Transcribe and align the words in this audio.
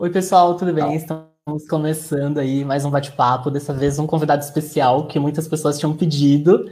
Oi, 0.00 0.08
pessoal, 0.08 0.56
tudo 0.56 0.72
bem? 0.72 0.94
Estamos 0.94 1.68
começando 1.68 2.38
aí 2.38 2.64
mais 2.64 2.86
um 2.86 2.90
bate-papo, 2.90 3.50
dessa 3.50 3.74
vez 3.74 3.98
um 3.98 4.06
convidado 4.06 4.42
especial 4.42 5.06
que 5.06 5.18
muitas 5.18 5.46
pessoas 5.46 5.78
tinham 5.78 5.94
pedido. 5.94 6.64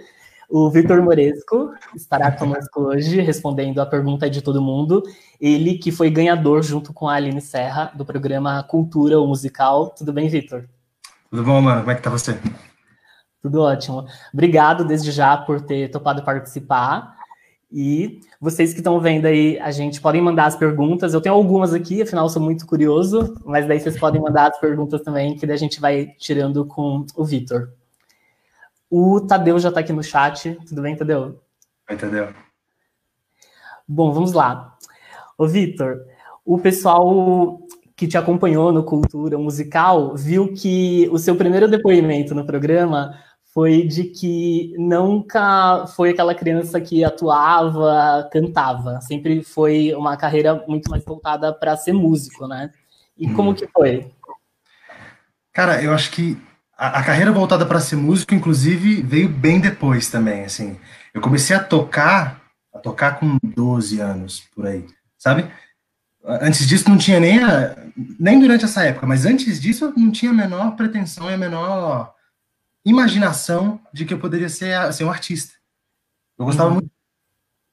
O 0.49 0.71
Vitor 0.71 1.03
Moresco 1.03 1.75
estará 1.95 2.33
conosco 2.33 2.81
hoje, 2.81 3.21
respondendo 3.21 3.81
a 3.81 3.87
pergunta 3.87 4.31
de 4.31 4.41
todo 4.41 4.63
mundo. 4.63 5.03
Ele 5.39 5.77
que 5.77 5.93
foi 5.93 6.09
ganhador, 6.09 6.63
junto 6.63 6.91
com 6.95 7.07
a 7.07 7.17
Aline 7.17 7.43
Serra, 7.43 7.93
do 7.95 8.03
programa 8.03 8.63
Cultura, 8.63 9.21
o 9.21 9.27
musical. 9.27 9.91
Tudo 9.91 10.11
bem, 10.11 10.27
Vitor? 10.31 10.65
Tudo 11.29 11.45
bom, 11.45 11.61
mano? 11.61 11.81
Como 11.81 11.91
é 11.91 11.97
que 11.97 12.03
tá 12.03 12.09
você? 12.09 12.41
Tudo 13.43 13.61
ótimo. 13.61 14.07
Obrigado 14.33 14.87
desde 14.87 15.11
já 15.11 15.37
por 15.37 15.61
ter 15.61 15.91
topado 15.91 16.23
participar. 16.23 17.18
E 17.71 18.21
vocês 18.41 18.73
que 18.73 18.81
estão 18.81 18.99
vendo 18.99 19.27
aí, 19.27 19.59
a 19.59 19.71
gente 19.71 20.01
podem 20.01 20.23
mandar 20.23 20.47
as 20.47 20.57
perguntas. 20.57 21.13
Eu 21.13 21.21
tenho 21.21 21.35
algumas 21.35 21.75
aqui, 21.75 22.01
afinal 22.01 22.29
sou 22.29 22.41
muito 22.41 22.67
curioso, 22.67 23.35
mas 23.45 23.69
daí 23.69 23.79
vocês 23.79 23.99
podem 23.99 24.21
mandar 24.21 24.51
as 24.51 24.59
perguntas 24.59 25.03
também, 25.03 25.37
que 25.37 25.47
daí 25.47 25.55
a 25.55 25.59
gente 25.59 25.81
vai 25.81 26.07
tirando 26.19 26.65
com 26.65 27.05
o 27.15 27.25
Vitor. 27.25 27.71
O 28.91 29.21
Tadeu 29.21 29.59
já 29.59 29.69
está 29.69 29.81
aqui 29.81 29.93
no 29.93 30.03
chat. 30.03 30.57
Tudo 30.67 30.81
bem, 30.81 30.97
Tadeu? 30.97 31.41
Oi, 31.91 31.97
Tadeu. 31.97 32.33
Bom, 33.87 34.13
vamos 34.13 34.33
lá. 34.33 34.77
Ô, 35.37 35.47
Vitor, 35.47 36.01
o 36.45 36.59
pessoal 36.59 37.61
que 37.95 38.07
te 38.07 38.17
acompanhou 38.17 38.73
no 38.73 38.83
Cultura 38.83 39.37
Musical 39.37 40.15
viu 40.17 40.55
que 40.55 41.09
o 41.13 41.19
seu 41.19 41.37
primeiro 41.37 41.69
depoimento 41.69 42.35
no 42.35 42.47
programa 42.47 43.15
foi 43.59 43.83
de 43.83 44.05
que 44.05 44.73
nunca 44.79 45.85
foi 45.89 46.11
aquela 46.11 46.33
criança 46.33 46.81
que 46.81 47.03
atuava, 47.03 48.29
cantava. 48.33 49.01
Sempre 49.01 49.43
foi 49.43 49.93
uma 49.95 50.17
carreira 50.17 50.65
muito 50.69 50.89
mais 50.89 51.05
voltada 51.05 51.53
para 51.53 51.77
ser 51.77 51.93
músico, 51.93 52.47
né? 52.47 52.71
E 53.17 53.27
hum. 53.27 53.35
como 53.35 53.57
que 53.57 53.67
foi? 53.67 54.13
Cara, 55.53 55.83
eu 55.83 55.93
acho 55.93 56.13
que 56.13 56.41
a, 56.79 57.01
a 57.01 57.05
carreira 57.05 57.33
voltada 57.33 57.67
para 57.67 57.81
ser 57.81 57.97
músico, 57.97 58.33
inclusive, 58.33 59.03
veio 59.03 59.29
bem 59.29 59.59
depois 59.59 60.09
também, 60.09 60.45
assim. 60.45 60.79
Eu 61.13 61.21
comecei 61.21 61.57
a 61.57 61.65
tocar, 61.65 62.41
a 62.73 62.79
tocar 62.79 63.19
com 63.19 63.39
12 63.43 63.99
anos, 63.99 64.45
por 64.55 64.69
aí, 64.69 64.87
sabe? 65.19 65.51
Antes 66.25 66.65
disso 66.65 66.89
não 66.89 66.97
tinha 66.97 67.19
nem 67.19 67.43
a, 67.43 67.75
nem 68.21 68.39
durante 68.39 68.65
essa 68.65 68.85
época, 68.85 69.05
mas 69.05 69.27
antes 69.27 69.61
disso 69.61 69.87
eu 69.87 69.93
não 69.97 70.13
tinha 70.13 70.31
a 70.31 70.35
menor 70.35 70.77
pretensão 70.77 71.29
e 71.29 71.35
a 71.35 71.39
menor 71.39 72.15
imaginação 72.89 73.81
de 73.93 74.05
que 74.05 74.15
eu 74.15 74.19
poderia 74.19 74.49
ser, 74.49 74.93
ser 74.93 75.05
um 75.05 75.11
artista. 75.11 75.55
Eu 76.39 76.45
gostava 76.45 76.69
uhum. 76.69 76.75
muito 76.77 76.91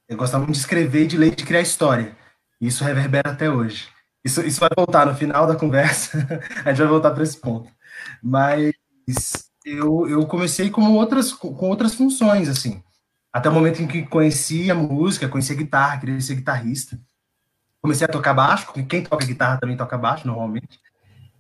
eu 0.08 0.18
gostava 0.18 0.44
muito 0.44 0.56
de 0.56 0.62
escrever, 0.62 1.08
de 1.08 1.18
ler, 1.18 1.34
de 1.36 1.44
criar 1.44 1.62
história. 1.62 2.16
E 2.62 2.68
isso 2.68 2.84
reverbera 2.84 3.32
até 3.32 3.50
hoje. 3.50 3.90
Isso, 4.24 4.42
isso 4.42 4.60
vai 4.60 4.70
voltar 4.76 5.06
no 5.06 5.16
final 5.16 5.48
da 5.48 5.56
conversa, 5.56 6.18
a 6.64 6.70
gente 6.70 6.80
vai 6.80 6.88
voltar 6.88 7.12
para 7.12 7.24
esse 7.24 7.38
ponto. 7.38 7.72
Mas 8.22 8.74
eu, 9.66 10.08
eu 10.08 10.26
comecei 10.28 10.70
com 10.70 10.94
outras, 10.94 11.34
com 11.34 11.70
outras 11.70 11.94
funções, 11.94 12.50
assim. 12.50 12.84
Até 13.34 13.50
o 13.50 13.54
momento 13.54 13.82
em 13.82 13.88
que 13.88 14.06
conheci 14.06 14.70
a 14.72 14.76
música, 14.76 15.28
conheci 15.28 15.54
a 15.54 15.56
guitarra, 15.56 16.00
queria 16.00 16.20
ser 16.22 16.36
guitarrista. 16.36 17.00
Comecei 17.82 18.06
a 18.06 18.12
tocar 18.12 18.34
baixo, 18.34 18.72
quem 18.88 19.04
toca 19.04 19.26
guitarra 19.26 19.60
também 19.60 19.78
toca 19.78 19.98
baixo, 19.98 20.26
normalmente. 20.26 20.80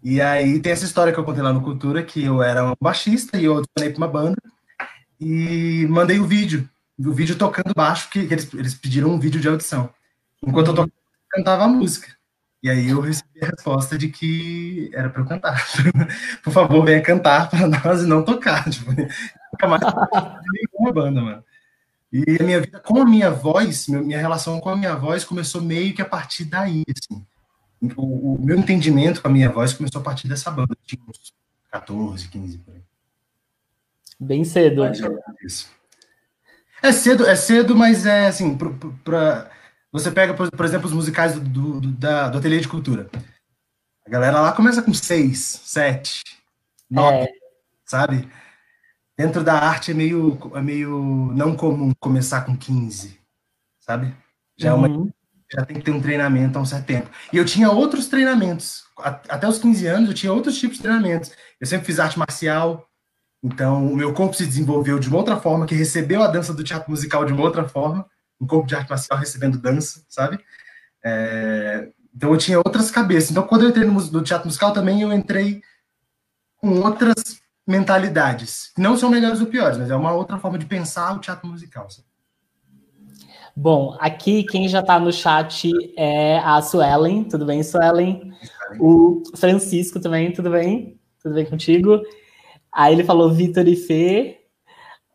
E 0.05 0.21
aí 0.21 0.59
tem 0.59 0.71
essa 0.71 0.85
história 0.85 1.11
que 1.11 1.19
eu 1.19 1.23
contei 1.23 1.41
lá 1.41 1.51
no 1.51 1.63
Cultura, 1.63 2.03
que 2.03 2.23
eu 2.23 2.43
era 2.43 2.63
um 2.63 2.75
baixista 2.79 3.39
e 3.39 3.45
eu 3.45 3.57
adicionei 3.57 3.91
para 3.91 3.97
uma 3.97 4.07
banda 4.07 4.37
e 5.19 5.87
mandei 5.89 6.19
o 6.19 6.27
vídeo, 6.27 6.69
o 6.99 7.11
vídeo 7.11 7.35
tocando 7.35 7.73
baixo, 7.73 8.07
que 8.11 8.19
eles, 8.19 8.53
eles 8.53 8.75
pediram 8.75 9.09
um 9.09 9.19
vídeo 9.19 9.41
de 9.41 9.47
audição. 9.47 9.89
Enquanto 10.45 10.67
eu 10.67 10.75
tocava, 10.75 10.91
eu 10.91 11.27
cantava 11.31 11.63
a 11.63 11.67
música. 11.67 12.15
E 12.61 12.69
aí 12.69 12.87
eu 12.87 13.01
recebi 13.01 13.41
a 13.41 13.47
resposta 13.47 13.97
de 13.97 14.09
que 14.09 14.91
era 14.93 15.09
para 15.09 15.23
eu 15.23 15.25
cantar. 15.25 15.65
Por 16.43 16.53
favor, 16.53 16.85
venha 16.85 17.01
cantar 17.01 17.49
para 17.49 17.67
nós 17.67 18.03
e 18.03 18.05
não 18.05 18.23
tocar. 18.23 18.63
Tipo, 18.69 18.91
nunca 18.91 19.67
mais 19.67 19.81
nenhuma 20.53 20.93
banda, 20.93 21.19
mano. 21.19 21.43
E 22.13 22.37
a 22.39 22.43
minha 22.43 22.61
vida 22.61 22.79
com 22.79 23.01
a 23.01 23.05
minha 23.05 23.31
voz, 23.31 23.87
minha 23.87 24.19
relação 24.19 24.61
com 24.61 24.69
a 24.69 24.77
minha 24.77 24.95
voz 24.95 25.25
começou 25.25 25.63
meio 25.63 25.95
que 25.95 26.01
a 26.03 26.05
partir 26.05 26.45
daí, 26.45 26.83
assim 26.95 27.25
o, 27.95 28.35
o, 28.35 28.41
meu 28.41 28.57
entendimento 28.57 29.21
com 29.21 29.27
a 29.27 29.31
minha 29.31 29.49
voz 29.49 29.73
começou 29.73 30.01
a 30.01 30.03
partir 30.03 30.27
dessa 30.27 30.49
banda. 30.49 30.73
Eu 30.73 30.77
tinha 30.85 31.01
uns 31.07 31.33
14, 31.71 32.27
15 32.29 32.57
por 32.59 32.73
aí. 32.73 32.81
Bem 34.19 34.43
cedo. 34.43 34.81
Mas, 34.81 35.01
é, 35.01 36.89
é 36.89 36.91
cedo, 36.91 37.25
é 37.25 37.35
cedo, 37.35 37.75
mas 37.75 38.05
é 38.05 38.27
assim, 38.27 38.57
para 38.57 39.49
você 39.91 40.11
pega, 40.11 40.33
por, 40.33 40.49
por, 40.51 40.65
exemplo, 40.65 40.87
os 40.87 40.93
musicais 40.93 41.33
do, 41.33 41.41
do, 41.41 41.81
do, 41.81 41.91
da, 41.91 42.29
do 42.29 42.37
Ateliê 42.37 42.59
de 42.59 42.67
Cultura. 42.67 43.09
A 44.05 44.09
galera 44.09 44.39
lá 44.39 44.51
começa 44.51 44.81
com 44.81 44.93
6, 44.93 45.37
7, 45.37 46.21
9, 46.89 47.27
sabe? 47.85 48.29
Dentro 49.17 49.43
da 49.43 49.53
arte 49.53 49.91
é 49.91 49.93
meio, 49.93 50.37
é 50.53 50.61
meio 50.61 51.31
não 51.33 51.55
comum 51.55 51.93
começar 51.99 52.41
com 52.41 52.55
15, 52.55 53.19
sabe? 53.79 54.15
Já 54.57 54.75
uhum. 54.75 54.85
é 54.85 54.87
uma 54.87 54.97
uhum 54.97 55.11
já 55.55 55.65
tem 55.65 55.77
que 55.77 55.83
ter 55.83 55.91
um 55.91 56.01
treinamento 56.01 56.57
há 56.57 56.61
um 56.61 56.65
certo 56.65 56.85
tempo. 56.85 57.09
E 57.31 57.37
eu 57.37 57.45
tinha 57.45 57.71
outros 57.71 58.07
treinamentos. 58.07 58.83
Até 58.97 59.47
os 59.47 59.57
15 59.57 59.87
anos 59.87 60.09
eu 60.09 60.15
tinha 60.15 60.33
outros 60.33 60.57
tipos 60.57 60.77
de 60.77 60.83
treinamentos. 60.83 61.31
Eu 61.59 61.67
sempre 61.67 61.85
fiz 61.85 61.99
arte 61.99 62.19
marcial, 62.19 62.87
então 63.43 63.85
o 63.91 63.95
meu 63.95 64.13
corpo 64.13 64.35
se 64.35 64.45
desenvolveu 64.45 64.99
de 64.99 65.07
uma 65.07 65.17
outra 65.17 65.37
forma, 65.37 65.65
que 65.65 65.75
recebeu 65.75 66.21
a 66.21 66.27
dança 66.27 66.53
do 66.53 66.63
teatro 66.63 66.89
musical 66.89 67.23
de 67.25 67.31
uma 67.31 67.43
outra 67.43 67.67
forma, 67.67 68.05
um 68.39 68.45
corpo 68.45 68.67
de 68.67 68.75
arte 68.75 68.89
marcial 68.89 69.17
recebendo 69.17 69.57
dança, 69.57 70.03
sabe? 70.09 70.39
É... 71.03 71.89
então 72.13 72.31
eu 72.31 72.37
tinha 72.37 72.57
outras 72.57 72.91
cabeças. 72.91 73.31
Então 73.31 73.43
quando 73.43 73.63
eu 73.63 73.69
entrei 73.69 73.85
no, 73.85 74.23
teatro 74.23 74.47
musical 74.47 74.73
também 74.73 75.01
eu 75.01 75.13
entrei 75.13 75.61
com 76.57 76.79
outras 76.81 77.39
mentalidades. 77.67 78.71
Não 78.77 78.97
são 78.97 79.09
melhores 79.09 79.39
ou 79.39 79.47
piores, 79.47 79.77
mas 79.77 79.89
é 79.89 79.95
uma 79.95 80.11
outra 80.11 80.37
forma 80.37 80.57
de 80.57 80.65
pensar 80.65 81.13
o 81.13 81.19
teatro 81.19 81.47
musical. 81.47 81.89
Sabe? 81.89 82.07
Bom, 83.55 83.95
aqui 83.99 84.43
quem 84.43 84.67
já 84.67 84.81
está 84.81 84.99
no 84.99 85.13
chat 85.13 85.71
é 85.95 86.39
a 86.39 86.61
Suelen, 86.61 87.23
tudo 87.23 87.45
bem, 87.45 87.63
Suelen? 87.63 88.33
O 88.79 89.23
Francisco 89.37 89.99
também, 89.99 90.33
tudo 90.33 90.49
bem? 90.49 90.99
Tudo 91.23 91.35
bem 91.35 91.45
contigo? 91.45 92.01
Aí 92.69 92.93
ele 92.93 93.05
falou 93.05 93.31
Vitor 93.31 93.65
e 93.65 93.77
Fê. 93.77 94.41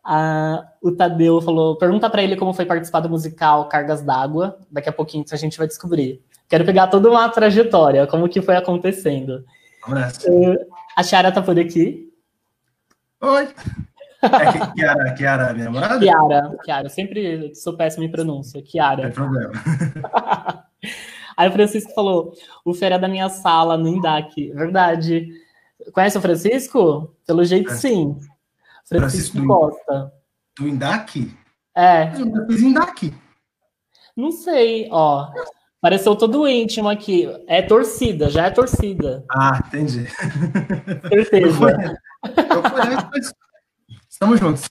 Ah, 0.02 0.64
o 0.82 0.90
Tadeu 0.90 1.42
falou: 1.42 1.76
pergunta 1.76 2.08
para 2.08 2.22
ele 2.22 2.34
como 2.34 2.54
foi 2.54 2.64
participar 2.64 3.00
do 3.00 3.10
musical 3.10 3.68
Cargas 3.68 4.00
d'Água. 4.00 4.58
Daqui 4.70 4.88
a 4.88 4.92
pouquinho 4.92 5.24
a 5.30 5.36
gente 5.36 5.58
vai 5.58 5.66
descobrir. 5.66 6.22
Quero 6.48 6.64
pegar 6.64 6.86
toda 6.86 7.10
uma 7.10 7.28
trajetória, 7.28 8.06
como 8.06 8.28
que 8.28 8.40
foi 8.40 8.56
acontecendo. 8.56 9.44
Uh, 9.86 10.56
a 10.96 11.02
Chiara 11.02 11.30
tá 11.30 11.42
por 11.42 11.58
aqui. 11.58 12.10
Oi! 13.20 13.48
É 14.22 14.72
Kiara, 14.74 15.14
Kiara, 15.14 15.52
minha 15.54 15.64
namorada? 15.66 15.98
Kiara, 15.98 16.58
Kiara, 16.62 16.88
sempre 16.88 17.54
sou 17.54 17.76
péssimo 17.76 18.04
em 18.04 18.10
pronúncia. 18.10 18.62
Kiara. 18.62 18.96
Não 18.96 19.10
tem 19.10 19.12
problema. 19.12 19.52
Aí 21.36 21.48
o 21.48 21.52
Francisco 21.52 21.92
falou: 21.94 22.34
o 22.64 22.74
Fera 22.74 22.96
é 22.96 22.98
da 22.98 23.08
minha 23.08 23.28
sala 23.28 23.76
no 23.78 23.88
Indac. 23.88 24.52
Verdade. 24.52 25.28
Conhece 25.92 26.18
o 26.18 26.20
Francisco? 26.20 27.14
Pelo 27.26 27.44
jeito, 27.44 27.70
é. 27.70 27.74
sim. 27.74 28.16
Francisco, 28.86 29.38
Francisco 29.38 29.46
Costa. 29.46 30.12
Do 30.58 30.68
Indac? 30.68 31.34
É. 31.74 32.12
Eu 32.12 32.46
fiz 32.46 32.60
Indac. 32.60 33.14
Não 34.16 34.30
sei, 34.30 34.88
ó. 34.90 35.30
Pareceu 35.80 36.14
todo 36.14 36.46
íntimo 36.46 36.90
aqui. 36.90 37.26
É 37.46 37.62
torcida, 37.62 38.28
já 38.28 38.46
é 38.46 38.50
torcida. 38.50 39.24
Ah, 39.30 39.62
entendi. 39.66 40.06
Certeza. 41.08 41.98
Eu 42.22 42.62
conheço, 42.62 43.34
Estamos 44.22 44.38
juntos. 44.38 44.68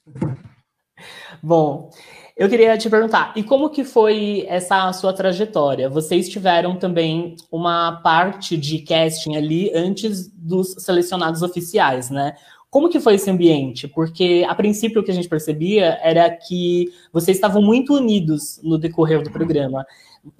Bom, 1.41 1.89
eu 2.37 2.47
queria 2.47 2.77
te 2.77 2.87
perguntar, 2.87 3.33
e 3.35 3.41
como 3.41 3.71
que 3.71 3.83
foi 3.83 4.45
essa 4.47 4.93
sua 4.93 5.11
trajetória? 5.11 5.89
Vocês 5.89 6.29
tiveram 6.29 6.77
também 6.77 7.35
uma 7.51 7.93
parte 8.03 8.55
de 8.55 8.77
casting 8.83 9.35
ali 9.35 9.71
antes 9.73 10.31
dos 10.31 10.75
selecionados 10.77 11.41
oficiais, 11.41 12.11
né? 12.11 12.35
Como 12.69 12.89
que 12.89 12.99
foi 12.99 13.15
esse 13.15 13.27
ambiente? 13.27 13.87
Porque 13.87 14.45
a 14.47 14.53
princípio 14.53 15.01
o 15.01 15.03
que 15.03 15.09
a 15.09 15.15
gente 15.15 15.27
percebia 15.27 15.99
era 16.03 16.29
que 16.29 16.93
vocês 17.11 17.35
estavam 17.35 17.59
muito 17.59 17.95
unidos 17.95 18.59
no 18.61 18.77
decorrer 18.77 19.23
do 19.23 19.31
programa. 19.31 19.83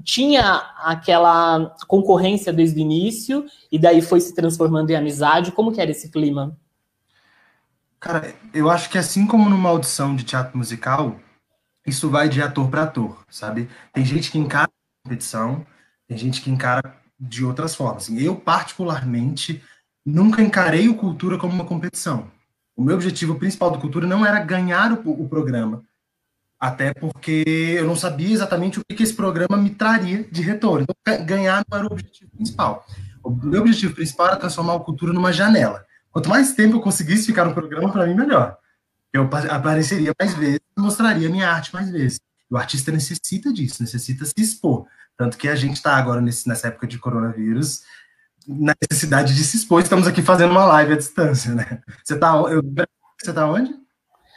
Tinha 0.04 0.72
aquela 0.84 1.76
concorrência 1.88 2.54
desde 2.54 2.80
o 2.80 2.84
início 2.84 3.44
e 3.72 3.80
daí 3.80 4.04
foi 4.04 4.20
se 4.20 4.36
transformando 4.36 4.92
em 4.92 4.96
amizade. 4.96 5.52
Como 5.52 5.72
que 5.72 5.82
era 5.82 5.90
esse 5.90 6.12
clima? 6.12 6.56
Cara, 8.00 8.34
eu 8.54 8.69
acho 8.69 8.90
que 8.90 8.98
assim 8.98 9.28
como 9.28 9.50
numa 9.50 9.69
audição 9.69 10.16
de 10.16 10.24
teatro 10.24 10.57
musical, 10.57 11.19
isso 11.86 12.10
vai 12.10 12.30
de 12.30 12.42
ator 12.42 12.69
para 12.69 12.84
ator, 12.84 13.25
sabe? 13.30 13.69
Tem 13.92 14.06
gente 14.06 14.31
que 14.31 14.38
encara 14.38 14.68
a 14.68 15.04
competição, 15.04 15.66
tem 16.07 16.18
gente 16.18 16.42
que 16.42 16.50
encara 16.50 16.96
de 17.19 17.44
outras 17.44 17.75
formas. 17.75 18.10
Eu, 18.10 18.36
particularmente, 18.36 19.62
nunca 20.06 20.42
encarei 20.42 20.88
o 20.88 20.96
Cultura 20.96 21.38
como 21.38 21.54
uma 21.54 21.66
competição. 21.66 22.31
O 22.75 22.81
meu 22.81 22.96
objetivo 22.96 23.36
principal 23.36 23.72
do 23.72 23.80
Cultura 23.80 24.07
não 24.07 24.25
era 24.25 24.40
ganhar 24.40 24.94
o, 24.94 25.24
o 25.24 25.28
programa, 25.28 25.84
até 26.57 26.94
porque 26.94 27.44
eu 27.45 27.86
não 27.86 27.95
sabia 27.95 28.31
exatamente 28.31 28.80
o 28.80 28.84
que, 28.88 28.95
que 28.95 29.04
esse 29.04 29.13
programa 29.13 29.57
me 29.57 29.72
traria 29.72 30.24
de 30.24 30.42
retorno. 30.42 30.86
Então, 30.88 31.25
ganhar 31.25 31.66
não 31.69 31.78
era 31.78 31.88
o 31.88 31.92
objetivo 31.92 32.31
principal. 32.31 32.86
O 33.22 33.30
meu 33.30 33.62
objetivo 33.62 33.94
principal 33.94 34.28
era 34.28 34.38
transformar 34.38 34.75
a 34.75 34.80
cultura 34.80 35.12
numa 35.12 35.34
janela. 35.34 35.86
Quanto 36.12 36.30
mais 36.30 36.54
tempo 36.54 36.78
eu 36.78 36.82
conseguisse 36.82 37.26
ficar 37.26 37.46
no 37.46 37.54
programa, 37.54 37.92
para 37.92 38.06
mim, 38.08 38.16
melhor. 38.16 38.58
Eu 39.12 39.30
apareceria 39.50 40.14
mais 40.20 40.34
vezes, 40.34 40.60
mostraria 40.78 41.30
minha 41.30 41.50
arte 41.50 41.74
mais 41.74 41.90
vezes. 41.90 42.20
O 42.50 42.58
artista 42.58 42.92
necessita 42.92 43.52
disso, 43.54 43.82
necessita 43.82 44.26
se 44.26 44.34
expor. 44.38 44.88
Tanto 45.18 45.38
que 45.38 45.48
a 45.48 45.56
gente 45.56 45.76
está 45.76 45.96
agora 45.96 46.22
nesse, 46.22 46.48
nessa 46.48 46.68
época 46.68 46.88
de 46.88 46.98
coronavírus, 46.98 47.84
na 48.48 48.74
necessidade 48.82 49.36
de 49.36 49.44
se 49.44 49.58
expor. 49.58 49.82
Estamos 49.82 50.08
aqui 50.08 50.22
fazendo 50.22 50.52
uma 50.52 50.66
live 50.66 50.94
à 50.94 50.98
distância, 50.98 51.54
né? 51.54 51.82
Você 52.04 52.16
está 52.16 52.34
você 53.22 53.34
tá 53.34 53.46
onde? 53.46 53.72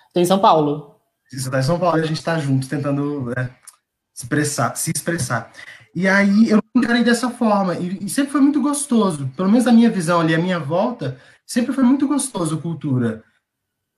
Estou 0.09 0.23
em 0.23 0.27
São 0.27 0.39
Paulo. 0.39 0.97
Você 1.29 1.37
está 1.37 1.59
em 1.59 1.63
São 1.63 1.79
Paulo 1.79 1.99
e 1.99 2.03
a 2.03 2.07
gente 2.07 2.19
está 2.19 2.39
junto 2.39 2.69
tentando 2.69 3.33
né, 3.35 3.51
se 4.13 4.25
expressar, 4.25 4.77
se 4.77 4.93
expressar. 4.95 5.51
E 5.95 6.09
aí 6.09 6.51
eu 6.51 6.61
encarei 6.75 7.05
dessa 7.05 7.31
forma, 7.31 7.75
e, 7.77 8.05
e, 8.05 8.09
sempre 8.09 8.33
foi 8.33 8.41
muito 8.41 8.61
gostoso. 8.61 9.31
Pelo 9.37 9.51
menos 9.51 9.67
a 9.67 9.73
minha 9.73 9.91
visão 9.91 10.21
ali, 10.21 10.35
a 10.35 10.39
minha 10.39 10.59
volta, 10.59 11.19
sempre 11.53 11.75
foi 11.75 11.85
muito 11.85 12.09
gostoso 12.09 12.59
cultura. 12.59 13.23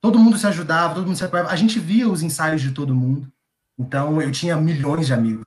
Todo 0.01 0.19
mundo 0.19 0.37
se 0.37 0.45
ajudava, 0.45 0.93
todo 0.93 1.07
mundo 1.07 1.15
se 1.15 1.23
apoiava. 1.23 1.49
A 1.49 1.55
gente 1.55 1.79
via 1.79 2.09
os 2.09 2.21
ensaios 2.21 2.61
de 2.61 2.71
todo 2.71 2.93
mundo. 2.93 3.31
Então 3.79 4.21
eu 4.21 4.29
tinha 4.29 4.57
milhões 4.57 5.07
de 5.07 5.13
amigos, 5.13 5.45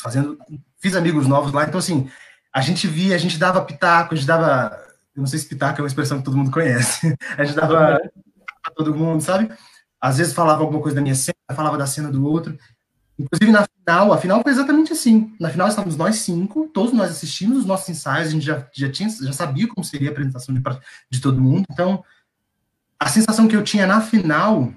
fazendo, 0.00 0.38
fiz 0.78 0.94
amigos 0.94 1.26
novos 1.26 1.52
lá. 1.52 1.64
Então 1.64 1.80
assim, 1.80 2.08
a 2.54 2.60
gente 2.60 2.86
via, 2.86 3.16
a 3.16 3.18
gente 3.18 3.38
dava 3.38 3.64
pitaco, 3.64 4.14
a 4.14 4.16
gente 4.16 4.26
dava, 4.26 4.70
eu 5.16 5.20
não 5.20 5.26
sei 5.26 5.40
se 5.40 5.48
pitaco 5.48 5.80
é 5.80 5.82
uma 5.82 5.88
expressão 5.88 6.18
que 6.18 6.24
todo 6.24 6.36
mundo 6.36 6.52
conhece. 6.52 7.12
A 7.36 7.44
gente 7.44 7.56
dava 7.56 7.98
para 8.62 8.74
todo 8.74 8.94
mundo, 8.94 9.20
sabe? 9.20 9.50
Às 10.00 10.18
vezes 10.18 10.32
falava 10.32 10.62
alguma 10.62 10.80
coisa 10.80 10.94
da 10.94 11.02
minha 11.02 11.14
cena, 11.14 11.36
falava 11.54 11.76
da 11.76 11.86
cena 11.86 12.10
do 12.10 12.24
outro. 12.24 12.56
Inclusive, 13.18 13.50
na 13.50 13.66
final, 13.66 14.12
a 14.12 14.18
final 14.18 14.42
foi 14.42 14.52
exatamente 14.52 14.92
assim. 14.92 15.34
Na 15.40 15.48
final 15.48 15.68
estávamos 15.68 15.96
nós 15.96 16.16
cinco, 16.16 16.68
todos 16.68 16.92
nós 16.92 17.10
assistimos 17.10 17.58
os 17.58 17.64
nossos 17.64 17.88
ensaios, 17.88 18.28
a 18.28 18.30
gente 18.30 18.44
já, 18.44 18.68
já, 18.72 18.90
tinha, 18.90 19.08
já 19.08 19.32
sabia 19.32 19.66
como 19.66 19.84
seria 19.84 20.10
a 20.10 20.12
apresentação 20.12 20.54
de, 20.54 20.62
de 21.10 21.20
todo 21.20 21.40
mundo. 21.40 21.64
Então, 21.70 22.04
a 23.00 23.08
sensação 23.08 23.48
que 23.48 23.56
eu 23.56 23.64
tinha 23.64 23.86
na 23.86 24.02
final, 24.02 24.70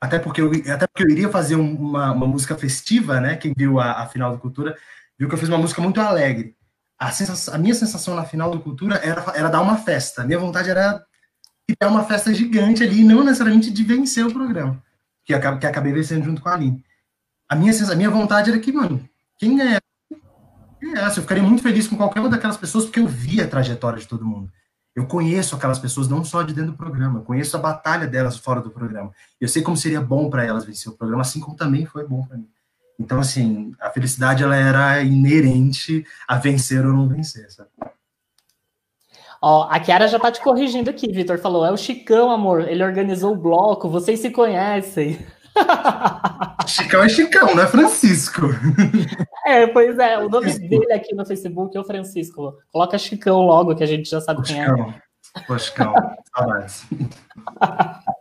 até 0.00 0.18
porque 0.18 0.40
eu, 0.40 0.50
até 0.72 0.86
porque 0.86 1.02
eu 1.02 1.10
iria 1.10 1.28
fazer 1.28 1.56
uma, 1.56 2.12
uma 2.12 2.26
música 2.26 2.56
festiva, 2.56 3.20
né? 3.20 3.36
Quem 3.36 3.52
viu 3.56 3.80
a, 3.80 4.02
a 4.02 4.06
final 4.06 4.32
do 4.32 4.38
Cultura, 4.38 4.76
viu 5.18 5.28
que 5.28 5.34
eu 5.34 5.38
fiz 5.38 5.48
uma 5.48 5.58
música 5.58 5.82
muito 5.82 6.00
alegre. 6.00 6.56
A, 6.96 7.10
sensação, 7.10 7.54
a 7.54 7.58
minha 7.58 7.74
sensação 7.74 8.14
na 8.14 8.24
final 8.24 8.50
do 8.52 8.60
Cultura 8.60 8.96
era, 8.96 9.24
era 9.34 9.48
dar 9.48 9.60
uma 9.60 9.76
festa. 9.76 10.24
Minha 10.24 10.38
vontade 10.38 10.70
era 10.70 11.04
criar 11.66 11.90
uma 11.90 12.04
festa 12.04 12.32
gigante 12.32 12.84
ali, 12.84 13.02
não 13.02 13.24
necessariamente 13.24 13.72
de 13.72 13.82
vencer 13.82 14.24
o 14.24 14.32
programa, 14.32 14.80
que, 15.24 15.34
eu, 15.34 15.58
que 15.58 15.66
acabei 15.66 15.92
vencendo 15.92 16.24
junto 16.24 16.40
com 16.40 16.48
a 16.48 16.54
Aline 16.54 16.84
a 17.50 17.56
minha, 17.56 17.72
a 17.90 17.96
minha 17.96 18.10
vontade 18.10 18.48
era 18.48 18.60
que, 18.60 18.70
mano, 18.70 19.04
quem 19.36 19.56
ganhasse, 19.56 19.80
ganhasse. 20.80 21.18
Eu 21.18 21.22
ficaria 21.24 21.42
muito 21.42 21.60
feliz 21.64 21.88
com 21.88 21.96
qualquer 21.96 22.20
uma 22.20 22.28
daquelas 22.28 22.56
pessoas, 22.56 22.84
porque 22.84 23.00
eu 23.00 23.08
vi 23.08 23.42
a 23.42 23.48
trajetória 23.48 23.98
de 23.98 24.06
todo 24.06 24.24
mundo. 24.24 24.48
Eu 24.94 25.04
conheço 25.06 25.56
aquelas 25.56 25.80
pessoas 25.80 26.08
não 26.08 26.24
só 26.24 26.42
de 26.42 26.54
dentro 26.54 26.70
do 26.70 26.76
programa, 26.76 27.18
eu 27.18 27.24
conheço 27.24 27.56
a 27.56 27.60
batalha 27.60 28.06
delas 28.06 28.36
fora 28.36 28.60
do 28.60 28.70
programa. 28.70 29.10
Eu 29.40 29.48
sei 29.48 29.62
como 29.62 29.76
seria 29.76 30.00
bom 30.00 30.30
para 30.30 30.44
elas 30.44 30.64
vencer 30.64 30.92
o 30.92 30.96
programa, 30.96 31.22
assim 31.22 31.40
como 31.40 31.56
também 31.56 31.84
foi 31.86 32.06
bom 32.06 32.24
para 32.24 32.36
mim. 32.36 32.48
Então, 32.96 33.18
assim, 33.18 33.74
a 33.80 33.90
felicidade 33.90 34.44
ela 34.44 34.54
era 34.54 35.02
inerente 35.02 36.06
a 36.28 36.36
vencer 36.36 36.86
ou 36.86 36.92
não 36.92 37.08
vencer, 37.08 37.50
sabe? 37.50 37.70
Ó, 39.42 39.66
a 39.68 39.80
Kiara 39.80 40.06
já 40.06 40.20
tá 40.20 40.30
te 40.30 40.40
corrigindo 40.40 40.90
aqui, 40.90 41.10
Vitor. 41.10 41.38
Falou, 41.38 41.66
é 41.66 41.72
o 41.72 41.76
Chicão, 41.76 42.30
amor. 42.30 42.68
Ele 42.68 42.84
organizou 42.84 43.32
o 43.32 43.36
bloco, 43.36 43.88
vocês 43.88 44.20
se 44.20 44.30
conhecem. 44.30 45.18
Chicão 46.66 47.02
é 47.02 47.08
Chicão, 47.08 47.54
não 47.54 47.62
é 47.62 47.66
Francisco. 47.66 48.42
É, 49.46 49.66
pois 49.66 49.98
é, 49.98 50.18
o 50.18 50.28
nome 50.28 50.56
dele 50.58 50.92
aqui 50.92 51.14
no 51.14 51.26
Facebook 51.26 51.76
é 51.76 51.80
o 51.80 51.84
Francisco. 51.84 52.54
Coloca 52.70 52.98
Chicão 52.98 53.46
logo, 53.46 53.74
que 53.74 53.82
a 53.82 53.86
gente 53.86 54.08
já 54.08 54.20
sabe 54.20 54.40
o 54.40 54.42
quem 54.42 54.56
Chicão. 54.56 54.94
é. 55.46 55.52
O 55.52 55.58
Chicão, 55.58 55.94
saudades. 56.34 56.84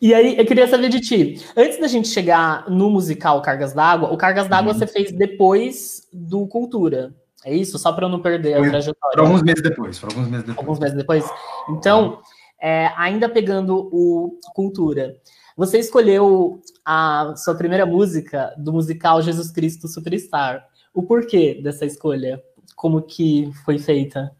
E 0.00 0.14
aí, 0.14 0.38
eu 0.38 0.46
queria 0.46 0.66
saber 0.66 0.88
de 0.88 1.00
ti. 1.00 1.44
Antes 1.56 1.78
da 1.78 1.86
gente 1.86 2.08
chegar 2.08 2.68
no 2.68 2.90
musical 2.90 3.42
Cargas 3.42 3.72
d'Água, 3.72 4.10
o 4.10 4.16
Cargas 4.16 4.48
d'Água 4.48 4.72
uhum. 4.72 4.78
você 4.78 4.86
fez 4.86 5.12
depois 5.12 6.08
do 6.12 6.46
Cultura. 6.46 7.14
É 7.44 7.54
isso? 7.54 7.78
Só 7.78 7.92
para 7.92 8.06
eu 8.06 8.08
não 8.08 8.20
perder 8.20 8.56
Foi, 8.56 8.66
a 8.66 8.70
trajetória. 8.70 9.16
Por 9.16 9.20
alguns 9.20 9.42
meses 9.42 9.62
depois. 9.62 9.98
Por 9.98 10.08
alguns 10.10 10.28
meses 10.28 10.46
depois. 10.46 10.58
Alguns 10.58 10.78
meses 10.78 10.96
depois. 10.96 11.30
Então, 11.70 12.20
é, 12.60 12.90
ainda 12.96 13.28
pegando 13.28 13.88
o 13.92 14.38
Cultura. 14.54 15.16
Você 15.56 15.78
escolheu 15.78 16.60
a 16.84 17.34
sua 17.36 17.54
primeira 17.54 17.84
música 17.86 18.54
do 18.56 18.72
musical 18.72 19.22
Jesus 19.22 19.50
Cristo 19.50 19.88
Superstar. 19.88 20.64
O 20.94 21.02
porquê 21.02 21.60
dessa 21.62 21.84
escolha? 21.84 22.42
Como 22.74 23.02
que 23.02 23.50
foi 23.64 23.78
feita? 23.78 24.32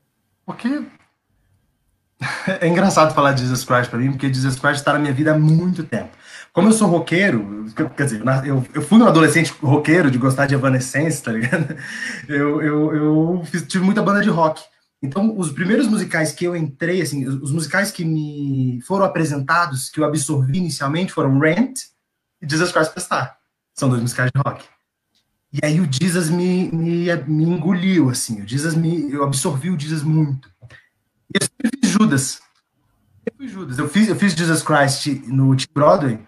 Porque 0.45 0.85
é 2.61 2.67
engraçado 2.67 3.15
falar 3.15 3.33
de 3.33 3.43
Jesus 3.43 3.65
Christ 3.65 3.91
para 3.91 3.99
mim, 3.99 4.13
porque 4.13 4.33
Jesus 4.33 4.59
Christ 4.59 4.77
está 4.77 4.93
na 4.93 4.99
minha 4.99 5.13
vida 5.13 5.33
há 5.33 5.39
muito 5.39 5.85
tempo. 5.85 6.11
Como 6.53 6.69
eu 6.69 6.73
sou 6.73 6.89
roqueiro, 6.89 7.67
quer 7.97 8.05
dizer, 8.05 8.23
eu, 8.45 8.65
eu 8.75 8.83
fui 8.83 8.99
um 8.99 9.07
adolescente 9.07 9.55
roqueiro 9.63 10.11
de 10.11 10.19
gostar 10.19 10.47
de 10.47 10.55
Evanescence, 10.55 11.23
tá 11.23 11.33
ligado? 11.33 11.75
Eu, 12.29 12.63
eu, 12.63 12.95
eu 12.95 13.43
tive 13.67 13.85
muita 13.85 14.03
banda 14.03 14.23
de 14.23 14.29
rock. 14.29 14.63
Então, 15.03 15.37
os 15.37 15.51
primeiros 15.51 15.89
musicais 15.89 16.33
que 16.33 16.45
eu 16.45 16.55
entrei, 16.55 17.03
assim, 17.03 17.27
os 17.27 17.51
musicais 17.51 17.91
que 17.91 18.05
me 18.05 18.81
foram 18.83 19.05
apresentados, 19.05 19.91
que 19.91 19.99
eu 19.99 20.05
absorvi 20.05 20.59
inicialmente, 20.59 21.13
foram 21.13 21.41
Rent 21.41 21.81
e 22.41 22.49
Jesus 22.49 22.71
Christ 22.71 22.89
Superstar. 22.89 23.37
São 23.75 23.89
dois 23.89 24.01
musicais 24.01 24.31
de 24.33 24.41
rock. 24.41 24.65
E 25.53 25.59
aí 25.67 25.81
o 25.81 25.89
Jesus 25.91 26.31
me, 26.31 26.71
me, 26.71 27.07
me 27.27 27.45
engoliu, 27.45 28.11
assim. 28.11 28.43
O 28.43 28.49
Jesus 28.49 28.75
me, 28.75 29.11
eu 29.11 29.25
absorvi 29.25 29.71
o 29.71 29.79
Jesus 29.79 30.05
muito. 30.05 30.49
E 31.35 31.39
eu 31.41 31.43
sempre 31.43 31.79
fiz 31.81 31.91
Judas. 31.91 32.41
Eu 33.27 33.35
fiz 33.37 33.51
Judas. 33.51 33.79
Eu 33.79 33.89
fiz, 33.89 34.09
eu 34.09 34.17
fiz 34.17 34.35
Jesus 34.35 34.63
Christ 34.63 35.07
no 35.27 35.57
Broadway, 35.75 36.21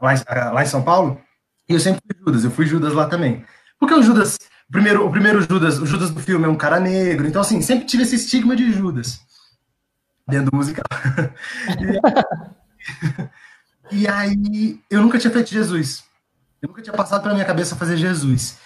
lá, 0.00 0.12
lá 0.52 0.62
em 0.62 0.66
São 0.66 0.82
Paulo, 0.82 1.18
e 1.66 1.72
eu 1.72 1.80
sempre 1.80 2.02
fui 2.06 2.24
Judas. 2.24 2.44
Eu 2.44 2.50
fui 2.50 2.66
Judas 2.66 2.92
lá 2.92 3.06
também. 3.06 3.42
Porque 3.80 3.94
o 3.94 4.02
Judas 4.02 4.38
o 4.68 4.72
primeiro, 4.72 5.06
o 5.06 5.10
primeiro 5.10 5.40
Judas, 5.40 5.78
o 5.78 5.86
Judas 5.86 6.10
do 6.10 6.20
filme 6.20 6.44
é 6.44 6.48
um 6.48 6.56
cara 6.56 6.78
negro, 6.78 7.26
então 7.26 7.40
assim, 7.40 7.62
sempre 7.62 7.86
tive 7.86 8.02
esse 8.02 8.16
estigma 8.16 8.54
de 8.54 8.70
Judas 8.70 9.26
dentro 10.28 10.50
do 10.50 10.56
musical. 10.56 10.84
e, 13.90 14.06
aí 14.06 14.78
eu 14.90 15.00
nunca 15.00 15.18
tinha 15.18 15.32
feito 15.32 15.50
Jesus. 15.50 16.04
Eu 16.60 16.68
nunca 16.68 16.82
tinha 16.82 16.94
passado 16.94 17.22
pela 17.22 17.34
minha 17.34 17.46
cabeça 17.46 17.76
fazer 17.76 17.96
Jesus. 17.96 18.58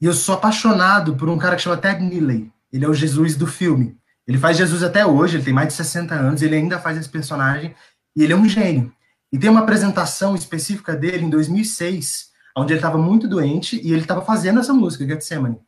E 0.00 0.06
eu 0.06 0.14
sou 0.14 0.34
apaixonado 0.34 1.14
por 1.16 1.28
um 1.28 1.36
cara 1.36 1.54
que 1.54 1.62
chama 1.62 1.76
Ted 1.76 2.02
Neely. 2.02 2.50
Ele 2.72 2.84
é 2.84 2.88
o 2.88 2.94
Jesus 2.94 3.36
do 3.36 3.46
filme. 3.46 3.96
Ele 4.26 4.38
faz 4.38 4.56
Jesus 4.56 4.82
até 4.82 5.04
hoje, 5.04 5.36
ele 5.36 5.44
tem 5.44 5.52
mais 5.52 5.68
de 5.68 5.74
60 5.74 6.14
anos, 6.14 6.42
ele 6.42 6.56
ainda 6.56 6.78
faz 6.78 6.96
esse 6.96 7.08
personagem, 7.08 7.74
e 8.16 8.22
ele 8.22 8.32
é 8.32 8.36
um 8.36 8.48
gênio. 8.48 8.92
E 9.32 9.38
tem 9.38 9.50
uma 9.50 9.60
apresentação 9.60 10.34
específica 10.34 10.94
dele 10.94 11.24
em 11.24 11.30
2006, 11.30 12.30
onde 12.56 12.72
ele 12.72 12.78
estava 12.78 12.98
muito 12.98 13.26
doente 13.26 13.80
e 13.82 13.92
ele 13.92 14.02
estava 14.02 14.22
fazendo 14.22 14.60
essa 14.60 14.72
música, 14.72 15.06
Getsemane. 15.06 15.58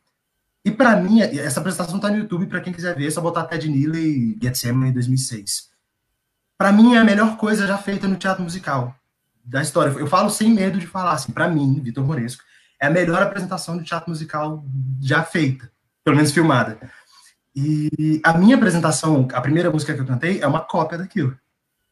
E 0.63 0.71
para 0.71 0.95
mim, 0.95 1.21
essa 1.21 1.59
apresentação 1.59 1.97
está 1.97 2.09
no 2.09 2.17
YouTube, 2.17 2.47
para 2.47 2.61
quem 2.61 2.73
quiser 2.73 2.95
ver, 2.95 3.07
é 3.07 3.11
só 3.11 3.21
botar 3.21 3.45
Ted 3.45 3.69
Neely 3.69 3.99
e 3.99 4.39
Getsemane 4.41 4.91
2006. 4.91 5.69
Para 6.57 6.71
mim, 6.71 6.95
é 6.95 6.97
a 6.97 7.03
melhor 7.03 7.37
coisa 7.37 7.67
já 7.67 7.77
feita 7.77 8.07
no 8.07 8.15
teatro 8.15 8.43
musical 8.43 8.95
da 9.43 9.61
história. 9.61 9.91
Eu 9.91 10.07
falo 10.07 10.29
sem 10.29 10.51
medo 10.51 10.79
de 10.79 10.87
falar, 10.87 11.13
assim, 11.13 11.31
para 11.31 11.47
mim, 11.47 11.79
Vitor 11.81 12.03
Moresco, 12.03 12.43
é 12.81 12.87
a 12.87 12.89
melhor 12.89 13.21
apresentação 13.21 13.77
de 13.77 13.83
teatro 13.83 14.09
musical 14.09 14.65
já 15.01 15.23
feita, 15.23 15.71
pelo 16.03 16.15
menos 16.15 16.31
filmada. 16.31 16.79
E 17.55 18.19
a 18.23 18.37
minha 18.37 18.55
apresentação, 18.55 19.27
a 19.33 19.41
primeira 19.41 19.71
música 19.71 19.93
que 19.93 20.01
eu 20.01 20.05
cantei, 20.05 20.41
é 20.41 20.47
uma 20.47 20.59
cópia 20.59 20.97
daquilo. 20.97 21.37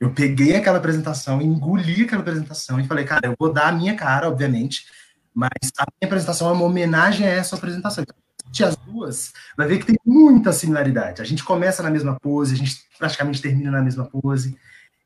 Eu 0.03 0.11
peguei 0.11 0.53
aquela 0.53 0.79
apresentação, 0.79 1.41
engoli 1.41 2.03
aquela 2.03 2.21
apresentação 2.21 2.77
e 2.77 2.85
falei, 2.85 3.05
cara, 3.05 3.25
eu 3.25 3.35
vou 3.39 3.53
dar 3.53 3.69
a 3.69 3.71
minha 3.71 3.95
cara, 3.95 4.27
obviamente, 4.27 4.85
mas 5.33 5.71
a 5.77 5.85
minha 5.85 6.07
apresentação 6.07 6.49
é 6.49 6.51
uma 6.51 6.65
homenagem 6.65 7.25
a 7.25 7.29
essa 7.29 7.55
apresentação. 7.55 8.03
Então, 8.03 8.67
as 8.67 8.75
duas, 8.75 9.31
vai 9.55 9.65
ver 9.65 9.79
que 9.79 9.85
tem 9.85 9.95
muita 10.05 10.51
similaridade. 10.51 11.21
A 11.21 11.25
gente 11.25 11.41
começa 11.41 11.81
na 11.81 11.89
mesma 11.89 12.19
pose, 12.19 12.53
a 12.53 12.57
gente 12.57 12.81
praticamente 12.99 13.41
termina 13.41 13.71
na 13.71 13.81
mesma 13.81 14.03
pose. 14.03 14.57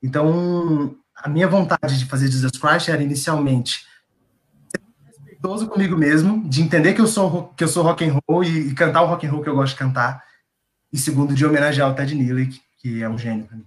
Então, 0.02 0.96
a 1.16 1.30
minha 1.30 1.48
vontade 1.48 2.00
de 2.00 2.06
fazer 2.06 2.28
Jesus 2.32 2.54
Christ 2.54 2.90
era 2.90 3.04
inicialmente 3.04 3.86
ser 4.76 4.82
respeitoso 5.06 5.68
comigo 5.68 5.96
mesmo, 5.96 6.44
de 6.50 6.64
entender 6.64 6.96
que 6.96 7.02
eu 7.02 7.08
sou 7.08 7.50
que 7.50 7.64
eu 7.64 7.68
sou 7.68 7.84
rock 7.84 8.04
and 8.04 8.18
roll 8.28 8.44
e, 8.44 8.70
e 8.70 8.74
cantar 8.74 9.04
o 9.04 9.06
rock 9.06 9.28
and 9.28 9.30
roll 9.30 9.44
que 9.44 9.50
eu 9.50 9.56
gosto 9.56 9.74
de 9.74 9.80
cantar. 9.80 10.24
E 10.92 10.98
segundo, 10.98 11.36
de 11.36 11.46
homenagear 11.46 11.88
o 11.88 11.94
Ted 11.94 12.16
Neely, 12.16 12.50
que 12.80 13.04
é 13.04 13.08
um 13.08 13.18
gênio 13.18 13.46
para 13.46 13.58
mim. 13.58 13.66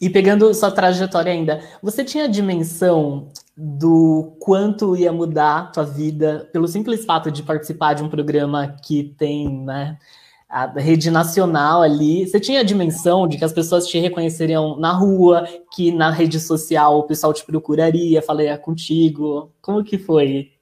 E 0.00 0.10
pegando 0.10 0.52
sua 0.52 0.70
trajetória 0.70 1.32
ainda, 1.32 1.60
você 1.82 2.04
tinha 2.04 2.28
dimensão 2.28 3.28
do 3.56 4.36
quanto 4.38 4.94
ia 4.94 5.10
mudar 5.10 5.58
a 5.58 5.66
tua 5.66 5.84
vida 5.84 6.48
pelo 6.52 6.68
simples 6.68 7.04
fato 7.04 7.30
de 7.30 7.42
participar 7.42 7.94
de 7.94 8.02
um 8.02 8.08
programa 8.08 8.76
que 8.82 9.14
tem, 9.16 9.64
né, 9.64 9.96
a 10.48 10.66
rede 10.66 11.10
nacional 11.10 11.80
ali. 11.80 12.26
Você 12.26 12.38
tinha 12.38 12.60
a 12.60 12.64
dimensão 12.64 13.26
de 13.26 13.38
que 13.38 13.44
as 13.44 13.54
pessoas 13.54 13.86
te 13.86 13.98
reconheceriam 13.98 14.78
na 14.78 14.92
rua, 14.92 15.48
que 15.74 15.90
na 15.90 16.10
rede 16.10 16.38
social 16.38 16.98
o 16.98 17.04
pessoal 17.04 17.32
te 17.32 17.44
procuraria, 17.44 18.20
falaria 18.20 18.58
contigo? 18.58 19.50
Como 19.62 19.82
que 19.82 19.96
foi? 19.96 20.52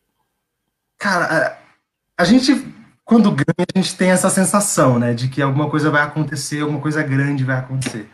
Cara, 0.96 1.58
a 2.16 2.24
gente 2.24 2.72
quando 3.04 3.30
ganha, 3.30 3.66
a 3.74 3.78
gente 3.78 3.96
tem 3.96 4.10
essa 4.10 4.30
sensação, 4.30 4.98
né, 4.98 5.12
de 5.12 5.28
que 5.28 5.42
alguma 5.42 5.68
coisa 5.68 5.90
vai 5.90 6.02
acontecer, 6.02 6.62
alguma 6.62 6.80
coisa 6.80 7.02
grande 7.02 7.44
vai 7.44 7.58
acontecer. 7.58 8.08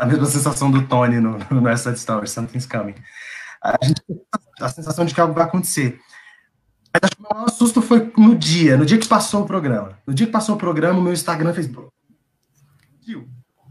A 0.00 0.06
mesma 0.06 0.26
sensação 0.26 0.70
do 0.70 0.86
Tony 0.86 1.20
no, 1.20 1.38
no 1.50 1.62
West 1.62 1.84
Side 1.84 1.98
Story, 1.98 2.28
Something's 2.28 2.66
Coming. 2.66 2.94
A 3.62 3.76
gente 3.84 4.02
tem 4.06 4.20
a 4.60 4.68
sensação 4.68 5.04
de 5.04 5.14
que 5.14 5.20
algo 5.20 5.34
vai 5.34 5.44
acontecer. 5.44 6.00
Mas 6.92 7.02
acho 7.04 7.16
que 7.16 7.22
o 7.22 7.34
maior 7.34 7.48
susto 7.50 7.80
foi 7.80 8.12
no 8.16 8.34
dia, 8.34 8.76
no 8.76 8.84
dia 8.84 8.98
que 8.98 9.06
passou 9.06 9.42
o 9.42 9.46
programa. 9.46 9.98
No 10.06 10.14
dia 10.14 10.26
que 10.26 10.32
passou 10.32 10.56
o 10.56 10.58
programa, 10.58 10.98
o 10.98 11.02
meu 11.02 11.12
Instagram 11.12 11.52
fez. 11.52 11.70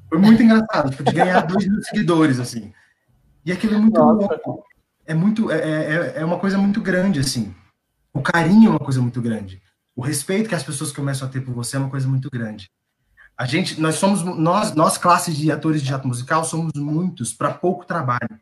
Foi 0.09 0.19
muito 0.19 0.41
engraçado, 0.41 0.89
tipo, 0.91 1.03
de 1.03 1.11
ganhar 1.11 1.41
dois 1.41 1.67
mil 1.67 1.81
seguidores, 1.83 2.39
assim. 2.39 2.71
E 3.45 3.51
aquilo 3.51 3.75
é 3.75 3.77
muito 3.77 3.99
louco. 3.99 4.63
É 5.05 5.13
muito. 5.13 5.51
É, 5.51 5.57
é, 5.57 6.13
é 6.17 6.25
uma 6.25 6.39
coisa 6.39 6.57
muito 6.57 6.81
grande, 6.81 7.19
assim. 7.19 7.53
O 8.13 8.21
carinho 8.21 8.67
é 8.67 8.69
uma 8.71 8.79
coisa 8.79 9.01
muito 9.01 9.21
grande. 9.21 9.61
O 9.95 10.01
respeito 10.01 10.47
que 10.47 10.55
as 10.55 10.63
pessoas 10.63 10.91
começam 10.91 11.27
a 11.27 11.31
ter 11.31 11.41
por 11.41 11.53
você 11.53 11.75
é 11.75 11.79
uma 11.79 11.89
coisa 11.89 12.07
muito 12.07 12.29
grande. 12.29 12.69
A 13.37 13.45
gente, 13.45 13.79
nós 13.79 13.95
somos, 13.95 14.23
nós, 14.23 14.73
nós 14.73 14.97
classes 14.97 15.37
de 15.37 15.51
atores 15.51 15.81
de 15.81 15.87
teatro 15.87 16.07
musical, 16.07 16.43
somos 16.43 16.73
muitos 16.75 17.33
para 17.33 17.53
pouco 17.53 17.85
trabalho. 17.85 18.39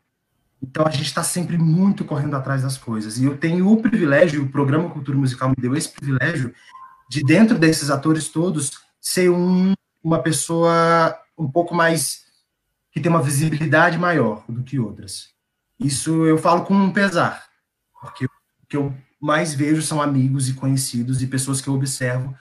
Então 0.62 0.86
a 0.86 0.90
gente 0.90 1.06
está 1.06 1.22
sempre 1.22 1.58
muito 1.58 2.04
correndo 2.04 2.34
atrás 2.34 2.62
das 2.62 2.78
coisas. 2.78 3.18
E 3.18 3.24
eu 3.24 3.36
tenho 3.36 3.70
o 3.70 3.82
privilégio, 3.82 4.42
o 4.42 4.48
programa 4.48 4.88
Cultura 4.88 5.18
Musical 5.18 5.50
me 5.50 5.56
deu 5.58 5.76
esse 5.76 5.90
privilégio 5.90 6.54
de 7.10 7.22
dentro 7.22 7.58
desses 7.58 7.90
atores 7.90 8.28
todos 8.28 8.72
ser 9.00 9.30
um, 9.30 9.74
uma 10.02 10.20
pessoa 10.20 11.16
um 11.38 11.50
pouco 11.50 11.74
mais 11.74 12.24
que 12.90 13.00
tem 13.00 13.10
uma 13.10 13.22
visibilidade 13.22 13.98
maior 13.98 14.44
do 14.48 14.62
que 14.62 14.78
outras. 14.78 15.28
Isso 15.78 16.24
eu 16.24 16.38
falo 16.38 16.64
com 16.64 16.74
um 16.74 16.90
pesar, 16.90 17.44
porque 18.00 18.24
o 18.24 18.30
que 18.66 18.76
eu 18.76 18.94
mais 19.20 19.52
vejo 19.52 19.82
são 19.82 20.00
amigos 20.00 20.48
e 20.48 20.54
conhecidos 20.54 21.22
e 21.22 21.26
pessoas 21.26 21.60
que 21.60 21.68
eu 21.68 21.74
observo 21.74 22.34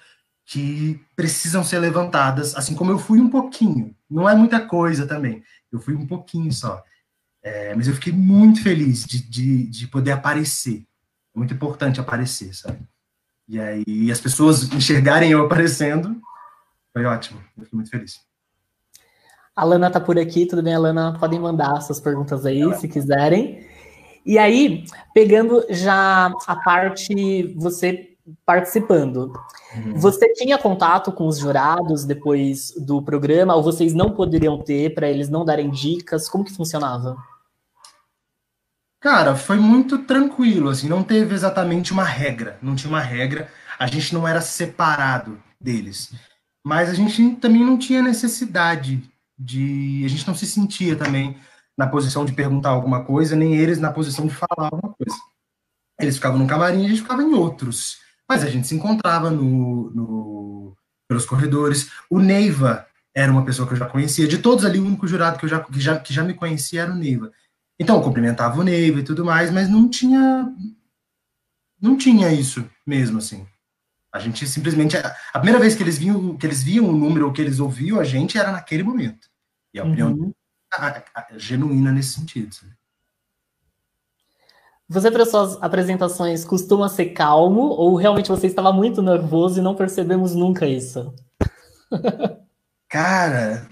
que 0.46 1.04
precisam 1.16 1.64
ser 1.64 1.80
levantadas, 1.80 2.56
assim 2.56 2.76
como 2.76 2.92
eu 2.92 3.00
fui 3.00 3.20
um 3.20 3.30
pouquinho. 3.30 3.96
Não 4.10 4.30
é 4.30 4.36
muita 4.36 4.66
coisa 4.66 5.08
também, 5.08 5.44
eu 5.72 5.80
fui 5.80 5.96
um 5.96 6.06
pouquinho 6.06 6.52
só. 6.52 6.84
É, 7.42 7.76
mas 7.76 7.88
eu 7.88 7.94
fiquei 7.94 8.14
muito 8.14 8.62
feliz 8.62 9.06
de, 9.06 9.22
de, 9.22 9.68
de, 9.68 9.88
poder 9.88 10.12
aparecer. 10.12 10.84
É 11.36 11.38
muito 11.38 11.54
importante 11.54 12.00
aparecer, 12.00 12.56
sabe? 12.56 12.80
E 13.48 13.60
aí 13.60 14.12
as 14.12 14.20
pessoas 14.20 14.72
enxergarem 14.74 15.32
eu 15.32 15.46
aparecendo, 15.46 16.20
foi 16.92 17.06
ótimo. 17.06 17.40
Eu 17.58 17.64
fiquei 17.64 17.78
muito 17.78 17.92
feliz. 17.92 18.20
A 19.56 19.64
Lana 19.64 19.92
tá 19.92 20.00
por 20.00 20.18
aqui, 20.18 20.46
tudo 20.46 20.64
bem, 20.64 20.74
Alana? 20.74 21.18
Podem 21.20 21.40
mandar 21.40 21.80
suas 21.82 22.00
perguntas 22.00 22.46
aí, 22.46 22.62
se 22.76 22.88
quiserem. 22.88 23.66
E 24.26 24.40
aí, 24.40 24.84
pegando 25.14 25.64
já 25.70 26.34
a 26.48 26.56
parte 26.58 27.54
você 27.56 28.15
participando, 28.46 29.32
uhum. 29.76 29.94
você 29.96 30.32
tinha 30.34 30.58
contato 30.58 31.12
com 31.12 31.28
os 31.28 31.38
jurados 31.38 32.06
depois 32.06 32.72
do 32.72 33.02
programa, 33.02 33.56
ou 33.56 33.64
vocês 33.64 33.94
não 33.94 34.12
poderiam 34.12 34.58
ter 34.62 34.94
para 34.94 35.10
eles 35.10 35.30
não 35.30 35.46
darem 35.46 35.70
dicas? 35.70 36.28
Como 36.28 36.44
que 36.44 36.56
funcionava? 36.56 37.16
Cara, 39.00 39.36
foi 39.36 39.58
muito 39.58 40.00
tranquilo, 40.00 40.70
assim, 40.70 40.90
não 40.90 41.04
teve 41.04 41.36
exatamente 41.36 41.94
uma 41.94 42.04
regra, 42.04 42.58
não 42.62 42.76
tinha 42.76 42.90
uma 42.90 43.02
regra, 43.02 43.52
a 43.78 43.86
gente 43.86 44.14
não 44.14 44.28
era 44.28 44.42
separado 44.42 45.40
deles. 45.62 46.12
Mas 46.64 46.90
a 46.90 46.94
gente 46.96 47.36
também 47.36 47.64
não 47.64 47.78
tinha 47.78 48.02
necessidade 48.02 49.04
de. 49.38 50.02
A 50.04 50.08
gente 50.08 50.28
não 50.28 50.34
se 50.34 50.48
sentia 50.48 50.96
também 50.96 51.38
na 51.78 51.86
posição 51.86 52.26
de 52.26 52.34
perguntar 52.34 52.70
alguma 52.70 53.04
coisa, 53.04 53.36
nem 53.36 53.56
eles 53.56 53.78
na 53.78 53.92
posição 53.92 54.26
de 54.26 54.34
falar 54.34 54.70
alguma 54.72 54.94
coisa. 54.94 55.16
Eles 56.00 56.16
ficavam 56.16 56.40
num 56.40 56.48
camarim 56.48 56.82
e 56.82 56.86
a 56.86 56.90
gente 56.90 57.02
ficava 57.02 57.22
em 57.22 57.34
outros. 57.34 58.00
Mas 58.28 58.44
a 58.44 58.50
gente 58.50 58.68
se 58.68 58.76
encontrava 58.76 59.30
no, 59.30 59.92
no, 59.92 60.78
pelos 61.08 61.26
corredores. 61.26 61.92
O 62.10 62.20
Neiva 62.20 62.88
era 63.14 63.32
uma 63.32 63.46
pessoa 63.46 63.68
que 63.68 63.74
eu 63.74 63.78
já 63.78 63.88
conhecia. 63.88 64.28
De 64.28 64.38
todos 64.38 64.66
ali, 64.66 64.80
o 64.80 64.86
único 64.86 65.08
jurado 65.08 65.38
que, 65.38 65.46
eu 65.46 65.50
já, 65.50 65.64
que, 65.64 65.80
já, 65.80 66.00
que 66.00 66.14
já 66.14 66.24
me 66.24 66.34
conhecia 66.34 66.82
era 66.82 66.92
o 66.92 66.96
Neiva. 66.96 67.32
Então, 67.80 67.98
eu 67.98 68.02
cumprimentava 68.02 68.60
o 68.60 68.64
Neiva 68.64 69.00
e 69.00 69.04
tudo 69.04 69.24
mais, 69.24 69.52
mas 69.52 69.70
não 69.70 69.90
tinha. 69.90 70.52
Não 71.82 71.98
tinha 71.98 72.32
isso 72.32 72.68
mesmo, 72.86 73.18
assim. 73.18 73.46
A 74.14 74.20
gente 74.20 74.48
simplesmente. 74.48 74.98
A 74.98 75.40
primeira 75.40 75.60
vez 75.60 75.76
que 75.76 75.84
eles 75.84 75.98
viam, 75.98 76.38
que 76.38 76.46
eles 76.46 76.64
viam 76.64 76.88
o 76.88 76.98
número 76.98 77.28
ou 77.28 77.34
que 77.34 77.42
eles 77.42 77.60
ouviam 77.60 78.00
a 78.00 78.04
gente 78.04 78.38
era 78.38 78.52
naquele 78.52 78.82
momento. 78.82 79.30
E 79.74 79.80
a 79.80 79.84
opinião 79.84 80.14
uhum. 80.14 80.34
genuína 81.36 81.92
nesse 81.92 82.14
sentido. 82.14 82.56
Sabe? 82.56 82.75
Você, 84.88 85.10
para 85.10 85.26
suas 85.26 85.62
apresentações, 85.62 86.46
costuma 86.46 86.88
ser 86.88 87.08
calmo 87.08 87.62
ou 87.62 87.96
realmente 87.96 88.30
você 88.30 88.48
estava 88.48 88.72
muito 88.72 89.02
nervoso 89.02 89.60
e 89.60 89.64
não 89.64 89.76
percebemos 89.76 90.36
nunca 90.36 90.68
isso? 90.68 91.14
Cara, 92.90 93.68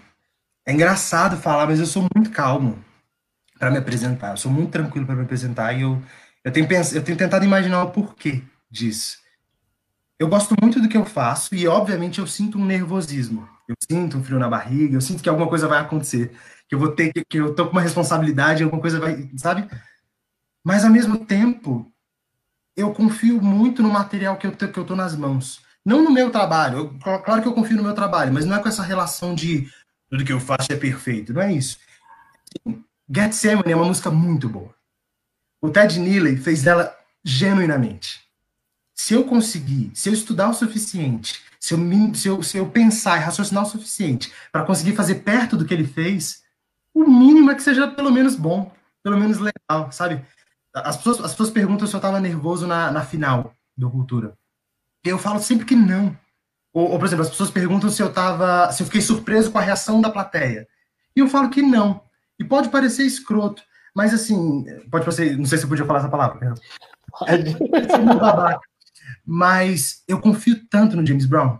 é 0.66 0.74
engraçado 0.74 1.38
falar, 1.38 1.68
mas 1.68 1.80
eu 1.80 1.86
sou 1.86 2.08
muito 2.16 2.32
calmo 2.32 2.84
para 3.60 3.70
me 3.70 3.78
apresentar. 3.78 4.32
Eu 4.32 4.38
sou 4.38 4.52
muito 4.52 4.72
tranquilo 4.72 5.06
para 5.06 5.16
me 5.16 5.24
apresentar 5.24 5.74
e 5.74 5.82
eu, 5.82 6.02
eu, 6.44 6.52
tenho 6.52 6.68
pens, 6.68 6.96
eu 6.96 7.04
tenho 7.04 7.18
tentado 7.18 7.46
imaginar 7.46 7.84
o 7.84 7.92
porquê 7.92 8.42
disso 8.70 9.24
eu 10.24 10.30
gosto 10.30 10.56
muito 10.62 10.80
do 10.80 10.88
que 10.88 10.96
eu 10.96 11.06
faço 11.06 11.54
e, 11.54 11.68
obviamente, 11.68 12.20
eu 12.20 12.28
sinto 12.28 12.58
um 12.58 12.66
nervosismo. 12.66 13.48
Eu 13.68 13.76
sinto 13.90 14.18
um 14.18 14.24
frio 14.24 14.40
na 14.40 14.50
barriga, 14.50 14.96
eu 14.96 15.02
sinto 15.02 15.22
que 15.22 15.30
alguma 15.30 15.48
coisa 15.48 15.68
vai 15.68 15.80
acontecer, 15.80 16.32
que 16.68 16.76
eu 16.76 16.80
vou 16.80 16.92
ter 16.92 17.12
que, 17.12 17.26
que 17.26 17.38
eu 17.38 17.54
tô 17.54 17.66
com 17.66 17.74
uma 17.74 17.82
responsabilidade, 17.82 18.64
alguma 18.64 18.82
coisa 18.82 19.00
vai, 19.00 19.30
sabe? 19.38 19.68
Mas, 20.64 20.84
ao 20.86 20.92
mesmo 20.92 21.26
tempo, 21.26 21.92
eu 22.76 22.94
confio 22.94 23.42
muito 23.42 23.82
no 23.84 23.90
material 23.90 24.38
que 24.38 24.48
eu, 24.48 24.52
que 24.52 24.78
eu 24.78 24.96
nas 24.96 25.16
mãos. 25.16 25.62
Não 25.86 26.02
no 26.02 26.12
meu 26.12 26.32
trabalho. 26.32 26.78
Eu, 26.78 27.22
claro 27.22 27.42
que 27.42 27.48
eu 27.48 27.54
confio 27.54 27.78
no 27.78 27.84
meu 27.84 27.94
trabalho, 27.94 28.34
mas 28.34 28.46
não 28.46 28.56
é 28.56 28.60
com 28.60 28.70
essa 28.70 28.84
relação 28.84 29.36
de 29.36 29.70
tudo 30.10 30.24
que 30.24 30.32
eu 30.32 30.40
faço 30.40 30.72
é 30.72 30.76
perfeito. 30.76 31.34
Não 31.34 31.42
é 31.42 31.52
isso. 31.52 31.78
Gethsemane 33.10 33.72
é 33.72 33.76
uma 33.76 33.86
música 33.86 34.10
muito 34.10 34.48
boa. 34.48 34.74
O 35.62 35.70
Ted 35.70 36.00
Neely 36.00 36.38
fez 36.38 36.64
dela 36.64 36.96
genuinamente 37.24 38.24
se 38.94 39.14
eu 39.14 39.26
conseguir, 39.26 39.92
se 39.94 40.10
eu 40.10 40.14
estudar 40.14 40.50
o 40.50 40.54
suficiente, 40.54 41.42
se 41.60 41.74
eu, 41.74 41.80
se 42.14 42.28
eu, 42.28 42.44
se 42.44 42.58
eu 42.58 42.70
pensar 42.70 43.18
e 43.18 43.24
raciocinar 43.24 43.64
o 43.64 43.70
suficiente 43.70 44.32
para 44.52 44.64
conseguir 44.64 44.96
fazer 44.96 45.16
perto 45.16 45.58
do 45.58 45.66
que 45.66 45.74
ele 45.74 45.88
fez, 45.88 46.44
o 46.94 47.06
mínimo 47.06 47.52
é 47.52 47.56
que 47.56 47.64
seja 47.64 47.88
pelo 47.88 48.12
menos 48.12 48.36
bom, 48.36 48.72
pelo 49.04 49.18
menos 49.18 49.40
legal, 49.40 49.92
sabe? 49.92 50.24
As 50.74 50.98
pessoas, 50.98 51.20
as 51.22 51.32
pessoas 51.32 51.52
perguntam 51.52 51.88
se 51.88 51.94
eu 51.94 52.00
estava 52.00 52.20
nervoso 52.20 52.66
na, 52.66 52.92
na 52.92 53.06
final 53.06 53.54
do 53.78 53.90
Cultura. 53.90 54.36
Eu 55.04 55.20
falo 55.20 55.40
sempre 55.40 55.66
que 55.66 55.76
não. 55.76 56.18
Ou, 56.74 56.92
ou, 56.92 57.00
por 57.00 57.06
exemplo, 57.06 57.24
as 57.24 57.30
pessoas 57.30 57.52
perguntam 57.52 57.90
se 57.90 58.02
eu 58.02 58.12
tava, 58.12 58.72
se 58.72 58.82
eu 58.82 58.88
fiquei 58.88 59.02
surpreso 59.02 59.52
com 59.52 59.60
a 59.60 59.62
reação 59.62 60.02
da 60.02 60.10
plateia. 60.10 60.68
E 61.16 61.20
eu 61.20 61.28
falo 61.28 61.50
que 61.50 61.62
não. 61.62 62.02
E 62.40 62.44
pode 62.44 62.70
parecer 62.70 63.04
escroto, 63.04 63.62
mas 63.96 64.14
assim, 64.14 64.66
pode 64.90 65.06
parecer, 65.06 65.38
não 65.38 65.46
sei 65.46 65.60
se 65.60 65.66
eu 65.66 65.70
podia 65.70 65.86
falar 65.86 66.00
essa 66.00 66.10
palavra, 66.10 66.40
perdão. 66.40 66.58
Pode. 67.12 67.56
Mas 69.26 70.04
eu 70.08 70.20
confio 70.20 70.66
tanto 70.68 70.96
no 70.96 71.06
James 71.06 71.26
Brown. 71.26 71.60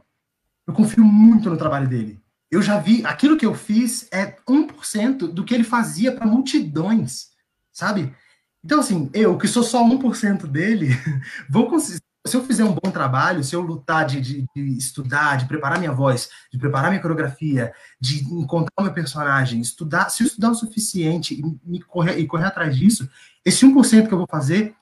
Eu 0.66 0.74
confio 0.74 1.04
muito 1.04 1.50
no 1.50 1.58
trabalho 1.58 1.88
dele. 1.88 2.20
Eu 2.50 2.62
já 2.62 2.80
vi, 2.80 3.06
aquilo 3.06 3.38
que 3.38 3.46
eu 3.46 3.54
fiz 3.54 4.08
é 4.12 4.36
1% 4.48 5.28
do 5.28 5.44
que 5.44 5.54
ele 5.54 5.64
fazia 5.64 6.12
para 6.12 6.26
multidões, 6.26 7.30
sabe? 7.72 8.16
Então, 8.64 8.80
assim, 8.80 9.10
eu, 9.14 9.38
que 9.38 9.48
sou 9.48 9.64
só 9.64 9.84
1% 9.84 10.48
dele, 10.48 10.90
vou 11.50 11.70
conseguir. 11.70 12.02
Se 12.26 12.38
eu 12.38 12.46
fizer 12.46 12.64
um 12.64 12.74
bom 12.74 12.90
trabalho, 12.90 13.44
se 13.44 13.54
eu 13.54 13.60
lutar 13.60 14.06
de, 14.06 14.22
de, 14.22 14.46
de, 14.56 14.78
estudar, 14.78 15.36
de 15.36 15.46
preparar 15.46 15.78
minha 15.78 15.92
voz, 15.92 16.30
de 16.50 16.58
preparar 16.58 16.90
minha 16.90 17.02
coreografia, 17.02 17.74
de 18.00 18.24
encontrar 18.24 18.82
meu 18.82 18.94
personagem, 18.94 19.60
estudar, 19.60 20.08
se 20.08 20.24
eu 20.24 20.28
estudar 20.28 20.52
o 20.52 20.56
suficiente 20.56 21.44
e, 21.70 21.82
correr, 21.82 22.18
e 22.18 22.26
correr 22.26 22.46
atrás 22.46 22.78
disso, 22.78 23.10
esse 23.44 23.66
1% 23.66 24.08
que 24.08 24.14
eu 24.14 24.18
vou 24.18 24.28
fazer 24.30 24.74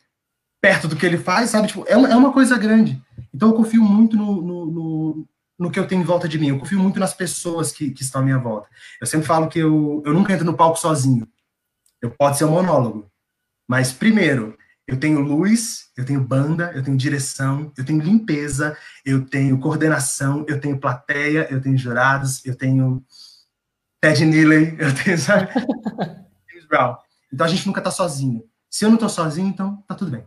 perto 0.61 0.87
do 0.87 0.95
que 0.95 1.03
ele 1.03 1.17
faz, 1.17 1.49
sabe? 1.49 1.67
Tipo, 1.67 1.83
é, 1.87 1.97
uma, 1.97 2.09
é 2.09 2.15
uma 2.15 2.31
coisa 2.31 2.55
grande. 2.59 3.01
Então 3.33 3.49
eu 3.49 3.55
confio 3.55 3.81
muito 3.81 4.15
no, 4.15 4.39
no, 4.39 4.65
no, 4.67 5.27
no, 5.57 5.71
que 5.71 5.79
eu 5.79 5.87
tenho 5.87 6.01
em 6.01 6.05
volta 6.05 6.29
de 6.29 6.37
mim, 6.37 6.49
eu 6.49 6.59
confio 6.59 6.79
muito 6.79 6.99
nas 6.99 7.15
pessoas 7.15 7.71
que, 7.71 7.89
que 7.89 8.03
estão 8.03 8.21
à 8.21 8.23
minha 8.23 8.37
volta. 8.37 8.69
Eu 9.01 9.07
sempre 9.07 9.25
falo 9.25 9.47
que 9.47 9.57
eu, 9.57 10.03
eu 10.05 10.13
nunca 10.13 10.31
entro 10.31 10.45
no 10.45 10.55
palco 10.55 10.77
sozinho. 10.77 11.27
Eu 11.99 12.11
pode 12.11 12.37
ser 12.37 12.45
um 12.45 12.51
monólogo. 12.51 13.10
Mas, 13.71 13.93
primeiro, 13.93 14.57
eu 14.85 14.99
tenho 14.99 15.21
luz, 15.21 15.91
eu 15.95 16.03
tenho 16.03 16.19
banda, 16.19 16.73
eu 16.75 16.83
tenho 16.83 16.97
direção, 16.97 17.71
eu 17.77 17.85
tenho 17.85 18.01
limpeza, 18.01 18.77
eu 19.05 19.23
tenho 19.23 19.57
coordenação, 19.61 20.45
eu 20.45 20.59
tenho 20.59 20.77
plateia, 20.77 21.47
eu 21.49 21.61
tenho 21.61 21.77
jurados, 21.77 22.45
eu 22.45 22.53
tenho 22.53 23.01
Ted 24.01 24.25
Neely, 24.25 24.75
eu 24.77 24.93
tenho, 24.93 25.17
sabe? 25.17 25.47
James 26.51 26.67
Brown. 26.67 26.97
Então 27.31 27.45
a 27.45 27.49
gente 27.49 27.65
nunca 27.65 27.79
tá 27.79 27.89
sozinho. 27.89 28.43
Se 28.69 28.83
eu 28.83 28.89
não 28.89 28.97
tô 28.97 29.07
sozinho, 29.07 29.47
então 29.47 29.81
tá 29.87 29.95
tudo 29.95 30.11
bem. 30.11 30.25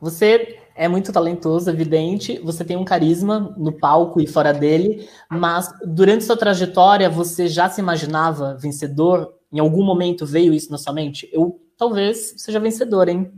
Você 0.00 0.58
é 0.74 0.88
muito 0.88 1.12
talentoso, 1.12 1.70
evidente, 1.70 2.40
você 2.40 2.64
tem 2.64 2.76
um 2.76 2.84
carisma 2.84 3.54
no 3.56 3.70
palco 3.70 4.20
e 4.20 4.26
fora 4.26 4.52
dele, 4.52 5.08
mas 5.30 5.72
durante 5.86 6.24
sua 6.24 6.36
trajetória 6.36 7.08
você 7.08 7.46
já 7.46 7.70
se 7.70 7.80
imaginava 7.80 8.56
vencedor? 8.56 9.32
Em 9.54 9.60
algum 9.60 9.84
momento 9.84 10.26
veio 10.26 10.52
isso 10.52 10.68
na 10.72 10.76
sua 10.76 10.92
mente? 10.92 11.30
Eu 11.32 11.64
talvez 11.78 12.34
seja 12.38 12.58
vencedor, 12.58 13.08
hein? 13.08 13.32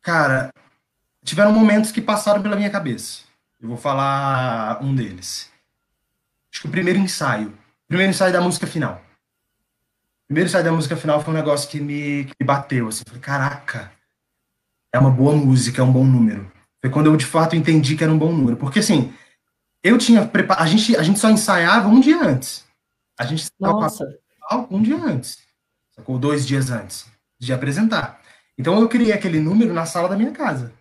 Cara, 0.00 0.50
tiveram 1.22 1.52
momentos 1.52 1.92
que 1.92 2.00
passaram 2.00 2.40
pela 2.40 2.56
minha 2.56 2.70
cabeça. 2.70 3.24
Eu 3.60 3.68
vou 3.68 3.76
falar 3.76 4.82
um 4.82 4.94
deles. 4.94 5.52
Acho 6.50 6.62
que 6.62 6.68
o 6.68 6.70
primeiro 6.70 6.98
ensaio. 6.98 7.48
O 7.48 7.88
primeiro 7.88 8.08
ensaio 8.08 8.32
da 8.32 8.40
música 8.40 8.66
final. 8.66 9.02
O 10.24 10.28
primeiro 10.28 10.48
ensaio 10.48 10.64
da 10.64 10.72
música 10.72 10.96
final 10.96 11.22
foi 11.22 11.34
um 11.34 11.36
negócio 11.36 11.68
que 11.68 11.78
me, 11.78 12.24
que 12.24 12.32
me 12.40 12.46
bateu. 12.46 12.88
Assim, 12.88 13.02
falei, 13.06 13.20
caraca, 13.20 13.92
é 14.94 14.98
uma 14.98 15.10
boa 15.10 15.36
música, 15.36 15.82
é 15.82 15.84
um 15.84 15.92
bom 15.92 16.04
número. 16.04 16.50
Foi 16.80 16.88
quando 16.90 17.06
eu 17.08 17.16
de 17.18 17.26
fato 17.26 17.54
entendi 17.54 17.96
que 17.96 18.04
era 18.04 18.12
um 18.12 18.18
bom 18.18 18.32
número. 18.32 18.56
Porque 18.56 18.78
assim, 18.78 19.12
eu 19.82 19.98
tinha 19.98 20.26
preparado. 20.26 20.64
A 20.64 20.66
gente, 20.66 20.96
a 20.96 21.02
gente 21.02 21.18
só 21.18 21.28
ensaiava 21.28 21.86
um 21.86 22.00
dia 22.00 22.22
antes. 22.22 22.64
A 23.18 23.24
gente 23.24 23.48
Nossa. 23.60 24.06
um 24.70 24.82
dia 24.82 24.96
antes. 24.96 25.38
Sacou? 25.94 26.18
Dois 26.18 26.46
dias 26.46 26.70
antes 26.70 27.06
de 27.38 27.52
apresentar. 27.52 28.20
Então 28.58 28.80
eu 28.80 28.88
criei 28.88 29.12
aquele 29.12 29.40
número 29.40 29.72
na 29.72 29.86
sala 29.86 30.08
da 30.08 30.16
minha 30.16 30.32
casa. 30.32 30.72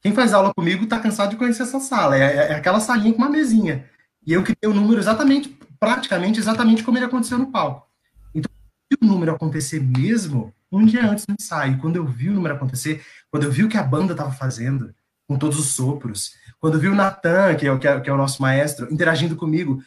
Quem 0.00 0.12
faz 0.12 0.32
aula 0.32 0.52
comigo 0.54 0.84
está 0.84 0.98
cansado 0.98 1.30
de 1.30 1.36
conhecer 1.36 1.62
essa 1.62 1.80
sala. 1.80 2.16
É, 2.16 2.36
é, 2.36 2.54
aquela 2.54 2.80
salinha 2.80 3.12
com 3.12 3.18
uma 3.18 3.30
mesinha. 3.30 3.88
E 4.26 4.32
eu 4.32 4.42
criei 4.42 4.66
o 4.66 4.74
número 4.74 5.00
exatamente, 5.00 5.56
praticamente 5.78 6.38
exatamente 6.38 6.82
como 6.82 6.98
ele 6.98 7.04
aconteceu 7.04 7.38
no 7.38 7.50
palco. 7.50 7.86
Então, 8.34 8.50
se 8.90 8.98
o 9.00 9.06
número 9.06 9.32
acontecer 9.32 9.80
mesmo, 9.80 10.52
um 10.70 10.84
dia 10.84 11.08
antes 11.08 11.26
do 11.26 11.34
ensaio, 11.38 11.78
quando 11.78 11.96
eu 11.96 12.06
vi 12.06 12.28
o 12.28 12.32
número 12.32 12.54
acontecer, 12.54 13.04
quando 13.30 13.44
eu 13.44 13.52
vi 13.52 13.64
o 13.64 13.68
que 13.68 13.76
a 13.76 13.82
banda 13.82 14.12
estava 14.12 14.32
fazendo, 14.32 14.94
com 15.26 15.38
todos 15.38 15.58
os 15.58 15.68
sopros, 15.68 16.34
quando 16.60 16.74
eu 16.74 16.80
vi 16.80 16.88
o 16.88 16.94
Natan, 16.94 17.54
que, 17.54 17.66
é, 17.66 17.78
que, 17.78 17.88
é, 17.88 18.00
que 18.00 18.10
é 18.10 18.12
o 18.12 18.16
nosso 18.16 18.40
maestro, 18.42 18.92
interagindo 18.92 19.36
comigo, 19.36 19.82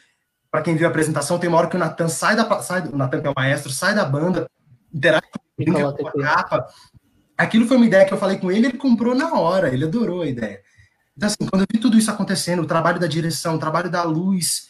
para 0.56 0.62
quem 0.62 0.78
viu 0.78 0.88
a 0.88 0.90
apresentação, 0.90 1.38
tem 1.38 1.50
uma 1.50 1.58
hora 1.58 1.68
que 1.68 1.76
o 1.76 1.80
Natan 1.80 2.08
sai 2.08 2.34
da 2.34 2.62
sai, 2.62 2.88
o 2.88 2.96
Natan 2.96 3.20
que 3.20 3.28
é 3.28 3.30
o 3.30 3.34
maestro, 3.36 3.70
sai 3.74 3.94
da 3.94 4.06
banda, 4.06 4.50
interage 4.94 5.28
com 5.30 6.08
a 6.08 6.12
capa, 6.14 6.66
aquilo 7.38 7.68
foi 7.68 7.76
uma 7.76 7.86
ideia 7.86 8.06
que 8.06 8.14
eu 8.14 8.18
falei 8.18 8.38
com 8.38 8.50
ele, 8.50 8.68
ele 8.68 8.78
comprou 8.78 9.14
na 9.14 9.34
hora, 9.34 9.74
ele 9.74 9.84
adorou 9.84 10.22
a 10.22 10.28
ideia. 10.28 10.62
Então, 11.14 11.28
assim, 11.28 11.46
quando 11.52 11.64
eu 11.64 11.68
vi 11.70 11.78
tudo 11.78 11.98
isso 11.98 12.10
acontecendo, 12.10 12.62
o 12.62 12.66
trabalho 12.66 13.02
da 13.02 13.06
direção, 13.06 13.56
o 13.56 13.60
trabalho 13.60 13.90
da 13.90 14.04
luz, 14.04 14.70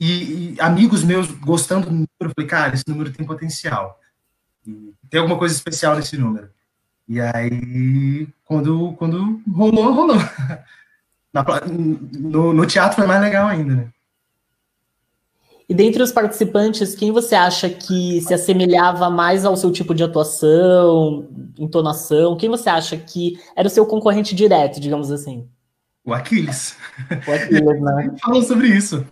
e, 0.00 0.54
e 0.54 0.56
amigos 0.58 1.04
meus 1.04 1.30
gostando 1.30 1.84
do 1.84 1.92
número, 1.92 2.08
eu 2.18 2.32
falei, 2.34 2.48
cara, 2.48 2.74
esse 2.74 2.84
número 2.88 3.12
tem 3.12 3.26
potencial. 3.26 4.00
Tem 5.10 5.20
alguma 5.20 5.38
coisa 5.38 5.54
especial 5.54 5.96
nesse 5.96 6.16
número. 6.16 6.48
E 7.06 7.20
aí, 7.20 8.26
quando, 8.46 8.94
quando 8.94 9.42
rolou, 9.52 9.92
rolou. 9.92 10.16
Na, 11.30 11.44
no, 12.18 12.54
no 12.54 12.66
teatro 12.66 12.96
foi 12.96 13.06
mais 13.06 13.20
legal 13.20 13.46
ainda, 13.46 13.74
né? 13.74 13.92
E 15.68 15.74
dentre 15.74 16.00
os 16.00 16.12
participantes, 16.12 16.94
quem 16.94 17.10
você 17.10 17.34
acha 17.34 17.68
que 17.68 18.20
se 18.20 18.32
assemelhava 18.32 19.10
mais 19.10 19.44
ao 19.44 19.56
seu 19.56 19.72
tipo 19.72 19.94
de 19.94 20.04
atuação, 20.04 21.28
entonação? 21.58 22.36
Quem 22.36 22.48
você 22.48 22.68
acha 22.68 22.96
que 22.96 23.36
era 23.56 23.66
o 23.66 23.70
seu 23.70 23.84
concorrente 23.84 24.34
direto, 24.34 24.78
digamos 24.78 25.10
assim? 25.10 25.48
O 26.04 26.14
Aquiles. 26.14 26.76
O 27.26 27.32
Aquiles, 27.32 27.82
né? 27.82 28.14
Falam 28.22 28.42
sobre 28.42 28.68
isso. 28.68 29.04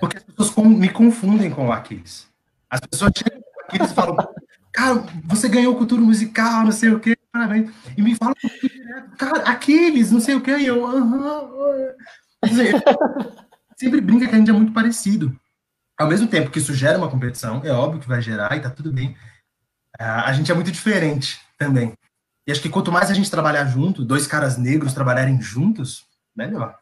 Porque 0.00 0.18
as 0.18 0.24
pessoas 0.24 0.66
me 0.66 0.88
confundem 0.90 1.50
com 1.50 1.68
o 1.68 1.72
Aquiles. 1.72 2.28
As 2.68 2.80
pessoas 2.80 3.12
chegam 3.16 3.40
com 3.40 3.48
o 3.48 3.64
Aquiles 3.64 3.90
e 3.90 3.94
falam, 3.94 4.16
cara, 4.70 5.06
você 5.24 5.48
ganhou 5.48 5.74
cultura 5.76 6.02
musical, 6.02 6.64
não 6.64 6.72
sei 6.72 6.90
o 6.90 7.00
quê, 7.00 7.16
parabéns. 7.32 7.70
E 7.96 8.02
me 8.02 8.14
falam, 8.16 8.34
cara, 9.16 9.44
Aquiles, 9.44 10.12
não 10.12 10.20
sei 10.20 10.34
o 10.34 10.42
quê, 10.42 10.58
e 10.58 10.66
eu, 10.66 10.84
aham. 10.84 11.44
Uh 11.44 11.96
-huh. 12.44 13.32
Sempre 13.78 14.02
brinca 14.02 14.28
que 14.28 14.34
a 14.34 14.38
gente 14.38 14.50
é 14.50 14.52
muito 14.52 14.72
parecido. 14.72 15.34
Ao 16.02 16.08
mesmo 16.08 16.26
tempo 16.26 16.50
que 16.50 16.58
isso 16.58 16.74
gera 16.74 16.98
uma 16.98 17.08
competição, 17.08 17.62
é 17.64 17.70
óbvio 17.70 18.00
que 18.00 18.08
vai 18.08 18.20
gerar 18.20 18.56
e 18.56 18.60
tá 18.60 18.68
tudo 18.68 18.92
bem. 18.92 19.16
A 19.96 20.32
gente 20.32 20.50
é 20.50 20.54
muito 20.54 20.72
diferente 20.72 21.40
também. 21.56 21.92
E 22.44 22.50
acho 22.50 22.60
que 22.60 22.68
quanto 22.68 22.90
mais 22.90 23.08
a 23.08 23.14
gente 23.14 23.30
trabalhar 23.30 23.64
junto, 23.66 24.04
dois 24.04 24.26
caras 24.26 24.58
negros 24.58 24.92
trabalharem 24.92 25.40
juntos, 25.40 26.04
melhor. 26.34 26.76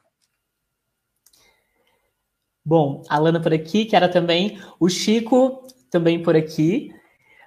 Bom, 2.64 3.02
a 3.10 3.18
Lana 3.18 3.40
por 3.40 3.52
aqui, 3.52 3.84
que 3.84 3.94
era 3.94 4.08
também 4.08 4.58
o 4.78 4.88
Chico, 4.88 5.66
também 5.90 6.22
por 6.22 6.34
aqui. 6.34 6.90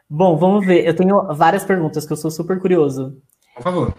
Bom, 0.08 0.38
vamos 0.38 0.66
ver. 0.66 0.86
Eu 0.86 0.96
tenho 0.96 1.34
várias 1.34 1.66
perguntas 1.66 2.06
que 2.06 2.14
eu 2.14 2.18
sou 2.18 2.30
super 2.30 2.60
curioso. 2.60 3.20
Por 3.56 3.64
favor. 3.64 3.98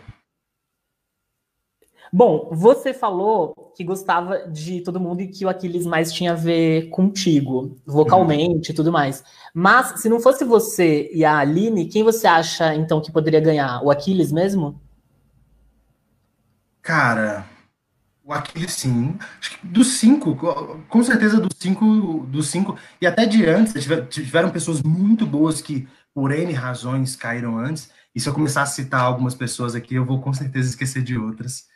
Bom, 2.17 2.49
você 2.53 2.95
falou 2.95 3.73
que 3.77 3.83
gostava 3.83 4.47
de 4.47 4.81
todo 4.83 5.01
mundo 5.01 5.21
e 5.21 5.27
que 5.27 5.45
o 5.45 5.49
Aquiles 5.49 5.85
mais 5.85 6.13
tinha 6.13 6.31
a 6.31 6.37
ver 6.37 6.89
contigo, 6.91 7.77
vocalmente 7.85 8.71
e 8.71 8.73
tudo 8.73 8.93
mais. 8.93 9.25
Mas, 9.53 10.01
se 10.01 10.09
não 10.09 10.21
fosse 10.21 10.45
você 10.45 11.11
e 11.13 11.25
a 11.25 11.39
Aline, 11.39 11.89
quem 11.89 12.05
você 12.05 12.29
acha, 12.29 12.73
então, 12.73 13.01
que 13.01 13.11
poderia 13.11 13.41
ganhar? 13.41 13.83
O 13.83 13.91
Aquiles 13.91 14.31
mesmo? 14.31 14.81
Cara, 16.81 17.47
o 18.23 18.33
Aquiles 18.33 18.75
sim. 18.75 19.19
Acho 19.41 19.59
que 19.59 19.67
dos 19.67 19.95
cinco, 19.95 20.37
com 20.89 21.03
certeza 21.03 21.41
dos 21.41 21.57
cinco, 21.59 22.25
dos 22.29 22.47
cinco, 22.47 22.79
e 23.01 23.09
até 23.09 23.27
de 23.27 23.45
antes, 23.45 23.89
tiveram 24.09 24.51
pessoas 24.51 24.81
muito 24.85 25.27
boas 25.27 25.61
que, 25.61 25.89
por 26.15 26.31
N 26.31 26.53
razões, 26.53 27.17
caíram 27.17 27.59
antes. 27.59 27.91
E 28.15 28.21
se 28.21 28.29
eu 28.29 28.33
começar 28.33 28.63
a 28.63 28.67
citar 28.67 29.01
algumas 29.01 29.35
pessoas 29.35 29.75
aqui, 29.75 29.97
eu 29.97 30.05
vou 30.05 30.21
com 30.21 30.33
certeza 30.33 30.69
esquecer 30.69 31.03
de 31.03 31.19
outras. 31.19 31.74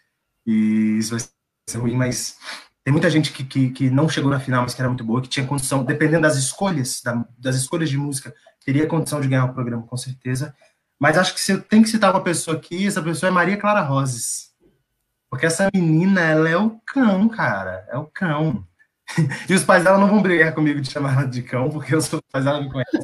E 0.48 0.96
isso 0.98 1.10
vai 1.10 1.20
ser 1.68 1.78
ruim, 1.78 1.94
mas 1.94 2.38
tem 2.82 2.90
muita 2.90 3.10
gente 3.10 3.30
que, 3.30 3.44
que, 3.44 3.68
que, 3.68 3.90
não 3.90 4.08
chegou 4.08 4.30
na 4.30 4.40
final, 4.40 4.62
mas 4.62 4.72
que 4.72 4.80
era 4.80 4.88
muito 4.88 5.04
boa, 5.04 5.20
que 5.20 5.28
tinha 5.28 5.46
condição, 5.46 5.84
dependendo 5.84 6.22
das 6.22 6.36
escolhas, 6.36 7.02
da, 7.02 7.22
das 7.36 7.54
escolhas 7.56 7.90
de 7.90 7.98
música, 7.98 8.34
teria 8.64 8.86
condição 8.86 9.20
de 9.20 9.28
ganhar 9.28 9.44
o 9.44 9.52
programa, 9.52 9.82
com 9.82 9.96
certeza. 9.98 10.54
Mas 10.98 11.18
acho 11.18 11.34
que 11.34 11.58
tenho 11.68 11.82
que 11.82 11.90
citar 11.90 12.10
uma 12.14 12.22
pessoa 12.22 12.56
aqui, 12.56 12.86
essa 12.86 13.02
pessoa 13.02 13.28
é 13.28 13.30
Maria 13.30 13.58
Clara 13.58 13.82
Roses. 13.82 14.48
Porque 15.28 15.44
essa 15.44 15.68
menina, 15.74 16.22
ela 16.22 16.48
é 16.48 16.56
o 16.56 16.80
cão, 16.86 17.28
cara. 17.28 17.86
É 17.90 17.98
o 17.98 18.06
cão. 18.06 18.66
E 19.48 19.54
os 19.54 19.64
pais 19.64 19.82
dela 19.82 19.98
não 19.98 20.08
vão 20.08 20.22
brigar 20.22 20.54
comigo 20.54 20.80
de 20.80 20.90
chamar 20.90 21.14
ela 21.14 21.26
de 21.26 21.42
cão, 21.42 21.70
porque 21.70 21.94
os 21.94 22.08
pais 22.08 22.44
dela 22.44 22.60
me 22.60 22.70
conhecem. 22.70 23.00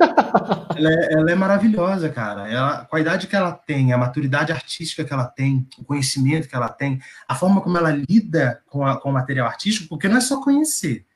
ela, 0.76 0.90
é, 0.90 1.12
ela 1.14 1.30
é 1.30 1.34
maravilhosa, 1.34 2.08
cara. 2.08 2.48
Ela, 2.48 2.86
a 2.90 3.00
idade 3.00 3.26
que 3.26 3.34
ela 3.34 3.52
tem, 3.52 3.92
a 3.92 3.98
maturidade 3.98 4.52
artística 4.52 5.04
que 5.04 5.12
ela 5.12 5.24
tem, 5.24 5.66
o 5.78 5.84
conhecimento 5.84 6.48
que 6.48 6.54
ela 6.54 6.68
tem, 6.68 7.00
a 7.26 7.34
forma 7.34 7.60
como 7.60 7.78
ela 7.78 7.90
lida 7.90 8.62
com, 8.66 8.84
a, 8.84 9.00
com 9.00 9.10
o 9.10 9.12
material 9.12 9.46
artístico, 9.46 9.88
porque 9.88 10.08
não 10.08 10.18
é 10.18 10.20
só 10.20 10.40
conhecer. 10.40 11.06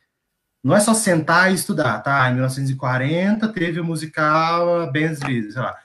Não 0.62 0.74
é 0.74 0.80
só 0.80 0.92
sentar 0.92 1.50
e 1.50 1.54
estudar, 1.54 2.00
tá? 2.00 2.28
Em 2.28 2.34
1940 2.34 3.48
teve 3.48 3.80
o 3.80 3.84
musical 3.84 4.90
Benz 4.90 5.20
sei 5.20 5.52
lá. 5.54 5.76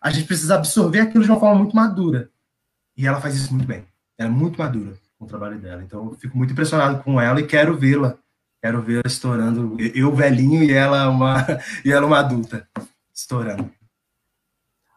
A 0.00 0.10
gente 0.10 0.26
precisa 0.26 0.56
absorver 0.56 1.00
aquilo 1.00 1.24
de 1.24 1.30
uma 1.30 1.40
forma 1.40 1.58
muito 1.58 1.74
madura. 1.74 2.30
E 2.96 3.06
ela 3.06 3.20
faz 3.20 3.34
isso 3.34 3.52
muito 3.52 3.66
bem. 3.66 3.86
Ela 4.18 4.28
é 4.28 4.32
muito 4.32 4.58
madura 4.58 4.94
com 5.22 5.26
o 5.26 5.28
trabalho 5.28 5.58
dela. 5.58 5.82
Então, 5.82 6.06
eu 6.06 6.14
fico 6.14 6.36
muito 6.36 6.52
impressionado 6.52 7.02
com 7.02 7.20
ela 7.20 7.40
e 7.40 7.46
quero 7.46 7.76
vê-la. 7.76 8.18
Quero 8.60 8.82
vê-la 8.82 9.02
estourando. 9.06 9.76
Eu 9.94 10.12
velhinho 10.14 10.62
e 10.64 10.72
ela 10.72 11.08
uma 11.08 11.46
e 11.84 11.92
ela 11.92 12.06
uma 12.06 12.18
adulta 12.18 12.66
estourando. 13.14 13.70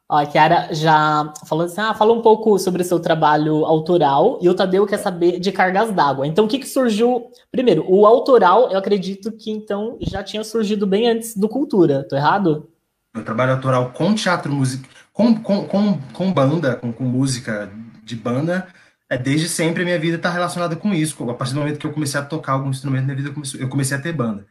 Ó, 0.10 0.18
a 0.18 0.26
Chiara 0.26 0.74
já 0.74 1.34
falou 1.48 1.66
assim: 1.66 1.82
ah, 1.82 1.94
fala 1.94 2.14
um 2.14 2.22
pouco 2.22 2.58
sobre 2.60 2.82
o 2.82 2.86
seu 2.86 3.00
trabalho 3.00 3.66
autoral 3.66 4.40
e 4.42 4.50
o 4.50 4.54
Tadeu 4.54 4.86
quer 4.86 4.98
saber 4.98 5.40
de 5.40 5.52
cargas 5.52 5.92
d'água. 5.92 6.28
Então, 6.28 6.46
o 6.46 6.48
que, 6.48 6.60
que 6.60 6.68
surgiu? 6.68 7.32
Primeiro, 7.52 7.86
o 7.88 8.06
autoral, 8.06 8.72
eu 8.72 8.78
acredito 8.78 9.32
que 9.32 9.52
então 9.52 9.98
já 10.02 10.24
tinha 10.24 10.44
surgido 10.44 10.86
bem 10.86 11.08
antes 11.08 11.36
do 11.36 11.50
Cultura, 11.50 12.06
tô 12.08 12.16
errado? 12.16 12.70
Meu 13.16 13.24
trabalho 13.24 13.54
autoral 13.54 13.92
com 13.92 14.14
teatro 14.14 14.52
música, 14.52 14.88
com, 15.14 15.36
com, 15.42 15.66
com, 15.66 16.00
com 16.14 16.34
banda, 16.34 16.76
com, 16.76 16.92
com 16.92 17.04
música 17.04 17.72
de 18.04 18.16
banda, 18.16 18.68
é, 19.10 19.18
desde 19.18 19.48
sempre 19.48 19.84
a 19.84 19.86
minha 19.86 20.00
vida 20.00 20.18
está 20.18 20.30
relacionada 20.30 20.76
com 20.76 20.94
isso. 20.94 21.30
A 21.30 21.34
partir 21.34 21.54
do 21.54 21.60
momento 21.60 21.80
que 21.80 21.86
eu 21.86 21.94
comecei 21.94 22.20
a 22.20 22.24
tocar 22.26 22.54
algum 22.54 22.70
instrumento 22.70 23.06
minha 23.06 23.16
vida, 23.16 23.32
comecei, 23.32 23.62
eu 23.62 23.70
comecei 23.70 23.98
a 23.98 24.02
ter 24.02 24.14
banda. 24.14 24.46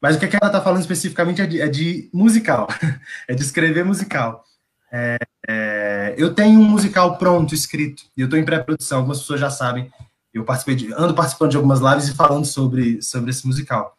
Mas 0.00 0.16
o 0.16 0.18
que 0.18 0.26
ela 0.26 0.46
está 0.46 0.60
falando 0.60 0.80
especificamente 0.80 1.42
é 1.42 1.46
de, 1.46 1.60
é 1.60 1.68
de, 1.68 2.08
musical, 2.12 2.68
é 3.28 3.34
de 3.34 3.42
escrever 3.42 3.84
musical. 3.84 4.44
É, 4.90 5.18
é, 5.46 6.14
eu 6.16 6.32
tenho 6.34 6.58
um 6.60 6.64
musical 6.64 7.18
pronto, 7.18 7.54
escrito, 7.54 8.04
e 8.16 8.20
eu 8.20 8.26
estou 8.26 8.38
em 8.38 8.44
pré-produção, 8.44 8.98
algumas 8.98 9.18
pessoas 9.20 9.40
já 9.40 9.50
sabem. 9.50 9.90
Eu 10.32 10.44
participei 10.44 10.76
de, 10.76 10.92
ando 10.94 11.14
participando 11.14 11.50
de 11.50 11.56
algumas 11.56 11.80
lives 11.80 12.08
e 12.08 12.14
falando 12.14 12.44
sobre, 12.44 13.02
sobre 13.02 13.30
esse 13.30 13.46
musical. 13.46 13.96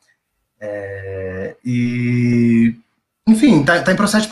É, 0.59 1.55
e, 1.63 2.75
enfim, 3.27 3.61
está 3.61 3.81
tá 3.83 3.91
em 3.91 3.95
processo 3.95 4.27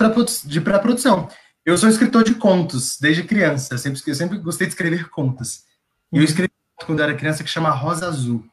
de 0.45 0.61
pré-produção. 0.61 1.27
Eu 1.65 1.77
sou 1.77 1.89
escritor 1.89 2.23
de 2.23 2.33
contos 2.35 2.97
desde 2.99 3.23
criança. 3.23 3.73
Eu 3.73 3.77
sempre, 3.77 4.01
eu 4.07 4.15
sempre 4.15 4.37
gostei 4.37 4.67
de 4.67 4.73
escrever 4.73 5.09
contos. 5.09 5.66
E 6.11 6.17
eu 6.17 6.23
escrevi 6.23 6.51
quando 6.85 6.99
eu 6.99 7.05
era 7.05 7.15
criança 7.15 7.43
que 7.43 7.49
chama 7.49 7.69
Rosa 7.69 8.07
Azul. 8.07 8.45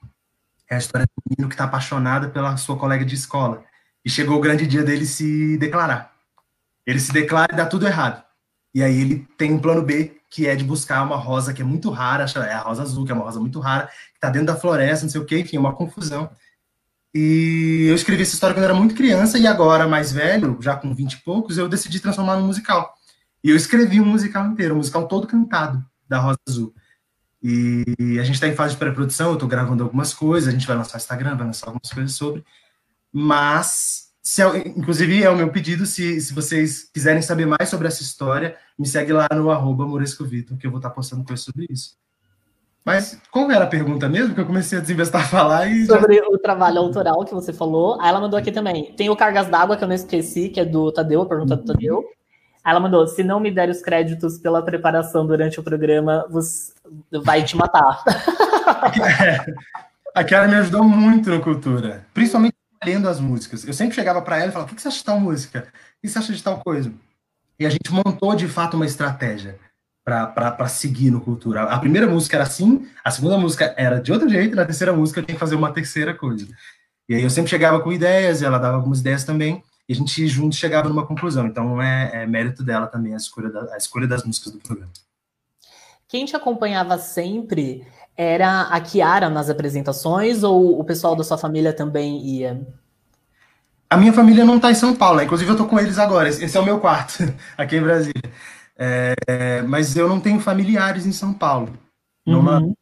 É 0.69 0.75
a 0.75 0.79
história 0.79 1.07
do 1.07 1.23
menino 1.31 1.49
que 1.49 1.55
está 1.55 1.65
apaixonado 1.65 2.31
pela 2.31 2.57
sua 2.57 2.77
colega 2.77 3.05
de 3.05 3.15
escola. 3.15 3.65
E 4.05 4.11
chegou 4.11 4.37
o 4.37 4.41
grande 4.41 4.67
dia 4.67 4.83
dele 4.83 5.07
se 5.07 5.57
declarar. 5.59 6.13
Ele 6.87 7.01
se 7.01 7.13
declara 7.13 7.53
e 7.53 7.57
dá 7.57 7.67
tudo 7.67 7.87
errado. 7.87 8.23
E 8.75 8.83
aí 8.83 9.01
ele 9.01 9.27
tem 9.39 9.53
um 9.53 9.59
plano 9.59 9.83
B, 9.83 10.21
que 10.29 10.49
é 10.49 10.57
de 10.57 10.65
buscar 10.65 11.03
uma 11.03 11.17
rosa 11.17 11.55
que 11.55 11.63
é 11.63 11.65
muito 11.65 11.91
rara, 11.91 12.27
é 12.45 12.53
a 12.53 12.61
rosa 12.61 12.83
azul, 12.83 13.05
que 13.07 13.13
é 13.13 13.15
uma 13.15 13.25
rosa 13.25 13.39
muito 13.39 13.61
rara, 13.61 13.87
que 13.87 14.17
está 14.17 14.29
dentro 14.29 14.49
da 14.49 14.57
floresta, 14.57 15.05
não 15.05 15.11
sei 15.11 15.21
o 15.21 15.25
quê, 15.25 15.39
enfim, 15.39 15.57
uma 15.57 15.75
confusão. 15.75 16.29
E 17.15 17.87
eu 17.89 17.95
escrevi 17.95 18.23
essa 18.23 18.35
história 18.35 18.53
quando 18.53 18.65
eu 18.65 18.71
era 18.71 18.79
muito 18.79 18.97
criança, 18.97 19.39
e 19.39 19.47
agora, 19.47 19.87
mais 19.87 20.11
velho, 20.11 20.59
já 20.61 20.75
com 20.75 20.93
20 20.93 21.13
e 21.13 21.17
poucos, 21.19 21.57
eu 21.57 21.69
decidi 21.69 22.01
transformar 22.01 22.37
num 22.37 22.47
musical. 22.47 22.93
E 23.45 23.51
eu 23.51 23.57
escrevi 23.57 24.01
um 24.01 24.07
musical 24.07 24.45
inteiro, 24.47 24.75
um 24.75 24.79
musical 24.79 25.07
todo 25.07 25.29
cantado 25.29 25.85
da 26.09 26.19
Rosa 26.19 26.41
Azul. 26.49 26.75
E 27.47 28.19
a 28.19 28.25
gente 28.25 28.37
está 28.37 28.49
em 28.49 28.55
fase 28.55 28.73
de 28.73 28.79
pré-produção, 28.79 29.29
eu 29.29 29.35
estou 29.35 29.47
gravando 29.47 29.85
algumas 29.85 30.15
coisas, 30.15 30.49
a 30.49 30.51
gente 30.51 30.67
vai 30.67 30.75
lançar 30.75 30.97
Instagram, 30.97 31.37
vai 31.37 31.47
lançar 31.47 31.67
algumas 31.67 31.93
coisas 31.93 32.13
sobre. 32.13 32.43
Mas, 33.13 34.09
se, 34.23 34.43
inclusive, 34.65 35.23
é 35.23 35.29
o 35.29 35.37
meu 35.37 35.51
pedido, 35.51 35.85
se, 35.85 36.19
se 36.23 36.33
vocês 36.33 36.85
quiserem 36.85 37.21
saber 37.21 37.45
mais 37.45 37.69
sobre 37.69 37.87
essa 37.87 38.03
história, 38.03 38.57
me 38.79 38.87
segue 38.87 39.13
lá 39.13 39.29
no 39.35 39.51
arroba 39.51 39.87
Morescovito, 39.87 40.57
que 40.57 40.67
eu 40.67 40.71
vou 40.71 40.79
estar 40.79 40.89
tá 40.89 40.95
postando 40.95 41.23
coisas 41.23 41.45
sobre 41.45 41.67
isso. 41.69 41.99
Mas 42.83 43.21
qual 43.31 43.51
era 43.51 43.65
a 43.65 43.69
pergunta 43.69 44.09
mesmo? 44.09 44.35
Que 44.35 44.41
eu 44.41 44.47
comecei 44.47 44.79
a 44.79 44.81
desinvestar 44.81 45.21
a 45.21 45.29
falar 45.29 45.67
e. 45.67 45.85
Sobre 45.85 46.17
já... 46.17 46.27
o 46.27 46.39
trabalho 46.39 46.79
autoral 46.79 47.27
que 47.27 47.35
você 47.35 47.53
falou. 47.53 48.01
Aí 48.01 48.09
ela 48.09 48.21
mandou 48.21 48.39
aqui 48.39 48.51
também. 48.51 48.95
Tem 48.97 49.11
o 49.11 49.17
Cargas 49.17 49.49
d'Água, 49.49 49.77
que 49.77 49.85
eu 49.85 49.89
não 49.89 49.95
esqueci, 49.95 50.49
que 50.49 50.61
é 50.61 50.65
do 50.65 50.91
Tadeu, 50.91 51.21
a 51.21 51.27
pergunta 51.27 51.57
do 51.57 51.65
Tadeu. 51.65 52.05
Ela 52.65 52.81
mandou: 52.81 53.07
se 53.07 53.23
não 53.23 53.39
me 53.39 53.51
der 53.51 53.69
os 53.69 53.83
créditos 53.83 54.39
pela 54.39 54.63
preparação 54.63 55.27
durante 55.27 55.61
o 55.61 55.63
programa, 55.63 56.27
você 56.31 56.73
vai 57.23 57.45
te 57.45 57.57
matar. 57.57 58.03
é, 59.21 59.55
a 60.15 60.25
Kiara 60.25 60.49
me 60.49 60.55
ajudou 60.55 60.83
muito 60.85 61.29
no 61.31 61.41
Cultura, 61.41 62.07
principalmente 62.15 62.55
lendo 62.85 63.09
as 63.09 63.21
músicas. 63.21 63.67
Eu 63.67 63.75
sempre 63.75 63.95
chegava 63.95 64.23
para 64.23 64.39
ela 64.39 64.49
e 64.49 64.53
falava: 64.53 64.71
o 64.71 64.75
que 64.75 64.81
você 64.81 64.89
acha 64.89 64.99
de 64.99 65.05
tal 65.05 65.21
música? 65.21 65.67
O 65.99 66.03
que 66.03 66.09
você 66.09 66.19
acha 66.19 66.33
de 66.33 66.43
tal 66.43 66.59
coisa? 66.59 66.93
E 67.59 67.67
a 67.67 67.71
gente 67.71 67.93
montou 67.93 68.35
de 68.35 68.49
fato 68.49 68.75
uma 68.75 68.87
estratégia 68.87 69.59
para 70.05 70.69
seguir 70.69 71.11
no 71.11 71.21
Cultura. 71.21 71.63
A 71.63 71.79
primeira 71.79 72.07
música 72.07 72.37
era 72.37 72.45
assim, 72.45 72.87
a 73.03 73.11
segunda 73.11 73.39
música 73.39 73.75
era 73.77 74.01
de 74.01 74.13
outro 74.13 74.29
jeito, 74.29 74.55
na 74.55 74.67
terceira 74.67 74.93
música 74.93 75.21
eu 75.21 75.25
tinha 75.25 75.35
que 75.35 75.41
fazer 75.41 75.55
uma 75.55 75.73
terceira 75.73 76.13
coisa. 76.13 76.47
E 77.09 77.15
aí 77.15 77.23
eu 77.23 77.31
sempre 77.31 77.51
chegava 77.51 77.81
com 77.81 77.93
ideias, 77.93 78.43
e 78.43 78.45
ela 78.45 78.59
dava 78.59 78.77
algumas 78.77 79.01
ideias 79.01 79.25
também, 79.25 79.63
e 79.89 79.93
a 79.93 79.97
gente 79.97 80.27
juntos 80.27 80.59
chegava 80.59 80.89
numa 80.89 81.07
conclusão. 81.07 81.47
Então 81.47 81.81
é, 81.81 82.23
é 82.23 82.27
mérito 82.27 82.63
dela 82.63 82.87
também 82.87 83.15
a 83.15 83.17
escolha, 83.17 83.51
da, 83.51 83.75
a 83.75 83.77
escolha 83.77 84.07
das 84.07 84.25
músicas 84.25 84.53
do 84.53 84.59
programa. 84.59 84.93
Quem 86.09 86.25
te 86.25 86.37
acompanhava 86.37 86.99
sempre 86.99 87.87
era 88.17 88.63
a 88.63 88.81
Kiara 88.81 89.29
nas 89.29 89.51
apresentações 89.51 90.43
ou 90.43 90.79
o 90.79 90.85
pessoal 90.85 91.17
da 91.17 91.25
sua 91.25 91.37
família 91.37 91.73
também 91.73 92.25
ia? 92.25 92.67
A 93.91 93.97
minha 93.97 94.13
família 94.13 94.45
não 94.45 94.57
está 94.57 94.71
em 94.71 94.75
São 94.75 94.95
Paulo, 94.95 95.19
né? 95.19 95.25
inclusive 95.25 95.51
eu 95.51 95.55
estou 95.55 95.69
com 95.69 95.79
eles 95.79 95.99
agora. 95.99 96.29
Esse 96.29 96.57
é 96.57 96.61
o 96.61 96.65
meu 96.65 96.81
quarto, 96.81 97.15
aqui 97.59 97.77
em 97.77 97.83
Brasília. 97.83 98.33
É, 98.77 99.63
mas 99.63 99.97
eu 99.97 100.09
não 100.09 100.21
tenho 100.21 100.41
familiares 100.41 101.07
em 101.07 101.13
São 101.13 101.33
Paulo. 101.33 101.73
Uhum. 102.27 102.75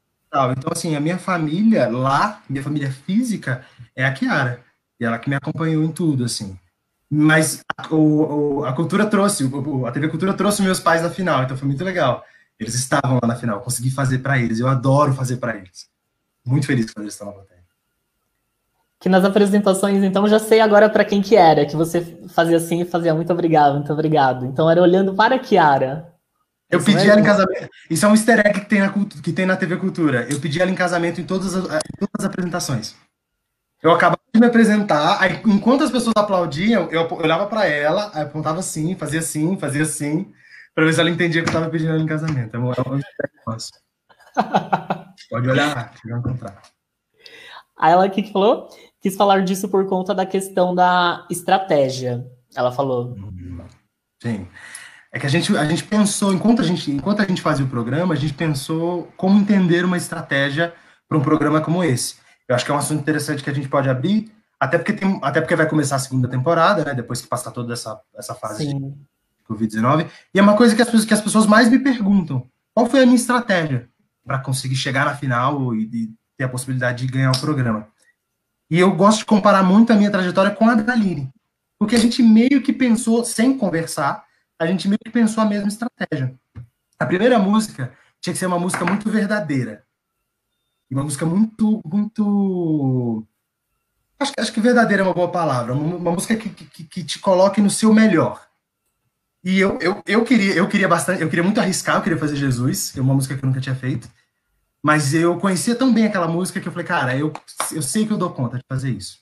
Então, 0.57 0.71
assim, 0.71 0.97
a 0.97 1.01
minha 1.01 1.19
família 1.19 1.89
lá, 1.89 2.43
minha 2.49 2.63
família 2.63 2.91
física, 2.91 3.65
é 3.95 4.05
a 4.05 4.13
Kiara. 4.13 4.63
E 4.99 5.05
ela 5.05 5.19
que 5.19 5.29
me 5.29 5.37
acompanhou 5.37 5.85
em 5.85 5.93
tudo, 5.93 6.25
assim. 6.25 6.59
Mas 7.15 7.63
a, 7.77 7.95
o, 7.95 8.65
a 8.65 8.73
cultura 8.73 9.05
trouxe, 9.05 9.45
a 9.87 9.93
TV 9.93 10.09
Cultura 10.09 10.33
trouxe 10.33 10.63
meus 10.63 10.81
pais 10.81 11.03
na 11.03 11.11
final, 11.11 11.43
então 11.43 11.55
foi 11.55 11.69
muito 11.69 11.85
legal. 11.85 12.25
Eles 12.59 12.75
estavam 12.75 13.19
lá 13.23 13.29
na 13.29 13.37
final, 13.37 13.61
consegui 13.61 13.91
fazer 13.91 14.21
para 14.21 14.39
eles. 14.39 14.61
Eu 14.61 14.67
adoro 14.67 15.13
fazer 15.13 15.37
para 15.37 15.55
eles. 15.55 15.91
Muito 16.43 16.67
feliz 16.67 16.91
quando 16.91 17.05
eles 17.05 17.13
estão 17.13 17.27
na 17.27 17.35
plateia. 17.35 17.61
Que 18.99 19.11
nas 19.11 19.27
apresentações, 19.27 20.03
então, 20.03 20.27
já 20.27 20.39
sei 20.39 20.63
agora 20.63 20.89
para 20.89 21.05
quem 21.05 21.21
que 21.21 21.37
era, 21.37 21.67
que 21.67 21.77
você 21.77 22.01
fazia 22.29 22.57
assim 22.57 22.81
e 22.81 22.87
fazia 22.87 23.15
muito 23.15 23.31
obrigado, 23.31 23.75
muito 23.75 23.93
obrigado. 23.93 24.47
Então 24.47 24.71
era 24.71 24.81
olhando 24.81 25.15
para 25.15 25.35
a 25.35 25.39
Kiara. 25.39 26.15
Eu 26.71 26.79
Isso 26.79 26.87
pedi 26.87 27.11
ela 27.11 27.21
em 27.21 27.25
casamento. 27.25 27.69
Isso 27.91 28.07
é 28.07 28.09
um 28.09 28.13
easter 28.13 28.39
egg 28.39 28.61
que 28.61 28.71
tem, 28.71 28.81
na, 28.81 28.91
que 28.91 29.33
tem 29.35 29.45
na 29.45 29.57
TV 29.57 29.77
Cultura. 29.77 30.27
Eu 30.31 30.41
pedi 30.41 30.63
ela 30.63 30.71
em 30.71 30.75
casamento 30.75 31.21
em 31.21 31.25
todas 31.25 31.55
as, 31.55 31.65
em 31.67 31.99
todas 31.99 32.21
as 32.21 32.25
apresentações. 32.25 32.95
Eu 33.83 33.91
acabava 33.91 34.21
de 34.33 34.41
me 34.41 34.47
apresentar, 34.47 35.21
aí, 35.21 35.43
enquanto 35.45 35.83
as 35.83 35.91
pessoas 35.91 36.15
aplaudiam, 36.17 36.89
eu 36.91 37.13
olhava 37.15 37.47
para 37.47 37.67
ela, 37.67 38.05
apontava 38.15 38.61
assim, 38.61 38.95
fazia 38.95 39.19
assim, 39.19 39.59
fazia 39.59 39.83
assim, 39.83 40.33
para 40.73 40.85
ver 40.85 40.93
se 40.93 41.01
ela 41.01 41.11
entendia 41.11 41.43
que 41.43 41.49
eu 41.49 41.53
estava 41.53 41.69
pedindo 41.69 41.91
ela 41.91 42.01
em 42.01 42.07
casamento. 42.07 42.57
É 42.57 42.61
um, 42.61 42.71
Pode 45.29 45.49
olhar 45.49 45.93
vai 46.05 46.19
encontrar. 46.19 46.63
Aí 47.77 47.93
ela 47.93 48.09
que 48.09 48.33
falou, 48.33 48.69
quis 49.01 49.17
falar 49.17 49.43
disso 49.43 49.69
por 49.69 49.85
conta 49.87 50.15
da 50.15 50.25
questão 50.25 50.75
da 50.75 51.27
estratégia. 51.29 52.25
Ela 52.55 52.71
falou. 52.71 53.17
Sim. 54.23 54.47
É 55.11 55.19
que 55.19 55.27
a 55.27 55.29
gente, 55.29 55.55
a 55.57 55.65
gente 55.65 55.85
pensou, 55.85 56.33
enquanto 56.33 56.63
a 56.63 56.65
gente, 56.65 56.91
enquanto 56.91 57.21
a 57.21 57.27
gente 57.27 57.43
fazia 57.43 57.67
o 57.67 57.69
programa, 57.69 58.15
a 58.15 58.17
gente 58.17 58.33
pensou 58.33 59.13
como 59.17 59.39
entender 59.41 59.85
uma 59.85 59.97
estratégia 59.97 60.73
para 61.09 61.19
um 61.19 61.23
programa 61.23 61.61
como 61.61 61.83
esse. 61.83 62.22
Eu 62.53 62.57
acho 62.57 62.67
que 62.67 62.71
é 62.71 62.75
um 62.75 62.79
assunto 62.79 63.01
interessante 63.01 63.43
que 63.43 63.49
a 63.49 63.55
gente 63.55 63.67
pode 63.67 63.89
abrir, 63.89 64.31
até 64.61 64.77
porque, 64.77 64.93
tem, 64.93 65.19
até 65.23 65.41
porque 65.41 65.57
vai 65.57 65.67
começar 65.67 65.97
a 65.97 65.99
segunda 65.99 66.29
temporada, 66.29 66.85
né? 66.85 66.95
Depois 66.95 67.23
que 67.23 67.27
passar 67.27 67.51
toda 67.51 67.73
essa, 67.73 67.99
essa 68.15 68.35
fase 68.35 68.67
Sim. 68.67 68.91
de 68.91 68.95
Covid-19. 69.49 70.07
E 70.35 70.39
é 70.39 70.43
uma 70.43 70.55
coisa 70.55 70.77
que 70.77 70.83
as, 70.83 71.05
que 71.07 71.15
as 71.15 71.23
pessoas 71.23 71.47
mais 71.47 71.71
me 71.71 71.79
perguntam: 71.79 72.47
qual 72.75 72.85
foi 72.85 73.01
a 73.01 73.07
minha 73.07 73.17
estratégia 73.17 73.89
para 74.27 74.39
conseguir 74.39 74.77
chegar 74.77 75.07
na 75.07 75.17
final 75.17 75.75
e, 75.75 75.85
e, 75.85 76.11
ter 76.37 76.45
a 76.45 76.49
possibilidade 76.49 77.07
de 77.07 77.11
ganhar 77.11 77.33
o 77.33 77.41
programa? 77.41 77.89
E 78.71 78.79
eu 78.79 78.95
gosto 78.95 79.21
de 79.21 79.25
comparar 79.25 79.63
muito 79.63 79.91
a 79.91 79.97
minha 79.97 80.11
trajetória 80.11 80.51
com 80.51 80.69
a 80.69 80.75
da 80.75 80.95
Lili, 80.95 81.31
porque 81.79 81.97
a 81.97 81.99
gente 81.99 82.23
meio 82.23 82.61
que 82.61 82.73
pensou, 82.75 83.25
sem 83.25 83.57
conversar, 83.57 84.27
a 84.59 84.67
gente 84.67 84.89
meio 84.89 85.01
que 85.03 85.11
pensou 85.11 85.43
a 85.43 85.47
mesma 85.47 85.69
estratégia. 85.69 86.35
A 86.99 87.07
primeira 87.07 87.39
música 87.39 87.95
tinha 88.21 88.35
que 88.35 88.39
ser 88.39 88.45
uma 88.45 88.59
música 88.59 88.85
muito 88.85 89.09
verdadeira. 89.09 89.87
E 90.93 90.95
uma 90.95 91.05
música 91.05 91.25
muito, 91.25 91.81
muito. 91.87 93.27
Acho, 94.21 94.33
acho 94.39 94.53
que 94.53 94.61
verdadeira 94.61 95.03
é 95.03 95.07
uma 95.07 95.15
boa 95.15 95.33
palavra. 95.33 95.73
Uma, 95.73 95.97
uma 95.97 96.13
música 96.13 96.37
que, 96.37 96.51
que, 96.51 96.85
que, 96.85 97.03
te 97.03 97.19
coloque 97.19 97.63
no 97.63 97.71
seu 97.71 97.95
melhor. 97.95 98.47
E 99.43 99.59
eu, 99.59 99.79
eu, 99.81 100.03
eu 100.05 100.23
queria, 100.23 100.53
eu 100.53 100.69
queria 100.69 100.87
bastante, 100.87 101.23
eu 101.23 101.31
queria 101.31 101.43
muito 101.43 101.59
arriscar, 101.59 101.97
eu 101.97 102.03
queria 102.03 102.19
fazer 102.19 102.37
Jesus, 102.37 102.91
que 102.91 102.99
é 102.99 103.03
uma 103.03 103.15
música 103.15 103.35
que 103.35 103.43
eu 103.43 103.47
nunca 103.47 103.59
tinha 103.59 103.75
feito. 103.75 104.07
Mas 104.83 105.15
eu 105.15 105.39
conhecia 105.39 105.75
tão 105.75 105.95
bem 105.95 106.05
aquela 106.05 106.29
música 106.29 106.61
que 106.61 106.69
eu 106.69 106.73
falei, 106.73 106.87
cara, 106.87 107.17
eu, 107.17 107.33
eu 107.73 107.81
sei 107.81 108.05
que 108.05 108.13
eu 108.13 108.19
dou 108.19 108.29
conta 108.29 108.59
de 108.59 108.65
fazer 108.69 108.91
isso. 108.91 109.17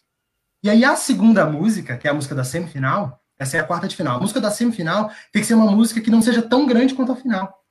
E 0.64 0.68
aí 0.68 0.84
a 0.84 0.96
segunda 0.96 1.46
música, 1.46 1.96
que 1.96 2.08
é 2.08 2.10
a 2.10 2.14
música 2.14 2.34
da 2.34 2.42
semifinal, 2.42 3.22
essa 3.38 3.58
é 3.58 3.60
a 3.60 3.64
quarta 3.64 3.86
de 3.86 3.94
final. 3.94 4.16
A 4.16 4.20
música 4.20 4.40
da 4.40 4.50
semifinal 4.50 5.08
tem 5.30 5.40
que 5.40 5.46
ser 5.46 5.54
uma 5.54 5.70
música 5.70 6.00
que 6.00 6.10
não 6.10 6.20
seja 6.20 6.42
tão 6.42 6.66
grande 6.66 6.94
quanto 6.94 7.12
a 7.12 7.16
final. 7.16 7.64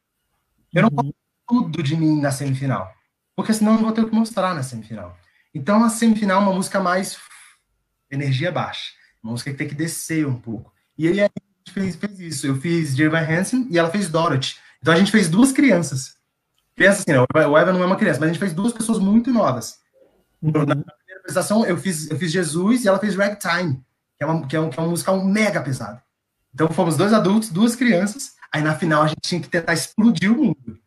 Eu 0.73 0.83
não 0.83 0.89
posso 0.89 1.09
uhum. 1.51 1.63
tudo 1.63 1.83
de 1.83 1.97
mim 1.97 2.21
na 2.21 2.31
semifinal 2.31 2.97
porque 3.39 3.54
senão 3.54 3.71
eu 3.71 3.78
não 3.78 3.86
vou 3.86 3.93
ter 3.93 4.02
o 4.02 4.10
que 4.10 4.13
mostrar 4.13 4.54
na 4.54 4.62
semifinal. 4.62 5.17
Então, 5.56 5.82
a 5.82 5.88
semifinal 5.88 6.41
é 6.41 6.43
uma 6.43 6.54
música 6.54 6.78
mais 6.82 7.17
energia 8.12 8.52
baixa, 8.52 8.91
uma 9.23 9.32
música 9.32 9.49
que 9.49 9.58
tem 9.58 9.67
que 9.69 9.73
descer 9.73 10.28
um 10.28 10.38
pouco. 10.38 10.73
E 10.97 11.08
gente 11.08 11.71
fez, 11.71 11.95
fez 11.95 12.19
isso. 12.19 12.47
Eu 12.47 12.58
fiz 12.58 12.93
Jeremy 12.93 13.34
Hansen 13.34 13.65
e 13.71 13.80
ela 13.80 13.89
fez 13.89 14.10
Dorothy. 14.10 14.58
Então 14.82 14.93
a 14.93 14.97
gente 14.97 15.10
fez 15.10 15.30
duas 15.30 15.54
crianças. 15.54 16.17
Crianças 16.75 17.06
assim, 17.08 17.13
não, 17.13 17.25
o 17.49 17.58
Eva 17.58 17.71
não 17.71 17.82
é 17.82 17.86
uma 17.86 17.95
criança, 17.95 18.19
mas 18.19 18.30
a 18.30 18.34
gente 18.34 18.41
fez 18.41 18.52
duas 18.52 18.73
pessoas 18.73 18.99
muito 18.99 19.32
novas. 19.32 19.80
Então, 20.43 20.65
na 20.65 20.75
primeira 20.75 21.19
apresentação, 21.21 21.65
eu 21.65 21.78
fiz, 21.78 22.12
eu 22.12 22.17
fiz 22.19 22.34
Jesus 22.34 22.84
e 22.84 22.89
ela 22.89 22.99
fez 22.99 23.15
Ragtime, 23.15 23.82
que 24.17 24.23
é, 24.23 24.25
uma, 24.25 24.45
que, 24.45 24.56
é 24.58 24.60
um, 24.60 24.69
que 24.69 24.78
é 24.78 24.84
um 24.84 24.89
musical 24.89 25.23
mega 25.23 25.62
pesado. 25.62 26.02
Então 26.54 26.67
fomos 26.67 26.97
dois 26.97 27.13
adultos, 27.13 27.52
duas 27.52 27.73
crianças, 27.73 28.34
aí 28.52 28.62
na 28.62 28.75
final 28.75 29.04
a 29.04 29.08
gente 29.08 29.21
tinha 29.21 29.39
que 29.39 29.47
tentar 29.47 29.73
explodir 29.73 30.30
o 30.30 30.36
mundo. 30.36 30.78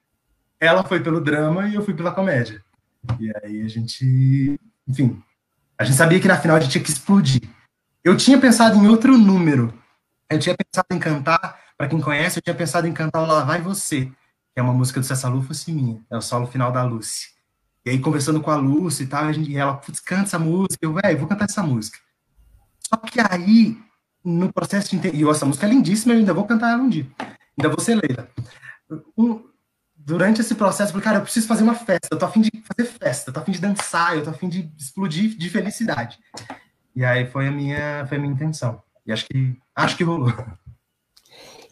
Ela 0.63 0.85
foi 0.85 1.01
pelo 1.01 1.21
drama 1.21 1.69
e 1.69 1.75
eu 1.75 1.85
fui 1.85 1.93
pela 1.93 2.13
comédia. 2.13 2.63
E 3.19 3.33
aí 3.43 3.63
a 3.63 3.69
gente, 3.69 4.61
enfim, 4.87 5.21
a 5.77 5.83
gente 5.83 5.97
sabia 5.97 6.21
que 6.21 6.29
na 6.29 6.39
final 6.39 6.57
a 6.57 6.61
gente 6.61 6.71
tinha 6.71 6.85
que 6.85 6.91
explodir. 6.91 7.43
Eu 8.05 8.17
tinha 8.17 8.39
pensado 8.39 8.79
em 8.79 8.87
outro 8.87 9.19
número. 9.19 9.75
Eu 10.31 10.39
tinha 10.39 10.55
pensado 10.57 10.87
em 10.93 11.01
cantar, 11.01 11.59
para 11.77 11.89
quem 11.89 12.01
conhece, 12.01 12.39
eu 12.39 12.43
tinha 12.43 12.55
pensado 12.55 12.87
em 12.87 12.93
cantar 12.93 13.23
o 13.23 13.27
Lá 13.27 13.43
Vai 13.43 13.61
Você, 13.61 14.07
que 14.07 14.61
é 14.61 14.63
uma 14.63 14.73
música 14.73 15.01
do 15.01 15.05
Cessa 15.05 15.29
Lufas 15.29 15.67
e 15.67 15.73
minha. 15.73 16.01
É 16.09 16.17
o 16.17 16.23
solo 16.23 16.47
final 16.47 16.71
da 16.71 16.85
Lucy. 16.85 17.31
E 17.85 17.91
aí, 17.91 17.99
conversando 17.99 18.41
com 18.41 18.53
a 18.53 18.57
Lucy 18.57 19.03
e 19.03 19.07
tal, 19.09 19.25
a 19.25 19.33
gente, 19.33 19.51
e 19.51 19.57
ela, 19.57 19.75
putz, 19.75 19.99
canta 19.99 20.23
essa 20.23 20.39
música. 20.39 20.79
Eu, 20.81 20.95
velho, 20.95 21.19
vou 21.19 21.27
cantar 21.27 21.47
essa 21.47 21.65
música. 21.65 21.99
Só 22.79 22.97
que 22.99 23.19
aí, 23.21 23.77
no 24.25 24.53
processo 24.53 24.91
de 24.91 24.97
entender. 24.97 25.19
E 25.19 25.29
essa 25.29 25.45
música 25.45 25.67
é 25.67 25.71
lindíssima, 25.71 26.15
eu 26.15 26.21
ainda 26.21 26.33
vou 26.33 26.47
cantar 26.47 26.71
ela 26.71 26.83
um 26.85 26.89
dia. 26.89 27.09
Ainda 27.59 27.69
vou 27.69 27.81
ser 27.81 27.97
Leila. 27.97 28.29
Um, 29.19 29.51
durante 30.05 30.41
esse 30.41 30.55
processo, 30.55 30.91
eu 30.91 30.93
falei, 30.93 31.05
cara, 31.05 31.17
eu 31.19 31.23
preciso 31.23 31.47
fazer 31.47 31.63
uma 31.63 31.75
festa, 31.75 32.09
eu 32.11 32.19
tô 32.19 32.27
afim 32.27 32.41
de 32.41 32.51
fazer 32.77 32.91
festa, 32.91 33.31
eu 33.31 33.35
tô 33.35 33.41
afim 33.41 33.53
de 33.53 33.61
dançar, 33.61 34.17
eu 34.17 34.23
tô 34.23 34.31
afim 34.31 34.49
de 34.49 34.71
explodir 34.77 35.37
de 35.37 35.49
felicidade. 35.49 36.19
E 36.95 37.05
aí 37.05 37.27
foi 37.27 37.49
a 37.49 37.51
minha, 37.51 38.07
foi 38.07 38.19
a 38.19 38.21
minha 38.21 38.33
intenção. 38.33 38.83
E 39.07 39.13
acho 39.13 39.27
que, 39.27 39.57
acho 39.75 39.97
que 39.97 40.05
rolou 40.05 40.33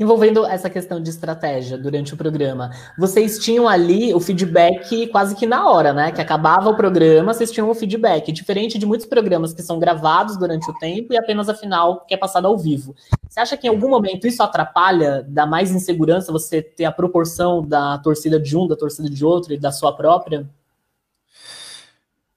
envolvendo 0.01 0.47
essa 0.47 0.71
questão 0.71 1.01
de 1.01 1.11
estratégia 1.11 1.77
durante 1.77 2.15
o 2.15 2.17
programa. 2.17 2.71
Vocês 2.99 3.39
tinham 3.39 3.69
ali 3.69 4.15
o 4.15 4.19
feedback 4.19 5.07
quase 5.09 5.37
que 5.37 5.47
na 5.47 5.69
hora, 5.69 5.93
né? 5.93 6.11
Que 6.11 6.23
acabava 6.23 6.71
o 6.71 6.75
programa, 6.75 7.35
vocês 7.35 7.53
tinham 7.53 7.69
o 7.69 7.75
feedback, 7.75 8.33
diferente 8.33 8.79
de 8.79 8.87
muitos 8.87 9.07
programas 9.07 9.53
que 9.53 9.63
são 9.63 9.79
gravados 9.79 10.39
durante 10.39 10.69
o 10.71 10.75
tempo 10.79 11.13
e 11.13 11.19
apenas 11.19 11.51
a 11.51 11.55
final 11.55 12.07
que 12.07 12.15
é 12.15 12.17
passada 12.17 12.49
ao 12.49 12.57
vivo. 12.57 12.97
Você 13.29 13.41
acha 13.41 13.57
que 13.59 13.67
em 13.67 13.71
algum 13.71 13.91
momento 13.91 14.27
isso 14.27 14.43
atrapalha, 14.43 15.23
dá 15.29 15.45
mais 15.45 15.71
insegurança 15.71 16.33
você 16.33 16.63
ter 16.63 16.87
a 16.87 16.93
proporção 16.93 17.63
da 17.63 17.99
torcida 17.99 18.41
de 18.41 18.57
um, 18.57 18.67
da 18.67 18.77
torcida 18.77 19.11
de 19.11 19.23
outro 19.23 19.53
e 19.53 19.59
da 19.59 19.71
sua 19.71 19.95
própria? 19.95 20.49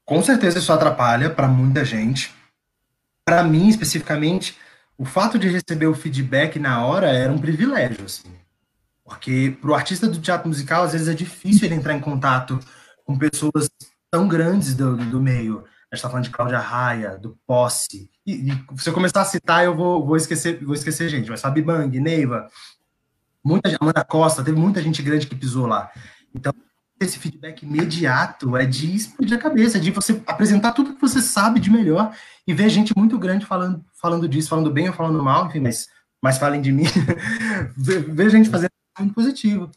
Com 0.04 0.22
certeza 0.22 0.60
isso 0.60 0.74
atrapalha 0.74 1.30
para 1.30 1.48
muita 1.48 1.86
gente. 1.86 2.30
Para 3.24 3.42
mim, 3.42 3.70
especificamente, 3.70 4.58
o 4.98 5.06
fato 5.06 5.40
de 5.40 5.48
receber 5.48 5.88
o 5.88 5.96
feedback 5.96 6.60
na 6.60 6.86
hora 6.86 7.08
era 7.08 7.32
um 7.32 7.38
privilégio, 7.38 8.06
assim. 8.06 8.32
Porque 9.04 9.58
para 9.60 9.72
o 9.72 9.74
artista 9.74 10.08
do 10.08 10.22
teatro 10.22 10.48
musical, 10.48 10.84
às 10.84 10.94
vezes 10.94 11.08
é 11.08 11.14
difícil 11.14 11.66
ele 11.66 11.76
entrar 11.76 11.94
em 11.94 12.00
contato 12.00 12.60
com 13.04 13.18
pessoas 13.18 13.70
tão 14.10 14.28
grandes 14.28 14.76
do, 14.76 14.96
do 14.96 15.22
meio. 15.22 15.60
A 15.92 15.96
gente 15.96 16.00
está 16.00 16.10
falando 16.10 16.24
de 16.24 16.30
Cláudia 16.30 16.60
Raia, 16.60 17.18
do 17.18 17.38
Posse. 17.46 18.10
E, 18.26 18.50
e, 18.50 18.80
se 18.80 18.90
eu 18.90 18.94
começar 18.94 19.22
a 19.22 19.26
citar, 19.26 19.66
eu 19.66 19.76
vou, 19.76 20.06
vou, 20.06 20.16
esquecer, 20.16 20.64
vou 20.64 20.74
esquecer 20.74 21.10
gente. 21.10 21.30
Mas 21.30 21.42
Fabi 21.42 21.62
Bang, 21.62 22.00
Neiva, 22.00 22.48
muita 23.44 23.76
Amanda 23.80 24.04
Costa, 24.04 24.44
teve 24.44 24.58
muita 24.58 24.82
gente 24.82 25.02
grande 25.02 25.28
que 25.28 25.36
pisou 25.36 25.68
lá. 25.68 25.92
Então, 26.34 26.54
esse 27.04 27.20
feedback 27.20 27.64
imediato 27.64 28.56
é 28.58 28.66
de 28.66 28.96
explodir 28.96 29.38
a 29.38 29.42
cabeça, 29.42 29.80
de 29.80 29.92
você 29.92 30.22
apresentar 30.26 30.72
tudo 30.72 30.94
que 30.94 31.02
você 31.02 31.22
sabe 31.22 31.60
de 31.60 31.70
melhor 31.70 32.16
e 32.48 32.54
ver 32.54 32.70
gente 32.70 32.94
muito 32.96 33.18
grande 33.18 33.46
falando, 33.46 33.84
falando 33.94 34.28
disso, 34.28 34.50
falando 34.50 34.72
bem 34.72 34.88
ou 34.88 34.94
falando 34.94 35.24
mal, 35.24 35.48
enfim, 35.48 35.60
mas, 35.60 35.88
mas 36.22 36.38
falem 36.38 36.62
de 36.62 36.72
mim. 36.72 36.86
ver 37.78 38.30
gente 38.30 38.50
fazendo 38.50 38.72
muito 39.00 39.14
positivo. 39.14 39.70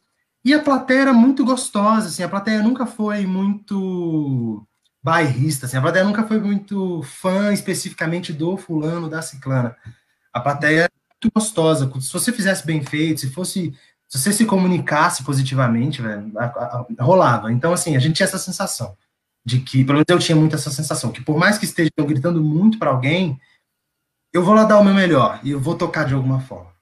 E 0.45 0.55
a 0.55 0.63
plateia 0.63 1.01
era 1.01 1.13
muito 1.13 1.45
gostosa, 1.45 2.09
assim, 2.09 2.23
a 2.23 2.29
plateia 2.29 2.63
nunca 2.63 2.87
foi 2.87 3.27
muito 3.27 4.65
bairrista, 5.03 5.67
assim, 5.67 5.77
a 5.77 5.83
plateia 5.83 6.05
nunca 6.05 6.25
foi 6.25 6.39
muito 6.39 7.03
fã 7.03 7.53
especificamente 7.53 8.33
do 8.33 8.57
fulano, 8.57 9.09
da 9.09 9.23
ciclana. 9.23 9.77
A 10.33 10.41
plateia 10.41 10.83
era 10.83 10.93
muito 11.13 11.35
gostosa, 11.35 11.91
se 12.01 12.13
você 12.13 12.33
fizesse 12.33 12.65
bem 12.67 12.83
feito, 12.85 13.23
se 13.23 13.31
fosse, 13.31 13.75
se 14.09 14.19
você 14.19 14.33
se 14.33 14.47
comunicasse 14.47 15.25
positivamente, 15.25 16.01
velho, 16.01 16.33
rolava. 17.01 17.53
Então, 17.53 17.73
assim, 17.73 17.97
a 17.97 17.99
gente 17.99 18.17
tinha 18.17 18.27
essa 18.27 18.39
sensação 18.39 18.97
de 19.45 19.61
que, 19.61 19.85
pelo 19.85 19.95
menos 19.95 20.07
eu 20.09 20.19
tinha 20.19 20.37
muito 20.37 20.57
essa 20.57 20.71
sensação, 20.71 21.13
que 21.13 21.23
por 21.23 21.39
mais 21.39 21.57
que 21.59 21.65
estejam 21.65 22.05
gritando 22.07 22.43
muito 22.43 22.79
para 22.79 22.91
alguém, 22.91 23.41
eu 24.33 24.45
vou 24.45 24.55
lá 24.55 24.65
dar 24.65 24.79
o 24.79 24.85
meu 24.85 24.95
melhor 24.95 25.41
e 25.43 25.51
eu 25.51 25.61
vou 25.61 25.77
tocar 25.77 26.05
de 26.05 26.15
alguma 26.15 26.41
forma. 26.41 26.75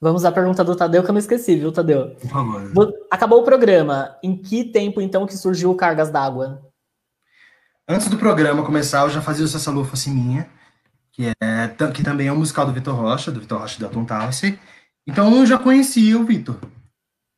Vamos 0.00 0.24
à 0.24 0.30
pergunta 0.30 0.62
do 0.62 0.76
Tadeu, 0.76 1.02
que 1.02 1.10
eu 1.10 1.12
não 1.12 1.18
esqueci, 1.18 1.56
viu, 1.56 1.72
Tadeu? 1.72 2.14
Por 2.16 2.30
favor. 2.30 2.94
Acabou 3.10 3.40
o 3.40 3.44
programa. 3.44 4.16
Em 4.22 4.36
que 4.36 4.64
tempo, 4.64 5.00
então, 5.00 5.26
que 5.26 5.36
surgiu 5.36 5.72
o 5.72 5.74
Cargas 5.74 6.08
d'Água? 6.08 6.62
Antes 7.86 8.08
do 8.08 8.16
programa 8.16 8.64
começar, 8.64 9.02
eu 9.02 9.10
já 9.10 9.20
fazia 9.20 9.44
o 9.44 9.48
Cessa 9.48 9.72
Fosse 9.84 10.08
Minha, 10.08 10.48
que, 11.18 11.32
é, 11.42 11.90
que 11.92 12.04
também 12.04 12.28
é 12.28 12.32
um 12.32 12.38
musical 12.38 12.64
do 12.64 12.72
Vitor 12.72 12.94
Rocha, 12.94 13.32
do 13.32 13.40
Vitor 13.40 13.58
Rocha 13.58 13.76
e 13.76 13.80
Dalton 13.80 14.04
Talce. 14.04 14.58
Então, 15.04 15.34
eu 15.34 15.44
já 15.44 15.58
conhecia 15.58 16.16
o 16.16 16.24
Vitor. 16.24 16.60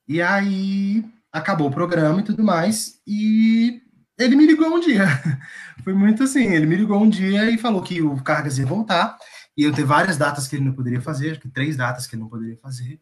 E 0.06 0.20
aí, 0.20 1.02
acabou 1.32 1.68
o 1.68 1.72
programa 1.72 2.20
e 2.20 2.24
tudo 2.24 2.44
mais, 2.44 3.00
e 3.06 3.80
ele 4.18 4.36
me 4.36 4.46
ligou 4.46 4.68
um 4.68 4.80
dia. 4.80 5.06
Foi 5.82 5.94
muito 5.94 6.24
assim, 6.24 6.44
ele 6.44 6.66
me 6.66 6.76
ligou 6.76 7.02
um 7.02 7.08
dia 7.08 7.50
e 7.50 7.56
falou 7.56 7.82
que 7.82 8.02
o 8.02 8.22
Cargas 8.22 8.58
ia 8.58 8.66
voltar, 8.66 9.16
e 9.56 9.64
eu 9.64 9.72
ter 9.72 9.84
várias 9.84 10.18
datas 10.18 10.46
que 10.46 10.56
ele 10.56 10.64
não 10.66 10.74
poderia 10.74 11.00
fazer, 11.00 11.30
acho 11.30 11.40
que 11.40 11.48
três 11.48 11.74
datas 11.74 12.06
que 12.06 12.14
ele 12.14 12.22
não 12.22 12.28
poderia 12.28 12.58
fazer. 12.58 13.00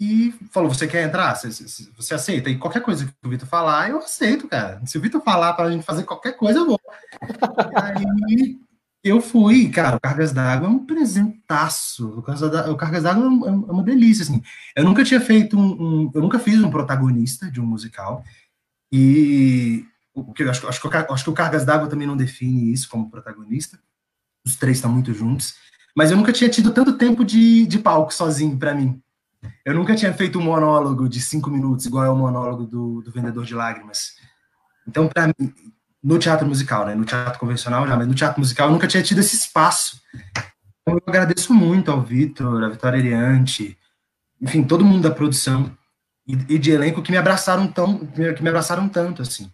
E 0.00 0.32
falou: 0.50 0.68
Você 0.68 0.88
quer 0.88 1.04
entrar? 1.04 1.36
Você, 1.36 1.50
você 1.96 2.14
aceita? 2.14 2.50
E 2.50 2.58
qualquer 2.58 2.82
coisa 2.82 3.06
que 3.06 3.12
o 3.24 3.30
Vitor 3.30 3.46
falar, 3.46 3.90
eu 3.90 3.98
aceito, 3.98 4.48
cara. 4.48 4.84
Se 4.84 4.98
o 4.98 5.00
Vitor 5.00 5.22
falar 5.22 5.52
para 5.52 5.66
a 5.66 5.70
gente 5.70 5.84
fazer 5.84 6.02
qualquer 6.02 6.32
coisa, 6.32 6.58
eu 6.58 6.66
vou. 6.66 6.80
e 8.00 8.34
aí 8.34 8.58
eu 9.04 9.20
fui, 9.20 9.68
cara. 9.68 9.96
O 9.96 10.00
Cargas 10.00 10.32
d'Água 10.32 10.66
é 10.66 10.70
um 10.70 10.84
presentaço. 10.84 12.08
O 12.18 12.22
Cargas 12.76 13.02
d'Água 13.02 13.24
é, 13.24 13.48
é 13.48 13.72
uma 13.72 13.82
delícia, 13.82 14.22
assim. 14.22 14.42
Eu 14.74 14.84
nunca 14.84 15.04
tinha 15.04 15.20
feito 15.20 15.58
um, 15.58 16.06
um, 16.06 16.10
Eu 16.14 16.22
nunca 16.22 16.38
fiz 16.38 16.62
um 16.62 16.70
protagonista 16.70 17.50
de 17.50 17.60
um 17.60 17.66
musical. 17.66 18.24
E 18.90 19.84
o 20.14 20.32
que 20.32 20.42
acho, 20.44 20.66
acho, 20.66 20.88
acho 20.88 21.24
que 21.24 21.30
o 21.30 21.34
Cargas 21.34 21.64
d'Água 21.64 21.88
também 21.88 22.06
não 22.06 22.16
define 22.16 22.72
isso 22.72 22.88
como 22.88 23.10
protagonista. 23.10 23.78
Os 24.44 24.56
três 24.56 24.78
estão 24.78 24.90
muito 24.90 25.12
juntos. 25.12 25.54
Mas 25.94 26.10
eu 26.10 26.16
nunca 26.16 26.32
tinha 26.32 26.48
tido 26.48 26.72
tanto 26.72 26.96
tempo 26.96 27.24
de, 27.24 27.66
de 27.66 27.78
palco 27.78 28.12
sozinho 28.12 28.56
para 28.58 28.74
mim. 28.74 29.00
Eu 29.64 29.74
nunca 29.74 29.94
tinha 29.94 30.12
feito 30.12 30.38
um 30.38 30.42
monólogo 30.42 31.08
de 31.08 31.20
cinco 31.20 31.50
minutos, 31.50 31.86
igual 31.86 32.04
é 32.04 32.10
o 32.10 32.16
monólogo 32.16 32.64
do, 32.64 33.02
do 33.02 33.10
Vendedor 33.12 33.44
de 33.44 33.54
Lágrimas. 33.54 34.14
Então, 34.86 35.08
para 35.08 35.28
mim, 35.28 35.52
no 36.04 36.18
teatro 36.18 36.46
musical, 36.46 36.84
né? 36.84 36.94
No 36.94 37.06
teatro 37.06 37.40
convencional 37.40 37.86
já, 37.86 37.96
mas 37.96 38.06
no 38.06 38.14
teatro 38.14 38.38
musical 38.38 38.68
eu 38.68 38.72
nunca 38.72 38.86
tinha 38.86 39.02
tido 39.02 39.20
esse 39.20 39.34
espaço. 39.34 39.98
Então, 40.82 40.98
eu 40.98 41.02
agradeço 41.06 41.54
muito 41.54 41.90
ao 41.90 42.02
Vitor, 42.02 42.62
a 42.62 42.68
Vitória 42.68 42.98
Eriante, 42.98 43.78
enfim, 44.38 44.62
todo 44.62 44.84
mundo 44.84 45.08
da 45.08 45.14
produção 45.14 45.74
e, 46.26 46.34
e, 46.34 46.58
de 46.58 46.70
elenco 46.70 47.02
que 47.02 47.10
me 47.10 47.16
abraçaram 47.16 47.66
tão, 47.66 48.06
que 48.06 48.42
me 48.42 48.48
abraçaram 48.50 48.86
tanto, 48.86 49.22
assim. 49.22 49.50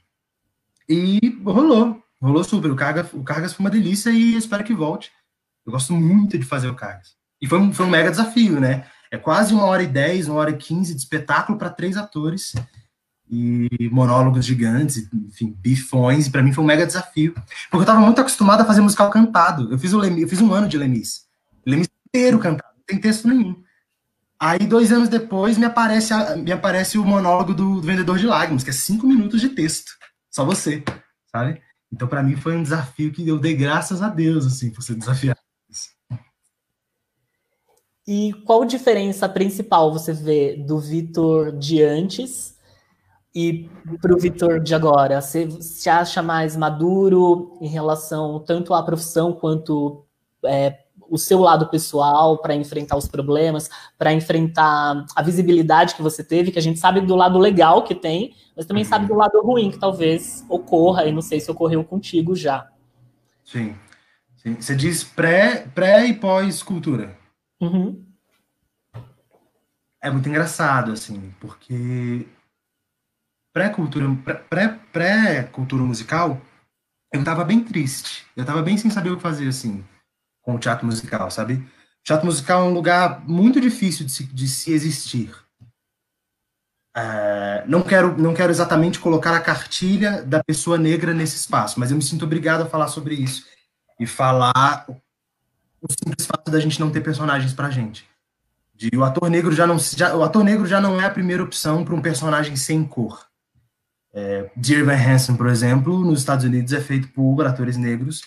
E 0.89 1.39
rolou, 1.45 2.03
rolou 2.21 2.43
super. 2.43 2.73
O 2.73 2.75
Cargas, 2.75 3.07
o 3.13 3.23
Cargas 3.23 3.53
foi 3.53 3.65
uma 3.65 3.71
delícia 3.71 4.11
e 4.11 4.35
espero 4.37 4.65
que 4.65 4.75
volte. 4.75 5.13
Eu 5.65 5.71
gosto 5.71 5.93
muito 5.93 6.37
de 6.37 6.45
fazer 6.45 6.69
o 6.69 6.75
Cargas. 6.75 7.15
E 7.41 7.47
foi 7.47 7.61
um, 7.61 7.73
foi 7.73 7.87
um 7.87 7.91
mega 7.91 8.11
desafio, 8.11 8.59
né? 8.59 8.87
É 9.09 9.17
quase 9.17 9.55
uma 9.55 9.67
hora 9.67 9.85
e 9.85 9.87
dez, 9.87 10.27
uma 10.27 10.41
hora 10.41 10.51
e 10.51 10.57
quinze 10.57 10.95
de 10.95 11.01
espetáculo 11.01 11.57
para 11.57 11.71
três 11.71 11.97
atores 11.97 12.55
e 13.31 13.89
monólogos 13.91 14.45
gigantes, 14.45 15.09
enfim, 15.13 15.57
bifões. 15.59 16.27
E 16.27 16.31
para 16.31 16.43
mim 16.43 16.53
foi 16.53 16.65
um 16.65 16.67
mega 16.67 16.87
desafio, 16.87 17.33
porque 17.33 17.77
eu 17.77 17.81
estava 17.83 18.01
muito 18.01 18.21
acostumado 18.21 18.63
a 18.63 18.65
fazer 18.65 18.81
musical 18.81 19.09
cantado. 19.11 19.73
Eu 19.73 19.79
fiz, 19.79 19.93
o 19.93 20.05
eu 20.05 20.29
fiz 20.29 20.41
um 20.41 20.53
ano 20.53 20.69
de 20.69 20.77
Lemis. 20.77 21.27
Lemis 21.65 21.89
inteiro 22.09 22.39
cantado, 22.41 22.75
não 22.77 22.85
tem 22.85 22.99
texto 22.99 23.29
nenhum. 23.29 23.63
Aí, 24.39 24.59
dois 24.61 24.91
anos 24.91 25.09
depois, 25.09 25.59
me 25.59 25.67
aparece, 25.67 26.13
a, 26.13 26.35
me 26.35 26.51
aparece 26.51 26.99
o 26.99 27.05
monólogo 27.05 27.55
do, 27.55 27.77
do, 27.77 27.87
Vendedor 27.87 28.19
de 28.19 28.27
Lágrimas, 28.27 28.65
que 28.65 28.71
é 28.71 28.73
cinco 28.73 29.07
minutos 29.07 29.41
de 29.41 29.51
texto. 29.51 29.93
Só 30.31 30.45
você, 30.45 30.83
sabe? 31.31 31.61
Então, 31.93 32.09
para 32.09 32.23
mim, 32.23 32.37
foi 32.37 32.57
um 32.57 32.63
desafio 32.63 33.13
que 33.13 33.27
eu 33.29 33.39
dei 33.39 33.55
graças 33.55 34.03
a 34.03 34.09
Deus, 34.09 34.47
assim, 34.47 34.71
por 34.71 34.83
ser 34.83 34.95
desafiado. 34.95 35.39
E 38.07 38.33
qual 38.45 38.65
diferença 38.65 39.29
principal 39.29 39.93
você 39.93 40.13
vê 40.13 40.57
do 40.57 40.81
Vitor 40.81 41.57
de 41.57 41.83
antes 41.83 42.59
e 43.35 43.71
para 44.01 44.15
o 44.15 44.19
Vitor 44.19 44.61
de 44.61 44.75
agora? 44.75 45.21
Você 45.21 45.51
se 45.63 45.89
acha 45.89 46.23
mais 46.23 46.57
maduro 46.57 47.57
em 47.61 47.69
relação 47.69 48.41
tanto 48.41 48.75
à 48.75 48.83
profissão 48.83 49.33
quanto 49.33 50.05
é, 50.45 50.79
o 51.09 51.19
seu 51.19 51.41
lado 51.41 51.69
pessoal 51.69 52.39
para 52.39 52.55
enfrentar 52.55 52.97
os 52.97 53.09
problemas, 53.09 53.69
para 53.99 54.13
enfrentar 54.13 55.05
a 55.15 55.23
visibilidade 55.23 55.95
que 55.95 56.03
você 56.03 56.23
teve, 56.23 56.53
que 56.53 56.59
a 56.59 56.63
gente 56.63 56.79
sabe 56.79 57.01
do 57.01 57.17
lado 57.17 57.39
legal 57.39 57.83
que 57.83 57.95
tem, 57.95 58.35
mas 58.57 58.67
também 58.67 58.85
sabe 58.85 59.07
do 59.07 59.15
lado 59.15 59.41
ruim 59.43 59.71
que 59.71 59.79
talvez 59.79 60.45
ocorra, 60.49 61.07
e 61.07 61.13
não 61.13 61.23
sei 61.23 61.41
se 61.41 61.51
ocorreu 61.51 61.85
contigo 61.85 62.35
já. 62.37 62.69
Sim. 63.45 63.75
Sim. 64.37 64.55
Você 64.55 64.75
diz 64.75 65.05
pré, 65.05 65.67
pré 65.75 66.07
e 66.07 66.15
pós-cultura. 66.15 67.17
Uhum. 67.61 68.05
É 70.03 70.11
muito 70.11 70.29
engraçado, 70.29 70.93
assim, 70.93 71.35
porque 71.41 72.27
pré-cultura 73.53 74.07
pré-cultura 74.93 75.83
musical, 75.83 76.41
eu 77.13 77.25
tava 77.25 77.45
bem 77.45 77.63
triste. 77.65 78.27
Eu 78.37 78.45
tava 78.45 78.63
bem 78.63 78.77
sem 78.77 78.91
saber 78.91 79.11
o 79.11 79.17
que 79.17 79.23
fazer, 79.23 79.49
assim, 79.49 79.85
com 80.43 80.55
o 80.55 80.59
teatro 80.59 80.87
musical, 80.87 81.31
sabe? 81.31 81.55
O 81.55 82.05
teatro 82.05 82.27
musical 82.27 82.63
é 82.63 82.69
um 82.69 82.73
lugar 82.73 83.27
muito 83.29 83.61
difícil 83.61 84.07
de 84.07 84.13
se, 84.13 84.25
de 84.25 84.49
se 84.49 84.73
existir. 84.73 85.35
É, 86.97 87.65
não, 87.67 87.83
quero, 87.83 88.17
não 88.19 88.35
quero 88.35 88.51
exatamente 88.51 88.99
colocar 88.99 89.35
a 89.35 89.41
cartilha 89.41 90.23
da 90.23 90.43
pessoa 90.43 90.77
negra 90.77 91.15
nesse 91.15 91.37
espaço, 91.37 91.79
mas 91.79 91.91
eu 91.91 91.97
me 91.97 92.03
sinto 92.03 92.25
obrigado 92.25 92.63
a 92.63 92.69
falar 92.69 92.89
sobre 92.89 93.15
isso. 93.15 93.47
E 93.99 94.07
falar 94.07 94.87
o 94.89 95.93
simples 95.93 96.27
fato 96.27 96.51
da 96.51 96.61
gente 96.61 96.81
não 96.81 96.91
ter 96.91 97.01
personagens 97.01 97.53
pra 97.53 97.71
gente. 97.71 98.09
De, 98.75 98.91
o 98.97 99.05
ator 99.05 99.29
negro 99.29 99.53
já 99.53 99.67
não 99.67 99.79
já, 99.79 100.15
o 100.15 100.23
ator 100.23 100.43
negro 100.43 100.67
já 100.67 100.81
não 100.81 101.01
é 101.01 101.05
a 101.05 101.11
primeira 101.11 101.43
opção 101.43 101.85
para 101.85 101.95
um 101.95 102.01
personagem 102.01 102.57
sem 102.57 102.85
cor. 102.85 103.30
É, 104.13 104.51
Dear 104.57 104.85
Van 104.85 104.95
Hansen, 104.95 105.37
por 105.37 105.47
exemplo, 105.47 105.99
nos 105.99 106.21
Estados 106.21 106.45
Unidos 106.45 106.73
é 106.73 106.81
feito 106.81 107.09
por 107.09 107.47
atores 107.47 107.77
negros 107.77 108.23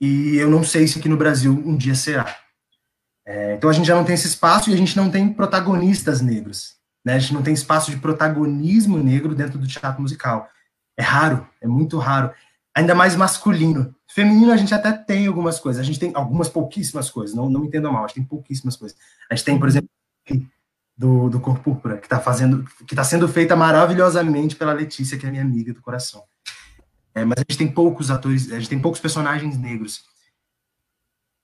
e 0.00 0.36
eu 0.36 0.50
não 0.50 0.62
sei 0.62 0.86
se 0.86 0.98
aqui 0.98 1.08
no 1.08 1.16
Brasil 1.16 1.52
um 1.52 1.76
dia 1.76 1.94
será. 1.94 2.36
É, 3.26 3.54
então 3.54 3.68
a 3.68 3.72
gente 3.72 3.86
já 3.86 3.94
não 3.94 4.04
tem 4.04 4.14
esse 4.14 4.26
espaço 4.26 4.70
e 4.70 4.74
a 4.74 4.76
gente 4.76 4.96
não 4.96 5.10
tem 5.10 5.32
protagonistas 5.32 6.20
negros. 6.20 6.76
Né? 7.04 7.14
A 7.14 7.18
gente 7.18 7.34
não 7.34 7.42
tem 7.42 7.54
espaço 7.54 7.90
de 7.90 7.96
protagonismo 7.96 8.98
negro 8.98 9.34
dentro 9.34 9.58
do 9.58 9.66
teatro 9.66 10.00
musical. 10.00 10.48
É 10.96 11.02
raro, 11.02 11.46
é 11.60 11.66
muito 11.66 11.98
raro. 11.98 12.32
Ainda 12.74 12.94
mais 12.94 13.16
masculino. 13.16 13.94
Feminino 14.10 14.52
a 14.52 14.56
gente 14.56 14.72
até 14.72 14.92
tem 14.92 15.26
algumas 15.26 15.58
coisas. 15.58 15.80
A 15.80 15.84
gente 15.84 15.98
tem 15.98 16.12
algumas 16.14 16.48
pouquíssimas 16.48 17.10
coisas. 17.10 17.34
Não, 17.34 17.50
não 17.50 17.60
me 17.60 17.66
entenda 17.66 17.90
mal, 17.90 18.04
a 18.04 18.06
gente 18.06 18.16
tem 18.16 18.24
pouquíssimas 18.24 18.76
coisas. 18.76 18.96
A 19.30 19.34
gente 19.34 19.44
tem, 19.44 19.58
por 19.58 19.68
exemplo, 19.68 19.88
do, 20.98 21.30
do 21.30 21.38
Cor 21.38 21.60
Púrpura, 21.60 21.96
que 21.96 22.06
está 22.06 22.18
fazendo, 22.18 22.64
que 22.84 22.92
está 22.92 23.04
sendo 23.04 23.28
feita 23.28 23.54
maravilhosamente 23.54 24.56
pela 24.56 24.72
Letícia, 24.72 25.16
que 25.16 25.24
é 25.24 25.30
minha 25.30 25.44
amiga 25.44 25.72
do 25.72 25.80
coração. 25.80 26.24
É, 27.14 27.24
mas 27.24 27.38
a 27.38 27.42
gente 27.42 27.56
tem 27.56 27.70
poucos 27.70 28.10
atores, 28.10 28.50
a 28.50 28.58
gente 28.58 28.68
tem 28.68 28.80
poucos 28.80 29.00
personagens 29.00 29.56
negros. 29.56 30.02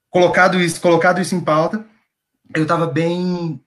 Colocado 0.09 0.59
isso, 0.59 0.81
colocado 0.81 1.21
isso 1.21 1.33
em 1.33 1.39
pauta, 1.39 1.85
eu 2.53 2.63
estava 2.63 2.85
bem 2.85 3.61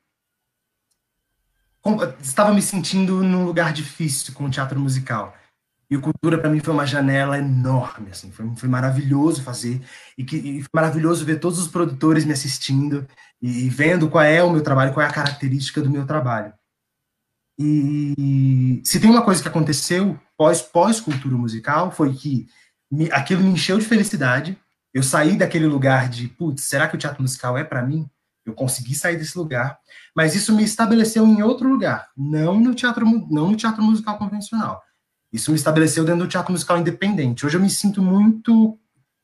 estava 2.20 2.52
me 2.52 2.60
sentindo 2.60 3.22
num 3.24 3.46
lugar 3.46 3.72
difícil 3.72 4.34
com 4.34 4.44
o 4.44 4.50
teatro 4.50 4.78
musical 4.78 5.34
E 5.90 5.96
o 5.96 6.00
Cultura, 6.02 6.38
para 6.38 6.50
mim, 6.50 6.60
foi 6.60 6.74
uma 6.74 6.86
janela 6.86 7.38
enorme, 7.38 8.10
assim, 8.10 8.30
foi, 8.30 8.46
foi 8.56 8.68
maravilhoso 8.68 9.42
fazer, 9.42 9.80
e, 10.18 10.24
que, 10.24 10.36
e 10.36 10.60
foi 10.60 10.70
maravilhoso 10.74 11.24
ver 11.24 11.40
todos 11.40 11.58
os 11.58 11.68
produtores 11.68 12.26
me 12.26 12.32
assistindo, 12.32 13.06
e, 13.40 13.66
e 13.66 13.68
vendo 13.70 14.08
qual 14.10 14.24
é 14.24 14.42
o 14.42 14.50
meu 14.50 14.62
trabalho, 14.62 14.92
qual 14.92 15.04
é 15.04 15.08
a 15.08 15.12
característica 15.12 15.80
do 15.80 15.90
meu 15.90 16.06
trabalho. 16.06 16.52
E 17.58 18.80
se 18.84 19.00
tem 19.00 19.10
uma 19.10 19.24
coisa 19.24 19.42
que 19.42 19.48
aconteceu 19.48 20.18
pós, 20.36 20.62
pós 20.62 21.02
musical, 21.24 21.90
foi 21.90 22.14
que 22.14 22.46
me, 22.90 23.10
aquilo 23.10 23.42
me 23.42 23.50
encheu 23.50 23.78
de 23.78 23.84
felicidade, 23.84 24.56
eu 24.94 25.02
saí 25.02 25.36
daquele 25.36 25.66
lugar 25.66 26.08
de, 26.08 26.28
putz, 26.28 26.64
será 26.64 26.86
que 26.86 26.94
o 26.94 26.98
teatro 26.98 27.22
musical 27.22 27.58
é 27.58 27.64
para 27.64 27.82
mim? 27.82 28.08
Eu 28.46 28.54
consegui 28.54 28.94
sair 28.94 29.16
desse 29.16 29.36
lugar, 29.36 29.78
mas 30.16 30.34
isso 30.34 30.54
me 30.54 30.62
estabeleceu 30.62 31.26
em 31.26 31.42
outro 31.42 31.68
lugar, 31.68 32.08
não 32.16 32.58
no 32.58 32.74
teatro, 32.74 33.04
não 33.30 33.50
no 33.50 33.56
teatro 33.56 33.82
musical 33.82 34.16
convencional. 34.16 34.82
Isso 35.32 35.50
me 35.50 35.56
estabeleceu 35.56 36.04
dentro 36.04 36.24
do 36.24 36.28
teatro 36.28 36.52
musical 36.52 36.78
independente. 36.78 37.44
Hoje 37.44 37.56
eu 37.56 37.60
me 37.60 37.68
sinto 37.68 38.02
muito 38.02 38.78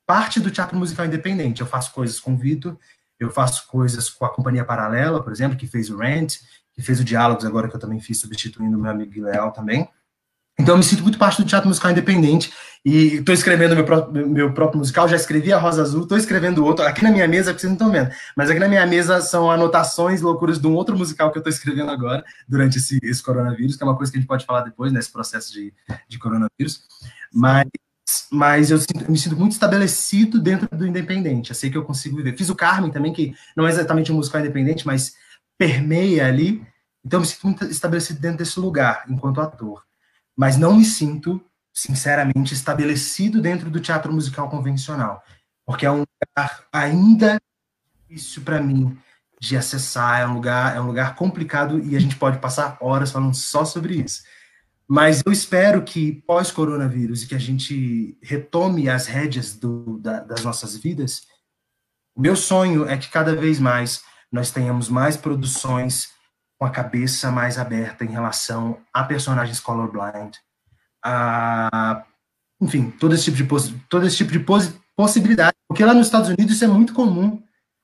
parte 0.07 0.39
do 0.39 0.51
teatro 0.51 0.77
musical 0.77 1.07
independente. 1.07 1.61
Eu 1.61 1.67
faço 1.67 1.93
coisas 1.93 2.21
com 2.21 2.35
o 2.35 2.37
Vitor, 2.37 2.77
eu 3.19 3.31
faço 3.31 3.67
coisas 3.69 4.11
com 4.11 4.25
a 4.25 4.29
Companhia 4.31 4.65
Paralela, 4.65 5.23
por 5.23 5.33
exemplo, 5.33 5.57
que 5.57 5.67
fez 5.67 5.89
o 5.89 5.97
Rent, 5.97 6.37
que 6.73 6.83
fez 6.83 7.01
o 7.01 7.05
Diálogos 7.05 7.45
agora, 7.45 7.69
que 7.69 7.77
eu 7.77 7.81
também 7.81 8.01
fiz, 8.01 8.19
substituindo 8.19 8.77
o 8.77 8.81
meu 8.81 8.91
amigo 8.91 9.23
Leal 9.23 9.53
também. 9.53 9.89
Então, 10.59 10.75
eu 10.75 10.79
me 10.79 10.85
sinto 10.85 11.03
muito 11.03 11.19
parte 11.19 11.43
do 11.43 11.49
teatro 11.49 11.69
musical 11.69 11.91
independente 11.91 12.53
e 12.85 13.17
estou 13.17 13.35
escrevendo 13.35 13.75
meu, 13.75 13.85
próprio, 13.85 14.29
meu 14.29 14.53
próprio 14.53 14.79
musical. 14.79 15.09
Já 15.09 15.17
escrevi 15.17 15.53
a 15.53 15.59
Rosa 15.59 15.83
Azul, 15.83 16.03
estou 16.03 16.19
escrevendo 16.19 16.65
outro. 16.65 16.85
Aqui 16.85 17.03
na 17.03 17.11
minha 17.11 17.27
mesa, 17.27 17.53
vocês 17.53 17.65
não 17.65 17.73
estão 17.73 17.91
vendo, 17.91 18.11
mas 18.37 18.51
aqui 18.51 18.59
na 18.59 18.69
minha 18.69 18.85
mesa 18.87 19.23
são 19.23 19.51
anotações, 19.51 20.21
loucuras 20.21 20.59
de 20.59 20.67
um 20.67 20.75
outro 20.75 20.97
musical 20.97 21.33
que 21.33 21.39
eu 21.39 21.41
estou 21.41 21.51
escrevendo 21.51 21.91
agora, 21.91 22.23
durante 22.47 22.77
esse, 22.77 22.99
esse, 23.03 23.23
coronavírus, 23.23 23.77
que 23.77 23.83
é 23.83 23.87
uma 23.87 23.97
coisa 23.97 24.13
que 24.13 24.19
a 24.19 24.21
gente 24.21 24.29
pode 24.29 24.45
falar 24.45 24.61
depois, 24.63 24.93
nesse 24.93 25.11
processo 25.11 25.51
de, 25.51 25.73
de 26.07 26.19
coronavírus. 26.19 26.83
Mas, 27.33 27.67
mas 28.31 28.71
eu, 28.71 28.79
sinto, 28.79 29.03
eu, 29.03 29.11
me 29.11 29.19
sinto 29.19 29.37
muito 29.37 29.53
estabelecido 29.53 30.39
dentro 30.39 30.69
do 30.77 30.87
independente. 30.87 31.51
Eu 31.51 31.57
sei 31.57 31.71
que 31.71 31.79
eu 31.79 31.85
consigo 31.85 32.17
viver. 32.19 32.37
Fiz 32.37 32.51
o 32.51 32.55
Carmen 32.55 32.91
também, 32.91 33.15
que 33.15 33.35
não 33.57 33.67
é 33.67 33.71
exatamente 33.71 34.13
um 34.13 34.17
musical 34.17 34.43
independente, 34.43 34.87
mas 34.87 35.15
permeia 35.57 36.27
ali. 36.27 36.63
Então, 37.03 37.19
eu 37.19 37.23
me 37.23 37.27
sinto 37.27 37.47
muito 37.47 37.65
estabelecido 37.65 38.21
dentro 38.21 38.39
desse 38.39 38.61
lugar, 38.61 39.05
enquanto 39.09 39.41
ator 39.41 39.83
mas 40.37 40.57
não 40.57 40.77
me 40.77 40.85
sinto, 40.85 41.41
sinceramente, 41.75 42.55
estabelecido 42.55 43.43
dentro 43.43 43.69
do 43.69 43.81
teatro 43.81 44.13
musical 44.13 44.49
convencional, 44.49 45.23
porque 45.67 45.85
é 45.85 45.91
um 45.91 46.05
lugar 46.05 46.65
ainda 46.73 47.41
difícil 48.09 48.43
para 48.43 48.63
mim 48.63 48.97
de 49.41 49.57
acessar, 49.57 50.21
é 50.21 50.27
um 50.27 50.35
lugar, 50.35 50.77
é 50.77 50.81
um 50.81 50.87
lugar 50.87 51.17
complicado 51.17 51.79
e 51.81 51.97
a 51.97 52.01
gente 52.01 52.17
pode 52.17 52.39
passar 52.39 52.79
horas 52.81 53.11
falando 53.11 53.35
só 53.35 53.65
sobre 53.65 53.97
isso. 53.97 54.23
Mas 54.87 55.23
eu 55.27 55.33
espero 55.33 55.83
que 55.83 56.23
pós-coronavírus 56.27 57.23
e 57.23 57.27
que 57.27 57.35
a 57.35 57.39
gente 57.39 58.17
retome 58.23 58.89
as 58.89 59.07
rédeas 59.07 59.57
do, 59.57 59.99
da, 59.99 60.21
das 60.21 60.45
nossas 60.45 60.77
vidas, 60.77 61.23
o 62.15 62.21
meu 62.21 62.37
sonho 62.37 62.89
é 62.89 62.97
que 62.97 63.09
cada 63.09 63.35
vez 63.35 63.59
mais 63.59 64.03
nós 64.31 64.51
tenhamos 64.51 64.89
mais 64.89 65.17
produções 65.17 66.11
com 66.59 66.65
a 66.65 66.71
cabeça 66.71 67.31
mais 67.31 67.59
aberta 67.59 68.05
em 68.05 68.11
relação 68.11 68.81
a 68.93 69.03
personagens 69.03 69.59
colorblind, 69.59 70.39
a, 71.05 72.05
enfim, 72.61 72.91
todo 72.91 73.15
esse 73.15 73.25
tipo 73.25 73.59
de, 73.59 73.79
todo 73.89 74.07
esse 74.07 74.17
tipo 74.17 74.33
de 74.33 74.45
possibilidade, 74.97 75.57
porque 75.69 75.85
lá 75.85 75.93
nos 75.93 76.07
Estados 76.07 76.29
Unidos 76.29 76.55
isso 76.55 76.65
é 76.65 76.69
muito 76.69 76.95
comum. 76.95 77.43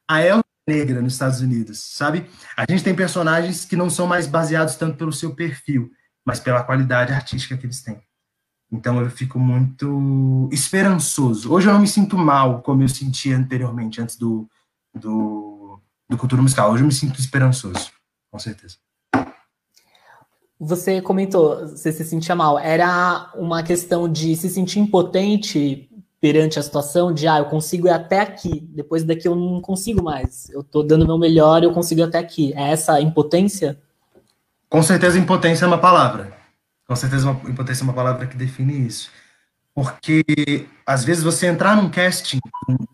A 0.09 0.23
Elsa 0.23 0.45
negra 0.69 1.03
nos 1.03 1.13
Estados 1.13 1.41
Unidos, 1.41 1.79
sabe? 1.79 2.29
A 2.57 2.65
gente 2.69 2.83
tem 2.85 2.95
personagens 2.95 3.65
que 3.65 3.77
não 3.77 3.91
são 3.91 4.07
mais 4.07 4.27
baseados 4.27 4.77
tanto 4.77 4.97
pelo 4.97 5.13
seu 5.13 5.35
perfil, 5.35 5.91
mas 6.25 6.41
pela 6.41 6.63
qualidade 6.63 7.13
artística 7.13 7.57
que 7.57 7.67
eles 7.67 7.83
têm. 7.83 8.01
Então 8.73 9.01
eu 9.01 9.11
fico 9.11 9.39
muito 9.39 10.49
esperançoso. 10.53 11.53
Hoje 11.53 11.69
eu 11.69 11.73
não 11.73 11.81
me 11.81 11.89
sinto 11.89 12.17
mal 12.17 12.63
como 12.63 12.83
eu 12.83 12.89
sentia 12.89 13.37
anteriormente, 13.37 14.01
antes 14.01 14.17
do, 14.17 14.49
do, 14.95 15.81
do 16.09 16.17
cultura 16.17 16.41
musical. 16.41 16.71
Hoje 16.71 16.83
eu 16.83 16.87
me 16.87 16.93
sinto 16.95 17.19
esperançoso 17.19 17.91
com 18.31 18.39
certeza. 18.39 18.77
Você 20.61 21.01
comentou, 21.01 21.67
você 21.69 21.91
se 21.91 22.05
sentia 22.05 22.35
mal. 22.35 22.59
Era 22.59 23.33
uma 23.35 23.63
questão 23.63 24.07
de 24.07 24.37
se 24.37 24.51
sentir 24.51 24.79
impotente 24.79 25.89
perante 26.21 26.59
a 26.59 26.63
situação 26.63 27.15
de, 27.15 27.27
ah, 27.27 27.39
eu 27.39 27.47
consigo 27.47 27.87
ir 27.87 27.91
até 27.91 28.21
aqui, 28.21 28.61
depois 28.75 29.03
daqui 29.03 29.27
eu 29.27 29.35
não 29.35 29.59
consigo 29.59 30.03
mais. 30.03 30.51
Eu 30.51 30.63
tô 30.63 30.83
dando 30.83 31.07
meu 31.07 31.17
melhor 31.17 31.63
e 31.63 31.65
eu 31.65 31.73
consigo 31.73 32.03
ir 32.03 32.05
até 32.05 32.19
aqui. 32.19 32.53
É 32.55 32.73
essa 32.73 33.01
impotência? 33.01 33.81
Com 34.69 34.83
certeza, 34.83 35.19
impotência 35.19 35.65
é 35.65 35.69
uma 35.69 35.79
palavra. 35.79 36.37
Com 36.87 36.95
certeza, 36.95 37.31
uma, 37.31 37.51
impotência 37.51 37.83
é 37.83 37.85
uma 37.85 37.95
palavra 37.95 38.27
que 38.27 38.37
define 38.37 38.87
isso. 38.87 39.11
Porque, 39.75 40.67
às 40.85 41.05
vezes, 41.05 41.23
você 41.23 41.47
entrar 41.47 41.75
num 41.75 41.89
casting 41.89 42.39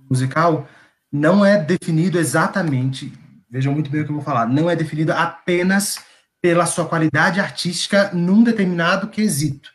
musical 0.08 0.68
não 1.10 1.44
é 1.44 1.58
definido 1.58 2.16
exatamente 2.16 3.12
vejam 3.50 3.72
muito 3.72 3.90
bem 3.90 4.02
o 4.02 4.04
que 4.04 4.10
eu 4.10 4.16
vou 4.16 4.24
falar, 4.24 4.46
não 4.46 4.68
é 4.68 4.76
definida 4.76 5.14
apenas 5.14 5.98
pela 6.46 6.64
sua 6.64 6.86
qualidade 6.86 7.40
artística 7.40 8.12
num 8.14 8.44
determinado 8.44 9.08
quesito. 9.08 9.72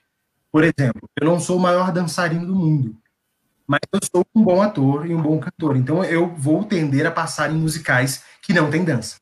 Por 0.50 0.64
exemplo, 0.64 1.02
eu 1.20 1.28
não 1.28 1.38
sou 1.38 1.58
o 1.58 1.60
maior 1.60 1.92
dançarino 1.92 2.46
do 2.46 2.56
mundo, 2.56 2.96
mas 3.68 3.82
eu 3.92 4.00
sou 4.10 4.26
um 4.34 4.42
bom 4.42 4.62
ator 4.62 5.06
e 5.06 5.14
um 5.14 5.22
bom 5.22 5.38
cantor. 5.38 5.76
Então 5.76 6.02
eu 6.02 6.34
vou 6.34 6.64
tender 6.64 7.06
a 7.06 7.12
passar 7.12 7.52
em 7.52 7.56
musicais 7.56 8.24
que 8.42 8.54
não 8.54 8.72
tem 8.72 8.86
dança. 8.86 9.18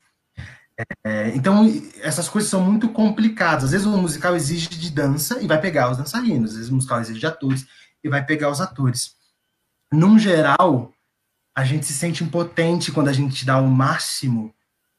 É, 1.04 1.34
então 1.34 1.66
essas 2.00 2.28
coisas 2.28 2.48
são 2.48 2.62
muito 2.62 2.88
complicadas. 2.90 3.64
Às 3.64 3.70
vezes 3.72 3.86
o 3.88 3.98
musical 3.98 4.36
exige 4.36 4.68
de 4.68 4.88
dança 4.88 5.42
e 5.42 5.48
vai 5.48 5.60
pegar 5.60 5.90
os 5.90 5.98
dançarinos. 5.98 6.52
Às 6.52 6.56
vezes 6.56 6.70
o 6.70 6.76
musical 6.76 7.00
exige 7.00 7.18
de 7.18 7.26
atores 7.26 7.66
e 8.04 8.08
vai 8.08 8.24
pegar 8.24 8.48
os 8.48 8.60
atores. 8.60 9.16
Num 9.92 10.20
geral, 10.20 10.92
a 11.52 11.64
gente 11.64 11.84
se 11.84 11.94
sente 11.94 12.22
impotente 12.22 12.92
quando 12.92 13.08
a 13.08 13.12
gente 13.12 13.44
dá 13.44 13.58
o 13.58 13.66
máximo 13.66 14.54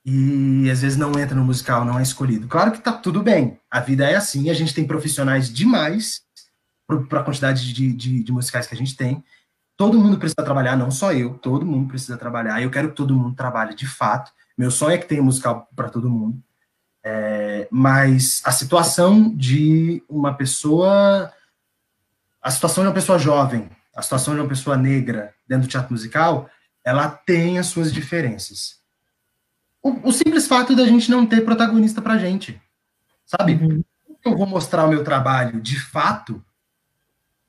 e 0.06 0.70
às 0.70 0.82
vezes 0.82 0.98
não 0.98 1.18
entra 1.20 1.36
no 1.36 1.44
musical, 1.44 1.86
não 1.86 2.00
é 2.00 2.02
escolhido. 2.02 2.48
Claro 2.48 2.72
que 2.72 2.80
tá 2.80 2.92
tudo 2.92 3.22
bem, 3.22 3.60
a 3.70 3.80
vida 3.80 4.10
é 4.10 4.16
assim, 4.16 4.50
a 4.50 4.54
gente 4.54 4.74
tem 4.74 4.86
profissionais 4.86 5.52
demais 5.52 6.22
para 7.08 7.22
a 7.22 7.24
quantidade 7.24 7.74
de, 7.74 7.94
de, 7.94 8.24
de, 8.24 8.32
musicais 8.32 8.68
que 8.68 8.76
a 8.76 8.78
gente 8.78 8.96
tem. 8.96 9.24
Todo 9.78 10.00
mundo 10.00 10.18
precisa 10.18 10.44
trabalhar, 10.44 10.76
não 10.76 10.92
só 10.92 11.14
eu, 11.14 11.36
todo 11.36 11.66
mundo 11.66 11.88
precisa 11.88 12.18
trabalhar. 12.18 12.62
Eu 12.62 12.70
quero 12.70 12.90
que 12.90 12.96
todo 12.96 13.16
mundo 13.16 13.36
trabalhe 13.36 13.74
de 13.74 13.88
fato. 13.88 14.32
Meu 14.58 14.70
sonho 14.70 14.94
é 14.94 14.98
que 14.98 15.08
tenha 15.08 15.24
musical 15.24 15.68
para 15.76 15.90
todo 15.90 16.10
mundo. 16.10 16.42
É, 17.04 17.68
mas 17.72 18.42
a 18.44 18.52
situação 18.52 19.34
de 19.36 20.04
uma 20.08 20.36
pessoa, 20.36 21.32
a 22.42 22.52
situação 22.52 22.84
de 22.84 22.90
uma 22.90 22.94
pessoa 22.94 23.18
jovem, 23.18 23.70
a 23.96 24.02
situação 24.02 24.36
de 24.36 24.42
uma 24.42 24.50
pessoa 24.50 24.78
negra 24.78 25.34
dentro 25.48 25.68
do 25.68 25.72
teatro 25.72 25.92
musical, 25.92 26.50
ela 26.86 27.10
tem 27.10 27.58
as 27.58 27.68
suas 27.68 27.92
diferenças. 27.92 28.81
O, 29.84 30.10
o 30.10 30.12
simples 30.12 30.48
fato 30.48 30.76
da 30.76 30.86
gente 30.86 31.10
não 31.10 31.26
ter 31.26 31.44
protagonista 31.44 32.02
pra 32.02 32.18
gente, 32.18 32.62
sabe? 33.26 33.54
Uhum. 33.54 33.84
Como 34.06 34.20
que 34.20 34.28
eu 34.28 34.38
vou 34.38 34.48
mostrar 34.48 34.86
o 34.86 34.90
meu 34.90 35.04
trabalho 35.04 35.60
de 35.60 35.80
fato? 35.80 36.44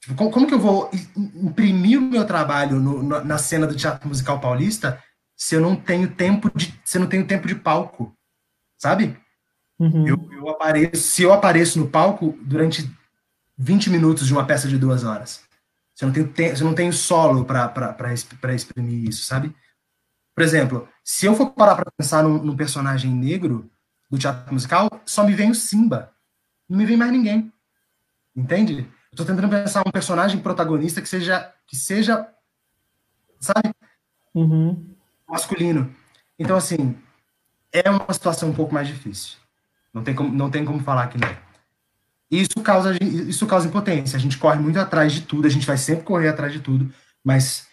Tipo, 0.01 0.15
como, 0.15 0.31
como, 0.31 0.47
que 0.47 0.55
eu 0.55 0.59
vou 0.59 0.91
imprimir 1.17 1.99
o 1.99 2.03
meu 2.03 2.27
trabalho 2.27 2.81
no, 2.81 3.03
no, 3.03 3.25
na 3.25 3.39
cena 3.39 3.67
do 3.67 3.77
teatro 3.77 4.09
musical 4.09 4.41
paulista 4.41 5.03
se 5.37 5.55
eu 5.55 5.61
não 5.61 5.77
tenho 5.77 6.15
tempo 6.15 6.51
de, 6.57 6.73
se 6.85 6.97
eu 6.99 7.03
não 7.03 7.09
tenho 7.09 7.27
tempo 7.27 7.47
de 7.47 7.55
palco, 7.55 8.17
sabe? 8.79 9.17
Uhum. 9.79 10.07
Eu, 10.07 10.29
eu 10.33 10.49
apareço, 10.49 11.03
se 11.03 11.23
eu 11.23 11.33
apareço 11.33 11.79
no 11.79 11.89
palco 11.89 12.39
durante 12.43 12.89
20 13.59 13.91
minutos 13.91 14.27
de 14.27 14.33
uma 14.33 14.47
peça 14.47 14.69
de 14.69 14.79
duas 14.79 15.05
horas, 15.05 15.43
você 15.95 16.07
não 16.07 16.13
tem, 16.13 16.51
você 16.51 16.65
não 16.65 16.75
tem 16.75 16.91
solo 16.93 17.45
para 17.45 18.15
exprimir 18.55 19.09
isso, 19.09 19.25
sabe? 19.25 19.55
Por 20.35 20.43
exemplo, 20.43 20.89
se 21.05 21.27
eu 21.27 21.35
for 21.35 21.51
parar 21.51 21.77
para 21.77 21.91
pensar 21.97 22.23
num, 22.23 22.43
num, 22.43 22.57
personagem 22.57 23.11
negro 23.11 23.71
do 24.11 24.19
teatro 24.19 24.53
musical, 24.53 24.89
só 25.05 25.25
me 25.25 25.35
vem 25.35 25.51
o 25.51 25.55
Simba. 25.55 26.13
Não 26.69 26.79
me 26.79 26.87
vem 26.87 26.97
mais 26.97 27.13
ninguém. 27.13 27.53
Entende? 28.35 28.89
Eu 29.11 29.17
tô 29.17 29.25
tentando 29.25 29.49
pensar 29.49 29.83
um 29.87 29.91
personagem 29.91 30.41
protagonista 30.41 31.03
que 31.03 31.09
seja, 31.09 31.53
que 31.67 31.77
seja 31.77 32.29
sabe? 33.43 33.75
Uhum. 34.35 34.95
Masculino. 35.29 35.95
Então, 36.39 36.57
assim, 36.57 36.97
é 37.73 37.91
uma 37.91 38.13
situação 38.13 38.49
um 38.49 38.55
pouco 38.55 38.73
mais 38.73 38.87
difícil. 38.87 39.37
Não 39.93 40.03
tem 40.03 40.15
como, 40.15 40.33
não 40.33 40.51
tem 40.51 40.65
como 40.65 40.81
falar 40.81 41.09
que 41.09 41.19
não. 41.19 41.29
Isso 42.31 42.61
causa, 42.63 42.97
isso 43.03 43.47
causa 43.47 43.69
impotência. 43.69 44.17
A 44.17 44.21
gente 44.21 44.39
corre 44.39 44.59
muito 44.59 44.79
atrás 44.79 45.13
de 45.13 45.23
tudo, 45.23 45.47
a 45.47 45.51
gente 45.51 45.67
vai 45.67 45.77
sempre 45.77 46.05
correr 46.05 46.29
atrás 46.29 46.53
de 46.53 46.61
tudo, 46.61 46.91
mas 47.23 47.69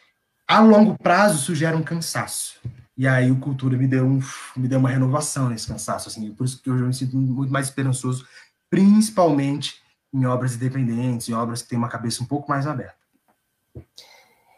a 0.45 0.59
longo 0.59 0.97
prazo 0.97 1.38
isso 1.38 1.55
gera 1.55 1.77
um 1.77 1.84
cansaço. 1.84 2.59
E 2.99 3.07
aí 3.07 3.31
o 3.31 3.39
Cultura 3.39 3.77
me 3.77 3.87
deu, 3.87 4.05
um, 4.05 4.19
me 4.57 4.67
deu 4.67 4.77
uma 4.77 4.89
renovação 4.89 5.47
nesse 5.47 5.65
cansaço. 5.65 6.09
Assim, 6.09 6.33
por 6.33 6.43
isso 6.43 6.61
que 6.61 6.69
hoje 6.69 6.83
eu 6.83 6.87
me 6.87 6.93
sinto 6.93 7.15
muito 7.15 7.49
mais 7.49 7.67
esperançoso, 7.67 8.27
principalmente 8.69 9.75
em 10.13 10.25
obras 10.25 10.55
independentes, 10.55 11.29
em 11.29 11.33
obras 11.33 11.61
que 11.61 11.69
têm 11.69 11.77
uma 11.77 11.87
cabeça 11.87 12.21
um 12.21 12.25
pouco 12.25 12.49
mais 12.49 12.67
aberta. 12.67 12.97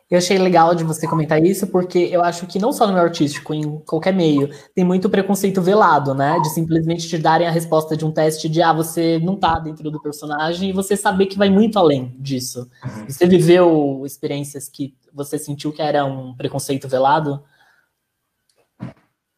Eu 0.10 0.18
achei 0.18 0.40
legal 0.40 0.74
de 0.74 0.84
você 0.84 1.08
comentar 1.08 1.40
isso, 1.46 1.68
porque 1.68 2.00
eu 2.00 2.24
acho 2.24 2.48
que 2.48 2.58
não 2.58 2.74
só 2.74 2.88
no 2.88 2.94
meio 2.94 3.06
artístico, 3.06 3.54
em 3.54 3.78
qualquer 3.86 4.12
meio, 4.12 4.50
tem 4.74 4.84
muito 4.84 5.08
preconceito 5.08 5.62
velado, 5.62 6.16
né? 6.16 6.40
De 6.40 6.50
simplesmente 6.50 7.08
te 7.08 7.20
darem 7.20 7.48
a 7.48 7.52
resposta 7.52 7.96
de 7.96 8.04
um 8.04 8.12
teste 8.12 8.50
de 8.50 8.60
ah, 8.60 8.74
você 8.74 9.20
não 9.20 9.36
tá 9.36 9.60
dentro 9.60 9.92
do 9.92 10.02
personagem 10.02 10.72
e 10.72 10.74
você 10.74 10.98
saber 10.98 11.28
que 11.28 11.38
vai 11.38 11.52
muito 11.52 11.78
além 11.78 12.16
disso. 12.18 12.68
Uhum. 12.84 13.06
Você 13.08 13.28
viveu 13.28 14.02
experiências 14.04 14.68
que 14.68 14.96
você 15.14 15.38
sentiu 15.38 15.72
que 15.72 15.82
era 15.82 16.04
um 16.04 16.34
preconceito 16.34 16.88
velado? 16.90 17.44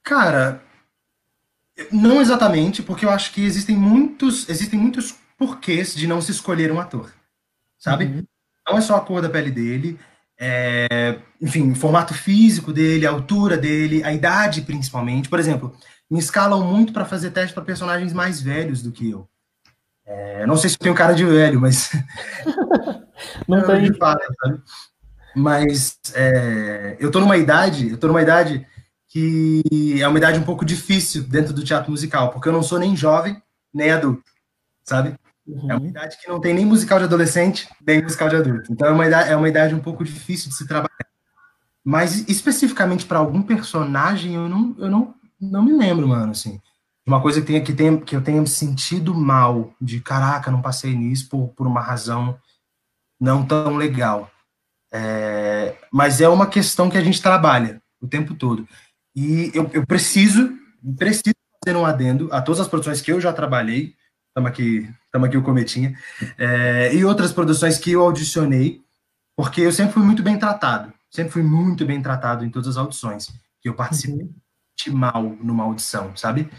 Cara, 0.03 0.61
não 1.91 2.21
exatamente, 2.21 2.83
porque 2.83 3.05
eu 3.05 3.09
acho 3.09 3.31
que 3.31 3.43
existem 3.43 3.75
muitos, 3.75 4.47
existem 4.49 4.79
muitos 4.79 5.15
porquês 5.37 5.95
de 5.95 6.07
não 6.07 6.21
se 6.21 6.31
escolher 6.31 6.71
um 6.71 6.79
ator, 6.79 7.11
sabe? 7.79 8.05
Uhum. 8.05 8.23
Não 8.67 8.77
é 8.77 8.81
só 8.81 8.95
a 8.95 9.01
cor 9.01 9.21
da 9.21 9.29
pele 9.29 9.51
dele, 9.51 9.99
é, 10.39 11.19
enfim, 11.41 11.71
o 11.71 11.75
formato 11.75 12.13
físico 12.13 12.73
dele, 12.73 13.07
a 13.07 13.11
altura 13.11 13.57
dele, 13.57 14.03
a 14.03 14.13
idade 14.13 14.61
principalmente. 14.61 15.29
Por 15.29 15.39
exemplo, 15.39 15.75
me 16.09 16.19
escalam 16.19 16.63
muito 16.65 16.91
para 16.91 17.05
fazer 17.05 17.31
teste 17.31 17.53
para 17.53 17.63
personagens 17.63 18.13
mais 18.13 18.41
velhos 18.41 18.81
do 18.81 18.91
que 18.91 19.09
eu. 19.09 19.27
É, 20.05 20.45
não 20.45 20.57
sei 20.57 20.69
se 20.69 20.75
eu 20.75 20.79
tenho 20.79 20.95
cara 20.95 21.13
de 21.13 21.25
velho, 21.25 21.61
mas. 21.61 21.91
não 23.47 23.65
tem. 23.65 23.93
Sabe? 23.93 24.61
Mas 25.35 25.97
é, 26.13 26.97
eu 26.99 27.09
tô 27.09 27.19
numa 27.19 27.37
idade, 27.37 27.89
eu 27.89 27.97
tô 27.97 28.07
numa 28.07 28.21
idade 28.21 28.67
que 29.13 30.01
é 30.01 30.07
uma 30.07 30.17
idade 30.17 30.39
um 30.39 30.43
pouco 30.43 30.65
difícil 30.65 31.21
dentro 31.21 31.53
do 31.53 31.63
teatro 31.63 31.91
musical, 31.91 32.31
porque 32.31 32.49
eu 32.49 32.53
não 32.53 32.63
sou 32.63 32.79
nem 32.79 32.95
jovem, 32.95 33.39
nem 33.71 33.91
adulto, 33.91 34.23
sabe? 34.83 35.13
Uhum. 35.45 35.71
É 35.71 35.75
uma 35.75 35.87
idade 35.87 36.17
que 36.19 36.27
não 36.27 36.41
tem 36.41 36.51
nem 36.51 36.65
musical 36.65 36.97
de 36.97 37.05
adolescente, 37.05 37.69
nem 37.85 38.01
musical 38.01 38.27
de 38.27 38.37
adulto. 38.37 38.73
Então 38.73 38.87
é 38.87 38.91
uma 38.91 39.05
idade, 39.05 39.29
é 39.29 39.35
uma 39.35 39.47
idade 39.47 39.75
um 39.75 39.79
pouco 39.79 40.03
difícil 40.03 40.49
de 40.49 40.55
se 40.55 40.67
trabalhar. 40.67 40.89
Mas 41.85 42.27
especificamente 42.27 43.05
para 43.05 43.19
algum 43.19 43.43
personagem, 43.43 44.33
eu 44.33 44.49
não, 44.49 44.75
eu 44.79 44.89
não, 44.89 45.13
não 45.39 45.63
me 45.63 45.73
lembro, 45.73 46.07
mano, 46.07 46.31
assim. 46.31 46.59
Uma 47.05 47.21
coisa 47.21 47.39
que, 47.39 47.45
tenha, 47.45 47.61
que, 47.61 47.73
tenha, 47.73 48.01
que 48.01 48.15
eu 48.15 48.23
tenha 48.23 48.43
sentido 48.47 49.13
mal, 49.13 49.75
de 49.79 49.99
caraca, 49.99 50.49
não 50.49 50.61
passei 50.61 50.95
nisso 50.95 51.29
por, 51.29 51.49
por 51.49 51.67
uma 51.67 51.81
razão 51.81 52.35
não 53.19 53.45
tão 53.45 53.75
legal. 53.75 54.31
É, 54.91 55.77
mas 55.91 56.19
é 56.19 56.27
uma 56.27 56.47
questão 56.47 56.89
que 56.89 56.97
a 56.97 57.03
gente 57.03 57.21
trabalha 57.21 57.79
o 58.01 58.07
tempo 58.07 58.33
todo. 58.33 58.67
E 59.15 59.51
eu, 59.53 59.69
eu 59.73 59.85
preciso, 59.85 60.57
preciso 60.97 61.35
fazer 61.63 61.77
um 61.77 61.85
adendo 61.85 62.29
a 62.31 62.41
todas 62.41 62.61
as 62.61 62.67
produções 62.67 63.01
que 63.01 63.11
eu 63.11 63.21
já 63.21 63.31
trabalhei, 63.31 63.95
estamos 64.27 64.49
aqui, 64.49 64.89
aqui 65.13 65.37
o 65.37 65.43
Cometinha, 65.43 65.97
é, 66.37 66.93
e 66.93 67.05
outras 67.05 67.31
produções 67.31 67.77
que 67.77 67.91
eu 67.91 68.01
audicionei, 68.01 68.81
porque 69.35 69.61
eu 69.61 69.71
sempre 69.71 69.93
fui 69.93 70.03
muito 70.03 70.23
bem 70.23 70.37
tratado, 70.37 70.91
sempre 71.11 71.31
fui 71.31 71.43
muito 71.43 71.85
bem 71.85 72.01
tratado 72.01 72.43
em 72.43 72.49
todas 72.49 72.69
as 72.69 72.77
audições 72.77 73.27
que 73.61 73.69
eu 73.69 73.73
participei 73.75 74.29
uhum. 74.87 74.95
mal 74.95 75.23
numa 75.41 75.63
audição, 75.63 76.15
sabe? 76.17 76.49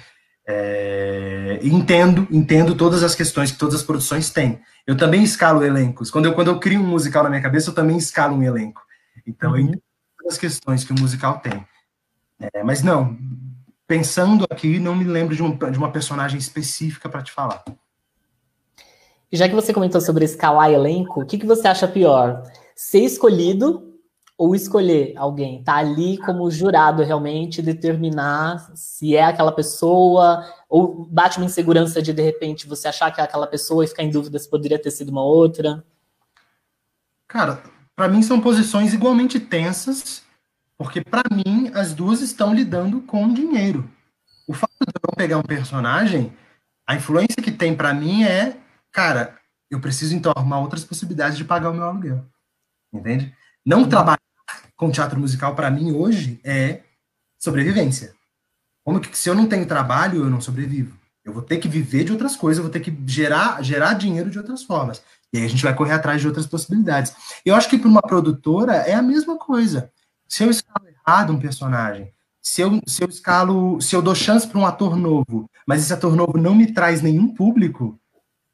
É, 0.47 1.59
entendo, 1.63 2.27
entendo 2.31 2.75
todas 2.75 3.03
as 3.03 3.15
questões 3.15 3.51
que 3.51 3.59
todas 3.59 3.77
as 3.77 3.83
produções 3.83 4.31
têm. 4.31 4.61
Eu 4.87 4.97
também 4.97 5.23
escalo 5.23 5.65
elencos. 5.65 6.11
Quando 6.11 6.27
eu, 6.27 6.35
quando 6.35 6.49
eu 6.49 6.61
crio 6.61 6.81
um 6.81 6.87
musical 6.87 7.23
na 7.25 7.31
minha 7.31 7.43
cabeça, 7.43 7.71
eu 7.71 7.75
também 7.75 7.97
escalo 7.97 8.37
um 8.37 8.43
elenco. 8.43 8.83
Então, 9.27 9.53
uhum. 9.53 9.57
eu 9.57 9.63
entendo 9.63 9.83
todas 10.19 10.35
as 10.35 10.39
questões 10.39 10.85
que 10.85 10.93
o 10.93 11.01
musical 11.01 11.39
tem. 11.41 11.65
É, 12.41 12.62
mas 12.62 12.82
não, 12.82 13.16
pensando 13.87 14.45
aqui, 14.51 14.78
não 14.78 14.95
me 14.95 15.05
lembro 15.05 15.35
de, 15.35 15.43
um, 15.43 15.57
de 15.57 15.78
uma 15.78 15.93
personagem 15.93 16.39
específica 16.39 17.09
para 17.09 17.22
te 17.22 17.32
falar. 17.32 17.64
E 19.30 19.37
já 19.37 19.49
que 19.49 19.55
você 19.55 19.72
comentou 19.72 20.01
sobre 20.01 20.24
escalar 20.24 20.70
elenco, 20.70 21.22
o 21.22 21.26
que, 21.26 21.39
que 21.39 21.47
você 21.47 21.66
acha 21.66 21.89
pior? 21.89 22.43
Ser 22.76 23.01
escolhido 23.01 23.93
ou 24.37 24.55
escolher 24.55 25.12
alguém? 25.16 25.62
Tá 25.62 25.76
ali 25.76 26.18
como 26.18 26.51
jurado 26.51 27.03
realmente, 27.03 27.62
determinar 27.62 28.70
se 28.74 29.16
é 29.16 29.24
aquela 29.24 29.53
pessoa, 29.53 30.45
ou 30.68 31.07
bate 31.07 31.39
uma 31.39 31.47
insegurança 31.47 32.01
de 32.01 32.12
de 32.12 32.22
repente 32.22 32.66
você 32.66 32.89
achar 32.89 33.11
que 33.12 33.20
é 33.20 33.24
aquela 33.24 33.47
pessoa 33.47 33.85
e 33.85 33.89
ficar 33.89 34.03
em 34.03 34.11
dúvida 34.11 34.39
se 34.39 34.49
poderia 34.49 34.78
ter 34.78 34.91
sido 34.91 35.11
uma 35.11 35.24
outra? 35.24 35.85
Cara, 37.26 37.62
para 37.97 38.09
mim 38.09 38.22
são 38.22 38.41
posições 38.41 38.93
igualmente 38.93 39.39
tensas 39.39 40.24
porque, 40.85 41.01
para 41.01 41.22
mim, 41.35 41.70
as 41.72 41.95
duas 41.95 42.20
estão 42.20 42.55
lidando 42.55 43.01
com 43.01 43.32
dinheiro. 43.32 43.91
O 44.47 44.53
fato 44.53 44.70
de 44.80 44.93
eu 44.95 45.01
não 45.09 45.16
pegar 45.16 45.39
um 45.39 45.43
personagem, 45.43 46.30
a 46.87 46.95
influência 46.95 47.43
que 47.43 47.51
tem 47.51 47.74
para 47.74 47.95
mim 47.95 48.22
é, 48.22 48.59
cara, 48.93 49.35
eu 49.70 49.80
preciso 49.80 50.14
então 50.14 50.30
arrumar 50.37 50.61
outras 50.61 50.85
possibilidades 50.85 51.39
de 51.39 51.45
pagar 51.45 51.70
o 51.70 51.72
meu 51.72 51.85
aluguel. 51.85 52.26
Entende? 52.93 53.35
Não 53.64 53.78
uhum. 53.78 53.89
trabalhar 53.89 54.20
com 54.76 54.91
teatro 54.91 55.18
musical, 55.18 55.55
para 55.55 55.70
mim, 55.70 55.93
hoje, 55.93 56.39
é 56.45 56.82
sobrevivência. 57.39 58.14
Como 58.85 59.01
que 59.01 59.16
se 59.16 59.30
eu 59.30 59.35
não 59.35 59.49
tenho 59.49 59.64
trabalho, 59.64 60.22
eu 60.22 60.28
não 60.28 60.43
sobrevivo. 60.43 60.99
Eu 61.24 61.32
vou 61.32 61.41
ter 61.41 61.57
que 61.57 61.66
viver 61.66 62.05
de 62.05 62.12
outras 62.12 62.37
coisas, 62.37 62.59
eu 62.59 62.64
vou 62.64 62.70
ter 62.70 62.80
que 62.80 62.95
gerar, 63.07 63.62
gerar 63.62 63.95
dinheiro 63.95 64.28
de 64.28 64.37
outras 64.37 64.62
formas. 64.62 65.03
E 65.32 65.39
aí 65.39 65.47
a 65.47 65.49
gente 65.49 65.62
vai 65.62 65.74
correr 65.74 65.95
atrás 65.95 66.20
de 66.20 66.26
outras 66.26 66.47
possibilidades. 66.47 67.14
Eu 67.43 67.55
acho 67.55 67.70
que 67.70 67.78
para 67.78 67.89
uma 67.89 68.03
produtora 68.03 68.74
é 68.74 68.93
a 68.93 69.01
mesma 69.01 69.39
coisa. 69.39 69.91
Se 70.35 70.43
eu 70.43 70.51
escalo 70.51 70.89
errado 70.89 71.32
um 71.32 71.39
personagem, 71.39 72.12
se 72.43 72.61
eu, 72.61 72.80
se 72.89 73.05
eu 73.05 73.09
escalo, 73.09 73.80
se 73.80 73.95
eu 73.95 74.03
dou 74.03 74.16
chance 74.16 74.45
para 74.45 74.59
um 74.59 74.66
ator 74.66 74.97
novo, 74.97 75.49
mas 75.64 75.80
esse 75.80 75.93
ator 75.93 76.16
novo 76.16 76.37
não 76.37 76.57
me 76.57 76.72
traz 76.72 77.01
nenhum 77.01 77.32
público, 77.32 78.01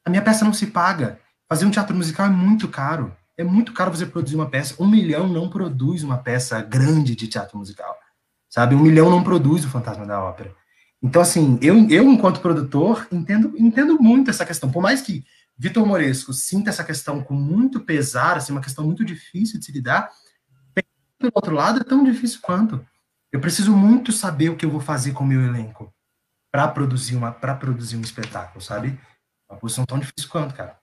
a 0.04 0.10
minha 0.10 0.20
peça 0.20 0.44
não 0.44 0.52
se 0.52 0.66
paga. 0.66 1.18
Fazer 1.48 1.64
um 1.64 1.70
teatro 1.70 1.96
musical 1.96 2.26
é 2.26 2.28
muito 2.28 2.68
caro. 2.68 3.16
É 3.34 3.42
muito 3.42 3.72
caro 3.72 3.96
você 3.96 4.04
produzir 4.04 4.36
uma 4.36 4.50
peça. 4.50 4.74
Um 4.78 4.86
milhão 4.86 5.26
não 5.26 5.48
produz 5.48 6.02
uma 6.02 6.18
peça 6.18 6.60
grande 6.60 7.16
de 7.16 7.26
teatro 7.26 7.56
musical. 7.56 7.96
Sabe? 8.50 8.74
Um 8.74 8.82
milhão 8.82 9.08
não 9.08 9.24
produz 9.24 9.64
o 9.64 9.70
Fantasma 9.70 10.04
da 10.04 10.22
Ópera. 10.22 10.54
Então, 11.02 11.22
assim, 11.22 11.58
eu, 11.62 11.88
eu 11.88 12.04
enquanto 12.12 12.42
produtor, 12.42 13.08
entendo, 13.10 13.54
entendo 13.56 13.98
muito 13.98 14.28
essa 14.28 14.44
questão. 14.44 14.70
Por 14.70 14.82
mais 14.82 15.00
que 15.00 15.24
Vitor 15.56 15.86
Moresco 15.86 16.34
sinta 16.34 16.68
essa 16.68 16.84
questão 16.84 17.22
com 17.22 17.32
muito 17.32 17.80
pesar, 17.80 18.36
assim, 18.36 18.52
uma 18.52 18.60
questão 18.60 18.84
muito 18.84 19.02
difícil 19.02 19.58
de 19.58 19.64
se 19.64 19.72
lidar, 19.72 20.10
pelo 21.20 21.32
outro 21.34 21.54
lado, 21.54 21.80
é 21.80 21.84
tão 21.84 22.02
difícil 22.02 22.40
quanto. 22.42 22.84
Eu 23.30 23.40
preciso 23.40 23.76
muito 23.76 24.10
saber 24.10 24.48
o 24.48 24.56
que 24.56 24.64
eu 24.64 24.70
vou 24.70 24.80
fazer 24.80 25.12
com 25.12 25.22
o 25.22 25.26
meu 25.26 25.42
elenco 25.42 25.92
para 26.50 26.66
produzir 26.66 27.14
uma 27.14 27.30
para 27.30 27.54
produzir 27.54 27.96
um 27.96 28.00
espetáculo, 28.00 28.60
sabe? 28.60 28.98
Uma 29.48 29.58
posição 29.58 29.84
tão 29.84 29.98
difícil 29.98 30.28
quanto, 30.28 30.54
cara. 30.54 30.76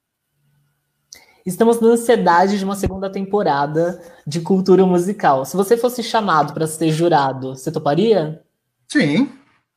Estamos 1.46 1.80
na 1.80 1.90
ansiedade 1.90 2.58
de 2.58 2.64
uma 2.64 2.76
segunda 2.76 3.10
temporada 3.10 4.02
de 4.26 4.42
cultura 4.42 4.86
musical. 4.86 5.46
Se 5.46 5.56
você 5.56 5.78
fosse 5.78 6.04
chamado 6.04 6.54
para 6.54 6.68
ser 6.68 6.92
jurado, 6.92 7.56
você 7.56 7.72
toparia? 7.72 8.44
Sim, 8.88 9.32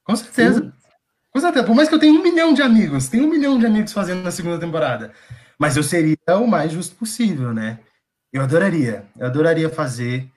com 0.05 0.15
certeza. 0.15 0.61
Sim. 0.61 0.73
Com 1.33 1.41
certeza. 1.41 1.65
Por 1.65 1.75
mais 1.75 1.89
que 1.89 1.95
eu 1.95 1.99
tenha 1.99 2.13
um 2.13 2.23
milhão 2.23 2.53
de 2.53 2.61
amigos, 2.61 3.09
tenho 3.09 3.25
um 3.25 3.31
milhão 3.31 3.59
de 3.59 3.67
amigos 3.67 3.93
fazendo 3.93 4.23
na 4.23 4.33
segunda 4.33 4.59
temporada. 4.59 5.13
Mas 5.59 5.77
eu 5.77 5.83
seria 5.83 6.17
o 6.37 6.47
mais 6.47 6.73
justo 6.73 6.97
possível, 6.97 7.55
né? 7.55 7.79
Eu 8.33 8.43
adoraria. 8.43 9.07
Eu 9.17 9.27
adoraria 9.27 9.69
fazer. 9.69 10.29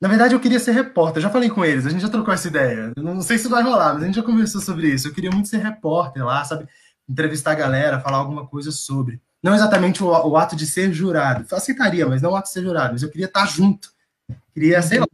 Na 0.00 0.08
verdade, 0.08 0.34
eu 0.34 0.40
queria 0.40 0.60
ser 0.60 0.72
repórter. 0.72 1.18
Eu 1.18 1.22
já 1.22 1.30
falei 1.30 1.50
com 1.50 1.64
eles, 1.64 1.84
a 1.84 1.90
gente 1.90 2.02
já 2.02 2.08
trocou 2.08 2.32
essa 2.32 2.46
ideia. 2.46 2.92
não 2.96 3.20
sei 3.20 3.36
se 3.36 3.48
vai 3.48 3.62
rolar, 3.62 3.94
mas 3.94 4.02
a 4.02 4.06
gente 4.06 4.14
já 4.14 4.22
conversou 4.22 4.60
sobre 4.60 4.88
isso. 4.88 5.08
Eu 5.08 5.14
queria 5.14 5.30
muito 5.30 5.48
ser 5.48 5.58
repórter 5.58 6.24
lá, 6.24 6.44
sabe? 6.44 6.68
Entrevistar 7.08 7.52
a 7.52 7.56
galera, 7.56 8.00
falar 8.00 8.18
alguma 8.18 8.46
coisa 8.46 8.70
sobre. 8.70 9.20
Não 9.42 9.54
exatamente 9.54 10.02
o, 10.02 10.08
o 10.08 10.36
ato 10.36 10.54
de 10.54 10.66
ser 10.66 10.92
jurado. 10.92 11.44
Eu 11.50 11.56
aceitaria, 11.56 12.06
mas 12.06 12.22
não 12.22 12.32
o 12.32 12.36
ato 12.36 12.46
de 12.46 12.52
ser 12.52 12.62
jurado. 12.62 12.92
Mas 12.92 13.02
eu 13.02 13.10
queria 13.10 13.26
estar 13.26 13.46
junto. 13.46 13.90
Queria, 14.54 14.80
sei 14.82 15.00
lá, 15.00 15.06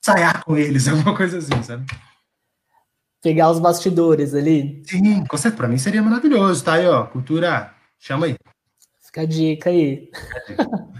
ensaiar 0.00 0.44
com 0.44 0.56
eles, 0.56 0.86
alguma 0.88 1.16
coisa 1.16 1.38
assim, 1.38 1.62
sabe? 1.62 1.84
Pegar 3.20 3.50
os 3.50 3.58
bastidores 3.58 4.34
ali. 4.34 4.82
Sim, 4.86 5.24
com 5.24 5.36
certeza. 5.36 5.56
Pra 5.56 5.68
mim 5.68 5.78
seria 5.78 6.02
maravilhoso. 6.02 6.62
Tá 6.62 6.74
aí, 6.74 6.86
ó. 6.86 7.04
Cultura, 7.04 7.74
chama 7.98 8.26
aí. 8.26 8.36
Fica 9.00 9.22
a 9.22 9.26
dica 9.26 9.70
aí. 9.70 10.10
Fica 10.14 10.38
a 10.38 10.44
dica. 10.44 10.88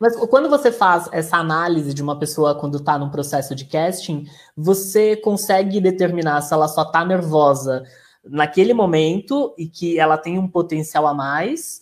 Mas 0.00 0.16
quando 0.16 0.48
você 0.48 0.72
faz 0.72 1.08
essa 1.12 1.36
análise 1.36 1.94
de 1.94 2.02
uma 2.02 2.18
pessoa 2.18 2.54
quando 2.54 2.78
está 2.78 2.98
num 2.98 3.10
processo 3.10 3.54
de 3.54 3.64
casting, 3.64 4.26
você 4.56 5.16
consegue 5.16 5.80
determinar 5.80 6.40
se 6.42 6.52
ela 6.52 6.68
só 6.68 6.82
está 6.82 7.04
nervosa 7.04 7.84
naquele 8.24 8.72
momento 8.72 9.54
e 9.58 9.66
que 9.66 9.98
ela 9.98 10.16
tem 10.16 10.38
um 10.38 10.48
potencial 10.48 11.06
a 11.06 11.14
mais. 11.14 11.80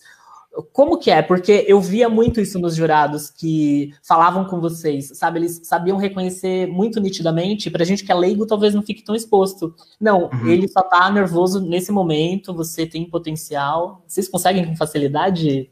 Como 0.71 0.99
que 0.99 1.09
é? 1.09 1.21
Porque 1.21 1.65
eu 1.67 1.81
via 1.81 2.07
muito 2.07 2.39
isso 2.39 2.59
nos 2.59 2.75
jurados 2.75 3.29
que 3.29 3.91
falavam 4.03 4.45
com 4.45 4.61
vocês, 4.61 5.11
sabe? 5.15 5.39
Eles 5.39 5.61
sabiam 5.63 5.97
reconhecer 5.97 6.67
muito 6.67 6.99
nitidamente. 6.99 7.71
Pra 7.71 7.83
gente 7.83 8.03
que 8.03 8.11
é 8.11 8.15
leigo, 8.15 8.45
talvez 8.45 8.75
não 8.75 8.83
fique 8.83 9.03
tão 9.03 9.15
exposto. 9.15 9.73
Não, 9.99 10.29
uhum. 10.29 10.47
ele 10.47 10.67
só 10.67 10.83
tá 10.83 11.09
nervoso 11.09 11.59
nesse 11.59 11.91
momento, 11.91 12.53
você 12.53 12.85
tem 12.85 13.09
potencial. 13.09 14.03
Vocês 14.07 14.29
conseguem 14.29 14.65
com 14.65 14.75
facilidade 14.75 15.71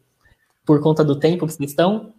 por 0.65 0.81
conta 0.81 1.03
do 1.03 1.19
tempo 1.19 1.45
que 1.45 1.53
vocês 1.53 1.69
estão? 1.69 2.13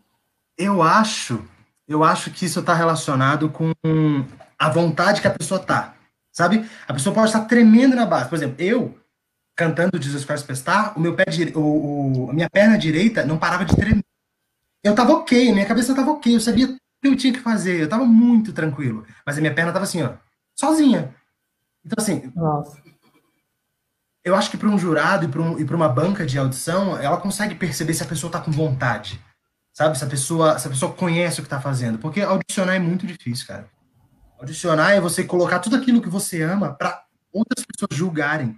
Eu 0.56 0.82
acho, 0.82 1.44
eu 1.88 2.04
acho 2.04 2.30
que 2.30 2.44
isso 2.44 2.60
está 2.60 2.74
relacionado 2.74 3.48
com 3.48 3.72
a 4.58 4.68
vontade 4.68 5.20
que 5.20 5.26
a 5.26 5.34
pessoa 5.34 5.60
tá, 5.60 5.94
sabe? 6.30 6.68
A 6.86 6.92
pessoa 6.92 7.14
pode 7.14 7.28
estar 7.28 7.44
tremendo 7.46 7.96
na 7.96 8.06
base. 8.06 8.28
Por 8.28 8.36
exemplo, 8.36 8.56
eu 8.58 8.98
cantando 9.56 10.00
Jesus 10.00 10.24
Christ 10.24 10.42
Superstar, 10.42 10.96
o 10.96 11.00
meu 11.00 11.14
pé 11.14 11.24
o, 11.54 11.60
o, 11.60 12.30
a 12.30 12.32
minha 12.32 12.48
perna 12.48 12.78
direita 12.78 13.24
não 13.24 13.38
parava 13.38 13.64
de 13.64 13.76
tremer. 13.76 14.04
Eu 14.82 14.94
tava 14.94 15.12
ok, 15.12 15.52
minha 15.52 15.66
cabeça 15.66 15.94
tava 15.94 16.10
ok, 16.10 16.34
eu 16.34 16.40
sabia 16.40 16.76
eu 17.02 17.16
tinha 17.16 17.32
que 17.32 17.40
fazer, 17.40 17.80
eu 17.80 17.88
tava 17.88 18.04
muito 18.04 18.52
tranquilo. 18.52 19.04
Mas 19.26 19.36
a 19.36 19.40
minha 19.40 19.54
perna 19.54 19.72
tava 19.72 19.84
assim, 19.84 20.02
ó, 20.02 20.12
sozinha. 20.54 21.14
Então, 21.84 21.96
assim, 21.98 22.32
Nossa. 22.34 22.80
eu 24.24 24.36
acho 24.36 24.50
que 24.50 24.56
para 24.56 24.68
um 24.68 24.78
jurado 24.78 25.24
e 25.24 25.28
para 25.28 25.42
um, 25.42 25.56
uma 25.56 25.88
banca 25.88 26.24
de 26.24 26.38
audição, 26.38 26.96
ela 26.96 27.16
consegue 27.16 27.56
perceber 27.56 27.94
se 27.94 28.02
a 28.02 28.06
pessoa 28.06 28.30
tá 28.30 28.40
com 28.40 28.52
vontade. 28.52 29.20
Sabe? 29.72 29.96
Se 29.96 30.04
a 30.04 30.06
pessoa, 30.06 30.58
se 30.58 30.66
a 30.66 30.70
pessoa 30.70 30.92
conhece 30.92 31.40
o 31.40 31.42
que 31.42 31.48
tá 31.48 31.60
fazendo. 31.60 31.98
Porque 31.98 32.20
audicionar 32.20 32.76
é 32.76 32.78
muito 32.78 33.06
difícil, 33.06 33.46
cara. 33.46 33.68
Audicionar 34.38 34.92
é 34.92 35.00
você 35.00 35.24
colocar 35.24 35.60
tudo 35.60 35.76
aquilo 35.76 36.02
que 36.02 36.08
você 36.08 36.42
ama 36.42 36.74
para 36.74 37.04
outras 37.32 37.64
pessoas 37.64 37.96
julgarem. 37.96 38.56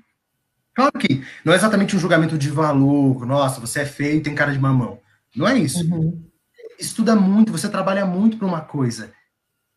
Claro 0.75 0.93
que 0.99 1.25
não 1.45 1.53
é 1.53 1.57
exatamente 1.57 1.95
um 1.95 2.01
julgamento 2.01 2.37
de 2.37 2.51
valor, 2.51 3.25
nossa, 3.25 3.61
você 3.61 3.81
é 3.81 3.87
feio 3.87 4.23
tem 4.23 4.35
cara 4.35 4.53
de 4.53 4.59
mamão. 4.59 4.99
Não 5.37 5.47
é 5.47 5.57
isso. 5.57 5.85
Uhum. 5.85 6.29
Estuda 6.81 7.15
muito, 7.15 7.53
você 7.53 7.69
trabalha 7.69 8.05
muito 8.05 8.37
para 8.37 8.47
uma 8.49 8.61
coisa, 8.63 9.13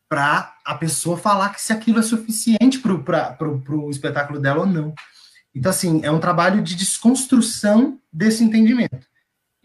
para 0.08 0.56
a 0.64 0.74
pessoa 0.74 1.16
falar 1.16 1.50
que 1.50 1.62
se 1.62 1.72
aquilo 1.72 2.00
é 2.00 2.02
suficiente 2.02 2.80
para 2.80 3.36
o 3.70 3.90
espetáculo 3.90 4.40
dela 4.40 4.60
ou 4.60 4.66
não. 4.66 4.92
Então, 5.54 5.70
assim, 5.70 6.00
é 6.02 6.10
um 6.10 6.18
trabalho 6.18 6.62
de 6.62 6.74
desconstrução 6.74 8.00
desse 8.12 8.42
entendimento. 8.42 9.06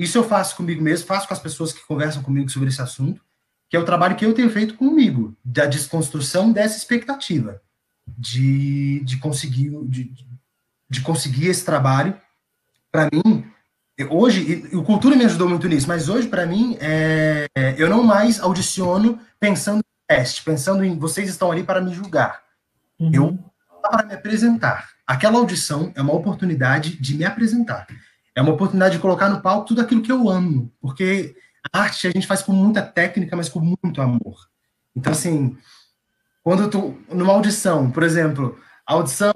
Isso 0.04 0.18
eu 0.18 0.24
faço 0.24 0.56
comigo 0.56 0.82
mesmo, 0.82 1.08
faço 1.08 1.28
com 1.28 1.34
as 1.34 1.40
pessoas 1.40 1.72
que 1.72 1.86
conversam 1.86 2.22
comigo 2.22 2.50
sobre 2.50 2.70
esse 2.70 2.82
assunto, 2.82 3.22
que 3.70 3.76
é 3.76 3.80
o 3.80 3.86
trabalho 3.86 4.16
que 4.16 4.26
eu 4.26 4.34
tenho 4.34 4.50
feito 4.50 4.76
comigo, 4.76 5.36
da 5.44 5.66
desconstrução 5.66 6.52
dessa 6.52 6.78
expectativa, 6.78 7.62
de, 8.08 9.00
de 9.04 9.18
conseguir 9.18 9.72
de, 9.86 10.14
de 10.90 11.02
conseguir 11.02 11.48
esse 11.48 11.66
trabalho. 11.66 12.16
Para 12.92 13.10
mim, 13.12 13.46
hoje, 14.10 14.70
o 14.74 14.84
Cultura 14.84 15.16
me 15.16 15.26
ajudou 15.26 15.50
muito 15.50 15.68
nisso, 15.68 15.88
mas 15.88 16.10
hoje, 16.10 16.28
para 16.28 16.46
mim, 16.46 16.78
é, 16.80 17.48
eu 17.78 17.90
não 17.90 18.04
mais 18.04 18.40
audiciono 18.40 19.20
pensando 19.40 19.80
em 19.80 20.16
teste, 20.16 20.44
pensando 20.44 20.84
em 20.84 21.00
vocês 21.00 21.30
estão 21.30 21.52
ali 21.52 21.64
para 21.64 21.82
me 21.82 21.94
julgar. 21.94 22.44
Uhum. 23.00 23.12
Eu 23.14 23.40
para 23.82 24.06
me 24.06 24.14
apresentar. 24.14 24.90
Aquela 25.06 25.38
audição 25.38 25.92
é 25.96 26.02
uma 26.02 26.14
oportunidade 26.14 26.96
de 26.96 27.16
me 27.16 27.26
apresentar. 27.26 27.86
É 28.36 28.42
uma 28.42 28.54
oportunidade 28.54 28.96
de 28.96 29.02
colocar 29.02 29.30
no 29.30 29.42
palco 29.42 29.68
tudo 29.68 29.82
aquilo 29.82 30.02
que 30.02 30.12
eu 30.12 30.30
amo, 30.30 30.72
porque 30.82 31.36
a 31.72 31.82
arte 31.82 32.08
a 32.08 32.12
gente 32.12 32.28
faz 32.28 32.42
com 32.42 32.52
muita 32.52 32.82
técnica, 32.82 33.36
mas 33.36 33.48
com 33.48 33.60
muito 33.60 34.02
amor. 34.02 34.50
Então, 34.96 35.12
assim, 35.12 35.58
quando 36.44 36.70
tu, 36.70 36.98
numa 37.10 37.34
audição, 37.34 37.90
por 37.90 38.04
exemplo, 38.04 38.58
a 38.86 38.94
audição, 38.94 39.32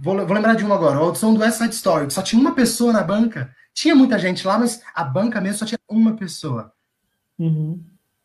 vou, 0.00 0.26
vou, 0.26 0.34
lembrar 0.34 0.54
de 0.54 0.64
uma 0.64 0.74
agora, 0.74 0.96
a 0.96 1.00
audição 1.00 1.34
do 1.34 1.40
West 1.40 1.58
Side 1.58 1.74
Story, 1.74 2.10
só 2.10 2.22
tinha 2.22 2.40
uma 2.40 2.54
pessoa 2.54 2.92
na 2.92 3.02
banca, 3.02 3.54
tinha 3.74 3.94
muita 3.94 4.18
gente 4.18 4.46
lá, 4.46 4.58
mas 4.58 4.80
a 4.94 5.02
banca 5.02 5.40
mesmo 5.40 5.58
só 5.58 5.66
tinha 5.66 5.78
uma 5.88 6.16
pessoa. 6.16 6.72
Uhum. 7.38 7.82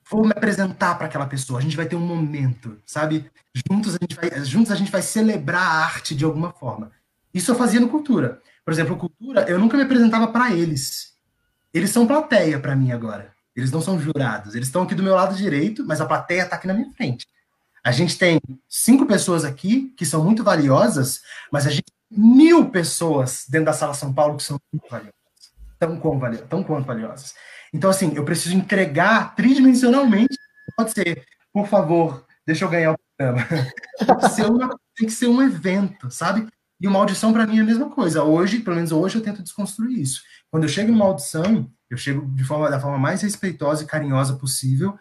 Vou 0.09 0.26
me 0.26 0.32
apresentar 0.32 0.95
para 0.95 1.07
aquela 1.07 1.26
pessoa, 1.26 1.59
a 1.59 1.62
gente 1.62 1.76
vai 1.76 1.86
ter 1.86 1.95
um 1.95 2.05
momento, 2.05 2.78
sabe? 2.86 3.32
Juntos 3.70 3.95
a, 3.95 3.97
gente 4.01 4.16
vai, 4.16 4.45
juntos 4.45 4.72
a 4.72 4.76
gente 4.76 4.91
vai 4.91 5.01
celebrar 5.01 5.64
a 5.64 5.84
arte 5.84 6.14
de 6.14 6.24
alguma 6.24 6.51
forma. 6.51 6.91
Isso 7.34 7.49
eu 7.49 7.55
fazia 7.55 7.80
no 7.80 7.89
Cultura. 7.89 8.41
Por 8.64 8.72
exemplo, 8.72 8.97
Cultura, 8.97 9.45
eu 9.49 9.59
nunca 9.59 9.76
me 9.76 9.84
apresentava 9.84 10.28
para 10.28 10.53
eles. 10.53 11.14
Eles 11.74 11.89
são 11.89 12.05
plateia 12.05 12.59
para 12.59 12.76
mim 12.76 12.91
agora. 12.91 13.34
Eles 13.55 13.72
não 13.72 13.82
são 13.82 13.99
jurados. 13.99 14.55
Eles 14.55 14.68
estão 14.68 14.84
aqui 14.84 14.95
do 14.95 15.03
meu 15.03 15.16
lado 15.16 15.36
direito, 15.36 15.86
mas 15.86 15.99
a 15.99 16.05
plateia 16.05 16.43
está 16.43 16.55
aqui 16.55 16.68
na 16.68 16.74
minha 16.74 16.91
frente. 16.93 17.28
A 17.84 17.91
gente 17.91 18.18
tem 18.18 18.39
cinco 18.70 19.05
pessoas 19.05 19.43
aqui 19.43 19.93
que 19.97 20.05
são 20.05 20.24
muito 20.24 20.43
valiosas, 20.43 21.22
mas 21.51 21.66
a 21.66 21.72
gente 21.72 21.86
tem 21.86 22.20
mil 22.20 22.70
pessoas 22.70 23.45
dentro 23.49 23.66
da 23.66 23.74
sala 23.74 23.93
São 23.93 24.14
Paulo 24.14 24.38
que 24.38 24.43
são 24.43 24.59
muito 24.72 24.88
valiosas. 24.89 25.14
Tão, 25.80 25.97
quão 25.97 26.20
valiosas, 26.20 26.47
tão 26.47 26.64
quanto 26.64 26.86
valiosas. 26.86 27.34
Então, 27.74 27.89
assim, 27.89 28.14
eu 28.16 28.24
preciso 28.24 28.55
entregar 28.55 29.36
tridimensionalmente. 29.36 30.38
Pode 30.78 30.91
ser, 30.91 31.26
por 31.51 31.68
favor, 31.68 32.26
deixa 32.45 32.66
eu 32.66 32.70
ganhar 32.70 32.91
o 32.91 32.97
programa. 33.18 33.47
Tem 33.97 34.18
que 34.18 34.30
ser, 34.30 34.45
uma, 34.45 34.80
tem 34.95 35.07
que 35.07 35.14
ser 35.14 35.28
um 35.28 35.41
evento, 35.41 36.12
sabe? 36.12 36.47
E 36.82 36.88
uma 36.88 36.97
audição, 36.97 37.32
para 37.32 37.45
mim, 37.45 37.59
é 37.59 37.61
a 37.61 37.65
mesma 37.65 37.91
coisa. 37.91 38.23
Hoje, 38.23 38.59
pelo 38.59 38.75
menos 38.75 38.91
hoje, 38.91 39.15
eu 39.15 39.21
tento 39.21 39.43
desconstruir 39.43 39.99
isso. 39.99 40.23
Quando 40.49 40.63
eu 40.63 40.69
chego 40.69 40.91
em 40.91 40.95
uma 40.95 41.05
audição, 41.05 41.71
eu 41.88 41.95
chego 41.95 42.25
de 42.34 42.43
forma, 42.43 42.71
da 42.71 42.79
forma 42.79 42.97
mais 42.97 43.21
respeitosa 43.21 43.84
e 43.84 43.86
carinhosa 43.86 44.34
possível, 44.34 44.97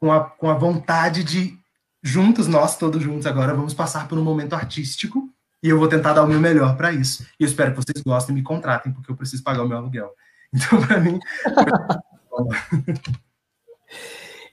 com 0.00 0.10
a, 0.10 0.24
com 0.24 0.50
a 0.50 0.54
vontade 0.54 1.22
de 1.22 1.56
juntos, 2.02 2.48
nós 2.48 2.76
todos 2.76 3.00
juntos 3.02 3.24
agora, 3.24 3.54
vamos 3.54 3.72
passar 3.72 4.08
por 4.08 4.18
um 4.18 4.24
momento 4.24 4.54
artístico 4.54 5.32
e 5.62 5.68
eu 5.68 5.78
vou 5.78 5.88
tentar 5.88 6.12
dar 6.12 6.24
o 6.24 6.26
meu 6.26 6.40
melhor 6.40 6.76
para 6.76 6.92
isso. 6.92 7.24
E 7.38 7.44
eu 7.44 7.48
espero 7.48 7.70
que 7.72 7.76
vocês 7.76 8.02
gostem 8.02 8.34
e 8.34 8.38
me 8.38 8.44
contratem, 8.44 8.92
porque 8.92 9.10
eu 9.10 9.16
preciso 9.16 9.44
pagar 9.44 9.62
o 9.62 9.68
meu 9.68 9.78
aluguel. 9.78 10.10
Então, 10.54 10.80
para 10.80 11.00
mim. 11.00 11.18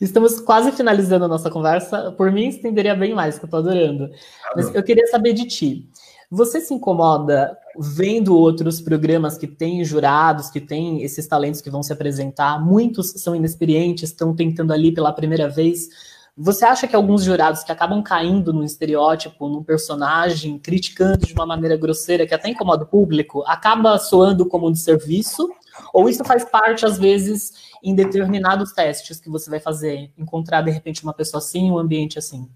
Estamos 0.01 0.39
quase 0.39 0.72
finalizando 0.72 1.26
a 1.26 1.28
nossa 1.28 1.49
conversa. 1.51 2.12
Por 2.12 2.32
mim, 2.32 2.47
estenderia 2.47 2.95
bem 2.95 3.14
mais, 3.14 3.38
que 3.38 3.45
eu 3.45 3.47
estou 3.47 3.60
adorando. 3.60 4.10
Mas 4.56 4.74
eu 4.74 4.84
queria 4.84 5.08
saber 5.08 5.34
de 5.34 5.45
ti. 5.45 5.89
Você 6.36 6.60
se 6.60 6.74
incomoda 6.74 7.56
vendo 7.78 8.36
outros 8.36 8.82
programas 8.82 9.38
que 9.38 9.46
têm 9.46 9.86
jurados, 9.86 10.50
que 10.50 10.60
têm 10.60 11.04
esses 11.04 11.28
talentos 11.28 11.62
que 11.62 11.70
vão 11.70 11.84
se 11.84 11.94
apresentar? 11.94 12.60
Muitos 12.60 13.12
são 13.18 13.36
inexperientes, 13.36 14.10
estão 14.10 14.36
tentando 14.36 14.74
ali 14.74 14.92
pela 14.92 15.14
primeira 15.14 15.48
vez 15.48 15.90
você 16.36 16.66
acha 16.66 16.88
que 16.88 16.96
alguns 16.96 17.24
jurados 17.24 17.64
que 17.64 17.72
acabam 17.72 18.02
caindo 18.02 18.52
no 18.52 18.64
estereótipo, 18.64 19.48
num 19.48 19.64
personagem, 19.64 20.58
criticando 20.58 21.28
de 21.28 21.34
uma 21.34 21.46
maneira 21.46 21.78
grosseira, 21.78 22.26
que 22.26 22.34
até 22.34 22.50
incomoda 22.50 22.86
o 22.86 22.88
público, 22.88 23.44
acaba 23.46 24.00
soando 24.00 24.48
como 24.48 24.68
um 24.68 24.72
desserviço? 24.72 25.48
Ou 25.94 26.10
isso 26.10 26.24
faz 26.24 26.44
parte, 26.44 26.88
às 26.88 26.98
vezes, 26.98 27.54
em 27.84 27.94
determinados 27.94 28.72
testes 28.72 29.20
que 29.20 29.30
você 29.30 29.48
vai 29.48 29.60
fazer, 29.60 30.12
encontrar, 30.18 30.64
de 30.64 30.72
repente, 30.72 31.04
uma 31.04 31.14
pessoa 31.14 31.38
assim, 31.38 31.70
um 31.70 31.78
ambiente 31.78 32.18
assim? 32.18 32.50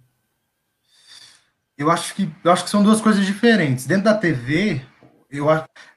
Eu 1.77 1.91
acho 1.91 2.15
que, 2.15 2.29
eu 2.43 2.51
acho 2.51 2.63
que 2.63 2.69
são 2.69 2.83
duas 2.83 2.99
coisas 2.99 3.25
diferentes. 3.25 3.85
Dentro 3.85 4.05
da 4.05 4.17
TV, 4.17 4.81
eu 5.29 5.45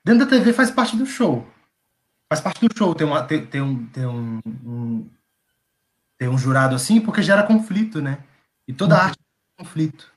dentro 0.05 0.25
da 0.25 0.31
TV 0.31 0.53
faz 0.53 0.71
parte 0.71 0.97
do 0.97 1.07
show. 1.07 1.47
Faz 2.29 2.41
parte 2.41 2.67
do 2.67 2.77
show 2.77 2.95
ter, 2.95 3.05
uma, 3.05 3.23
ter, 3.23 3.63
um, 3.63 3.87
ter 3.87 4.07
um, 4.07 4.41
um 4.47 5.09
ter 6.19 6.29
um 6.29 6.37
jurado 6.37 6.75
assim, 6.75 7.01
porque 7.01 7.23
gera 7.23 7.43
conflito, 7.43 8.03
né? 8.03 8.19
E 8.69 8.73
toda 8.73 8.95
uhum. 8.95 9.01
arte 9.01 9.19
é 9.19 9.63
conflito. 9.63 10.13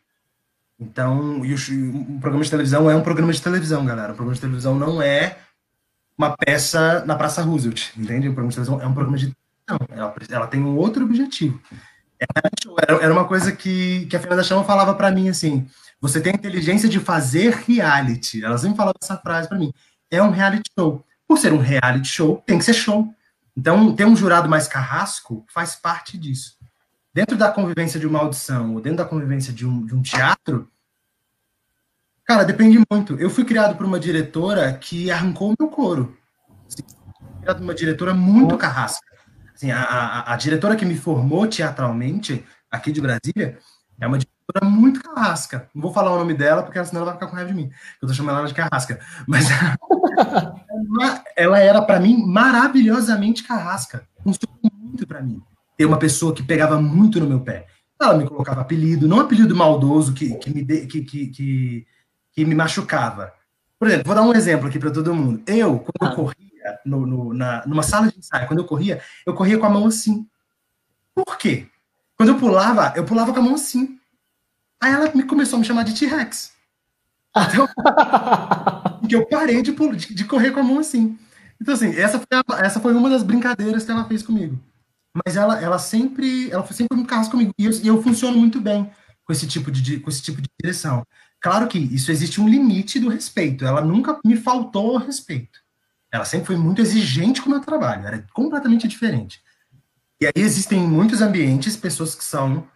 Então, 0.77 1.45
e 1.45 1.53
o, 1.53 1.57
um 1.95 2.19
programa 2.19 2.43
de 2.43 2.49
televisão 2.49 2.91
é 2.91 2.95
um 2.95 3.01
programa 3.01 3.31
de 3.31 3.41
televisão, 3.41 3.85
galera. 3.85 4.11
Um 4.11 4.15
programa 4.15 4.35
de 4.35 4.41
televisão 4.41 4.75
não 4.75 5.01
é 5.01 5.37
uma 6.17 6.35
peça 6.35 7.03
na 7.05 7.15
Praça 7.15 7.41
Roosevelt, 7.41 7.91
entende? 7.97 8.27
O 8.27 8.33
programa 8.33 8.49
de 8.49 8.55
televisão 8.55 8.81
é 8.81 8.85
um 8.85 8.93
programa 8.93 9.17
de 9.17 9.33
não, 9.67 9.77
ela, 9.89 10.13
ela 10.29 10.47
tem 10.47 10.61
um 10.61 10.75
outro 10.75 11.05
objetivo. 11.05 11.61
Era, 12.81 13.03
era 13.03 13.13
uma 13.13 13.25
coisa 13.25 13.51
que, 13.51 14.05
que 14.07 14.15
a 14.15 14.19
Fernanda 14.19 14.43
Chama 14.43 14.63
falava 14.63 14.93
para 14.93 15.11
mim 15.11 15.29
assim: 15.29 15.67
você 16.03 16.19
tem 16.19 16.33
a 16.33 16.35
inteligência 16.35 16.89
de 16.89 16.99
fazer 16.99 17.53
reality. 17.65 18.43
Ela 18.43 18.57
sempre 18.57 18.75
falava 18.75 18.97
essa 19.01 19.17
frase 19.17 19.47
para 19.47 19.57
mim. 19.57 19.73
É 20.11 20.21
um 20.21 20.31
reality 20.31 20.69
show. 20.77 21.05
Por 21.25 21.37
ser 21.37 21.53
um 21.53 21.57
reality 21.59 22.07
show, 22.07 22.43
tem 22.45 22.57
que 22.57 22.65
ser 22.65 22.73
show. 22.73 23.13
Então, 23.55 23.95
ter 23.95 24.05
um 24.05 24.15
jurado 24.15 24.49
mais 24.49 24.67
carrasco 24.67 25.45
faz 25.53 25.75
parte 25.75 26.17
disso. 26.17 26.57
Dentro 27.13 27.37
da 27.37 27.51
convivência 27.51 27.99
de 27.99 28.07
uma 28.07 28.19
audição, 28.19 28.73
ou 28.73 28.81
dentro 28.81 28.97
da 28.97 29.05
convivência 29.05 29.53
de 29.53 29.65
um, 29.65 29.85
de 29.85 29.95
um 29.95 30.01
teatro, 30.01 30.69
cara, 32.25 32.43
depende 32.43 32.83
muito. 32.91 33.15
Eu 33.19 33.29
fui 33.29 33.45
criado 33.45 33.77
por 33.77 33.85
uma 33.85 33.99
diretora 33.99 34.73
que 34.73 35.09
arrancou 35.09 35.51
o 35.51 35.55
meu 35.57 35.69
couro. 35.69 36.17
Assim, 36.67 36.83
criado 37.39 37.57
por 37.57 37.63
uma 37.63 37.75
diretora 37.75 38.13
muito 38.13 38.57
carrasca. 38.57 39.12
Assim, 39.53 39.71
a, 39.71 39.81
a, 39.81 40.33
a 40.33 40.35
diretora 40.35 40.75
que 40.75 40.85
me 40.85 40.95
formou 40.95 41.47
teatralmente, 41.47 42.43
aqui 42.69 42.91
de 42.91 43.01
Brasília, 43.01 43.59
é 43.99 44.07
uma 44.07 44.17
diretora 44.17 44.65
muito 44.65 45.01
carrasca. 45.01 45.69
Não 45.73 45.81
vou 45.81 45.93
falar 45.93 46.11
o 46.11 46.17
nome 46.17 46.33
dela, 46.33 46.63
porque 46.63 46.83
senão 46.83 47.01
ela 47.01 47.11
vai 47.11 47.19
ficar 47.19 47.27
com 47.27 47.35
raiva 47.35 47.51
de 47.51 47.55
mim. 47.55 47.71
Eu 48.01 48.07
tô 48.07 48.13
chamando 48.13 48.39
ela 48.39 48.47
de 48.47 48.53
carrasca. 48.53 48.99
Mas 49.27 49.47
ela 51.35 51.59
era, 51.59 51.81
para 51.81 51.99
mim, 51.99 52.25
maravilhosamente 52.25 53.43
carrasca. 53.43 54.07
Funcionou 54.23 54.59
muito 54.73 55.07
para 55.07 55.21
mim. 55.21 55.41
Ter 55.77 55.85
uma 55.85 55.97
pessoa 55.97 56.33
que 56.33 56.43
pegava 56.43 56.81
muito 56.81 57.19
no 57.19 57.27
meu 57.27 57.39
pé. 57.39 57.67
Ela 57.99 58.17
me 58.17 58.27
colocava 58.27 58.61
apelido, 58.61 59.07
não 59.07 59.21
apelido 59.21 59.55
maldoso 59.55 60.13
que, 60.13 60.35
que, 60.35 60.53
me, 60.53 60.63
de, 60.63 60.85
que, 60.87 61.01
que, 61.01 61.27
que, 61.27 61.87
que, 62.33 62.45
me 62.45 62.53
machucava. 62.53 63.31
Por 63.79 63.87
exemplo, 63.87 64.07
vou 64.07 64.15
dar 64.15 64.23
um 64.23 64.33
exemplo 64.33 64.67
aqui 64.67 64.77
para 64.77 64.91
todo 64.91 65.15
mundo. 65.15 65.41
Eu, 65.47 65.79
quando 65.79 66.09
ah. 66.09 66.11
eu 66.11 66.15
corria 66.15 66.52
no, 66.85 67.05
no, 67.05 67.33
na, 67.33 67.65
numa 67.65 67.83
sala 67.83 68.11
de 68.11 68.17
ensaio, 68.17 68.47
quando 68.47 68.59
eu 68.59 68.65
corria, 68.65 69.01
eu 69.25 69.33
corria 69.33 69.57
com 69.57 69.65
a 69.65 69.69
mão 69.69 69.85
assim. 69.85 70.27
Por 71.15 71.37
quê? 71.37 71.67
Quando 72.15 72.29
eu 72.29 72.37
pulava, 72.37 72.93
eu 72.95 73.03
pulava 73.03 73.33
com 73.33 73.39
a 73.39 73.43
mão 73.43 73.55
assim. 73.55 73.99
Aí 74.81 74.91
ela 74.91 75.11
me 75.13 75.23
começou 75.23 75.57
a 75.57 75.59
me 75.59 75.65
chamar 75.65 75.83
de 75.83 75.93
T-Rex. 75.93 76.53
Então, 77.35 77.67
que 79.07 79.15
eu 79.15 79.25
parei 79.27 79.61
de, 79.61 79.71
de, 79.71 80.13
de, 80.13 80.25
correr 80.25 80.51
com 80.51 80.59
a 80.59 80.63
mão 80.63 80.79
assim. 80.79 81.17
Então, 81.61 81.73
assim, 81.73 81.95
essa 81.95 82.19
foi, 82.19 82.27
a, 82.31 82.65
essa 82.65 82.79
foi 82.79 82.93
uma 82.93 83.09
das 83.09 83.23
brincadeiras 83.23 83.83
que 83.85 83.91
ela 83.91 84.05
fez 84.05 84.21
comigo. 84.21 84.59
Mas 85.25 85.35
ela, 85.35 85.59
ela 85.61 85.79
sempre, 85.79 86.51
ela 86.51 86.63
foi 86.63 86.75
sempre 86.75 86.95
muito 86.95 87.09
carrasca 87.09 87.31
comigo. 87.31 87.53
E 87.57 87.65
eu, 87.65 87.71
eu 87.83 88.03
funciono 88.03 88.37
muito 88.37 88.59
bem 88.59 88.91
com 89.23 89.31
esse 89.31 89.47
tipo 89.47 89.71
de, 89.71 89.99
com 89.99 90.09
esse 90.09 90.21
tipo 90.21 90.41
de 90.41 90.49
direção. 90.61 91.05
Claro 91.39 91.67
que 91.67 91.77
isso 91.77 92.11
existe 92.11 92.39
um 92.41 92.47
limite 92.47 92.99
do 92.99 93.09
respeito. 93.09 93.65
Ela 93.65 93.81
nunca 93.81 94.19
me 94.25 94.35
faltou 94.35 94.97
respeito. 94.97 95.62
Ela 96.13 96.25
sempre 96.25 96.45
foi 96.45 96.55
muito 96.55 96.79
exigente 96.79 97.41
com 97.41 97.47
o 97.47 97.51
meu 97.51 97.59
trabalho. 97.59 98.05
Era 98.05 98.23
completamente 98.31 98.87
diferente. 98.87 99.41
E 100.21 100.27
aí 100.27 100.31
existem 100.35 100.83
em 100.83 100.87
muitos 100.87 101.21
ambientes 101.21 101.75
pessoas 101.75 102.13
que 102.13 102.23
são 102.23 102.67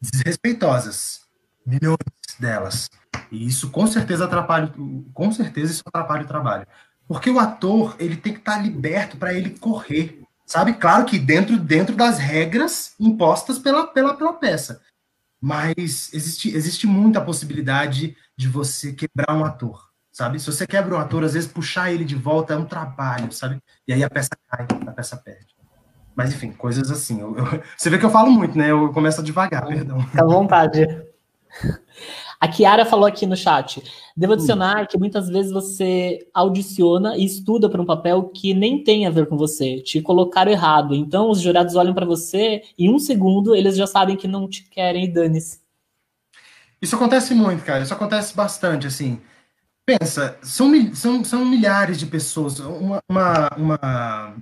desrespeitosas, 0.00 1.22
milhões 1.66 1.98
delas. 2.38 2.88
E 3.28 3.44
isso 3.44 3.70
com 3.70 3.88
certeza 3.88 4.24
atrapalha, 4.24 4.72
com 5.12 5.32
certeza 5.32 5.72
isso 5.72 5.82
atrapalha 5.84 6.22
o 6.22 6.28
trabalho. 6.28 6.66
Porque 7.08 7.28
o 7.28 7.40
ator, 7.40 7.96
ele 7.98 8.16
tem 8.16 8.34
que 8.34 8.38
estar 8.38 8.58
liberto 8.58 9.16
para 9.16 9.34
ele 9.34 9.50
correr, 9.58 10.22
sabe? 10.46 10.74
Claro 10.74 11.04
que 11.04 11.18
dentro, 11.18 11.58
dentro 11.58 11.96
das 11.96 12.18
regras 12.18 12.94
impostas 13.00 13.58
pela, 13.58 13.88
pela, 13.88 14.14
pela 14.14 14.34
peça. 14.34 14.80
Mas 15.40 16.14
existe, 16.14 16.54
existe 16.54 16.86
muita 16.86 17.20
possibilidade 17.20 18.16
de 18.36 18.46
você 18.48 18.92
quebrar 18.92 19.34
um 19.36 19.44
ator, 19.44 19.89
sabe? 20.12 20.38
Se 20.38 20.46
você 20.46 20.66
quebra 20.66 20.94
um 20.94 20.98
ator, 20.98 21.24
às 21.24 21.34
vezes 21.34 21.50
puxar 21.50 21.92
ele 21.92 22.04
de 22.04 22.14
volta 22.14 22.54
é 22.54 22.56
um 22.56 22.64
trabalho, 22.64 23.32
sabe? 23.32 23.58
E 23.86 23.92
aí 23.92 24.02
a 24.02 24.10
peça 24.10 24.30
cai, 24.48 24.66
a 24.86 24.92
peça 24.92 25.16
perde. 25.16 25.54
Mas 26.14 26.32
enfim, 26.32 26.52
coisas 26.52 26.90
assim. 26.90 27.20
Eu, 27.20 27.36
eu, 27.36 27.62
você 27.76 27.88
vê 27.88 27.98
que 27.98 28.04
eu 28.04 28.10
falo 28.10 28.30
muito, 28.30 28.56
né? 28.56 28.70
Eu 28.70 28.92
começo 28.92 29.22
devagar, 29.22 29.66
perdão. 29.66 30.00
Fica 30.00 30.22
à 30.22 30.26
vontade. 30.26 30.86
A 32.40 32.48
Kiara 32.48 32.86
falou 32.86 33.06
aqui 33.06 33.26
no 33.26 33.36
chat. 33.36 33.82
Devo 34.16 34.32
adicionar 34.32 34.86
que 34.86 34.96
muitas 34.96 35.28
vezes 35.28 35.52
você 35.52 36.26
audiciona 36.32 37.14
e 37.16 37.24
estuda 37.24 37.68
para 37.68 37.82
um 37.82 37.84
papel 37.84 38.30
que 38.30 38.54
nem 38.54 38.82
tem 38.82 39.06
a 39.06 39.10
ver 39.10 39.26
com 39.26 39.36
você. 39.36 39.80
Te 39.80 40.00
colocaram 40.00 40.50
errado. 40.50 40.94
Então 40.94 41.28
os 41.28 41.40
jurados 41.40 41.74
olham 41.74 41.92
para 41.92 42.06
você 42.06 42.62
e 42.78 42.86
em 42.86 42.94
um 42.94 42.98
segundo 42.98 43.54
eles 43.54 43.76
já 43.76 43.86
sabem 43.86 44.16
que 44.16 44.26
não 44.26 44.48
te 44.48 44.62
querem 44.70 45.04
e 45.04 45.12
dane-se. 45.12 45.60
Isso 46.80 46.96
acontece 46.96 47.34
muito, 47.34 47.62
cara. 47.62 47.82
Isso 47.82 47.92
acontece 47.92 48.34
bastante, 48.34 48.86
assim. 48.86 49.20
Pensa, 49.86 50.38
são, 50.42 50.94
são, 50.94 51.24
são 51.24 51.44
milhares 51.44 51.98
de 51.98 52.06
pessoas. 52.06 52.58
Uma, 52.60 53.00
uma, 53.08 53.48
uma, 53.56 54.36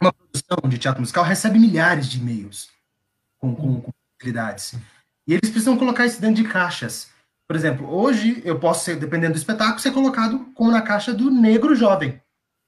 uma 0.00 0.12
produção 0.12 0.68
de 0.68 0.78
teatro 0.78 1.00
musical 1.00 1.24
recebe 1.24 1.58
milhares 1.58 2.08
de 2.08 2.18
e-mails 2.18 2.68
com, 3.38 3.54
com, 3.54 3.80
com 3.80 3.90
possibilidades. 3.92 4.74
E 5.26 5.34
eles 5.34 5.50
precisam 5.50 5.76
colocar 5.76 6.06
isso 6.06 6.20
dentro 6.20 6.42
de 6.42 6.48
caixas. 6.48 7.10
Por 7.46 7.56
exemplo, 7.56 7.92
hoje 7.92 8.40
eu 8.44 8.60
posso 8.60 8.84
ser, 8.84 8.96
dependendo 8.96 9.34
do 9.34 9.38
espetáculo, 9.38 9.80
ser 9.80 9.92
colocado 9.92 10.46
como 10.54 10.70
na 10.70 10.82
caixa 10.82 11.12
do 11.12 11.30
negro 11.30 11.74
jovem, 11.74 12.20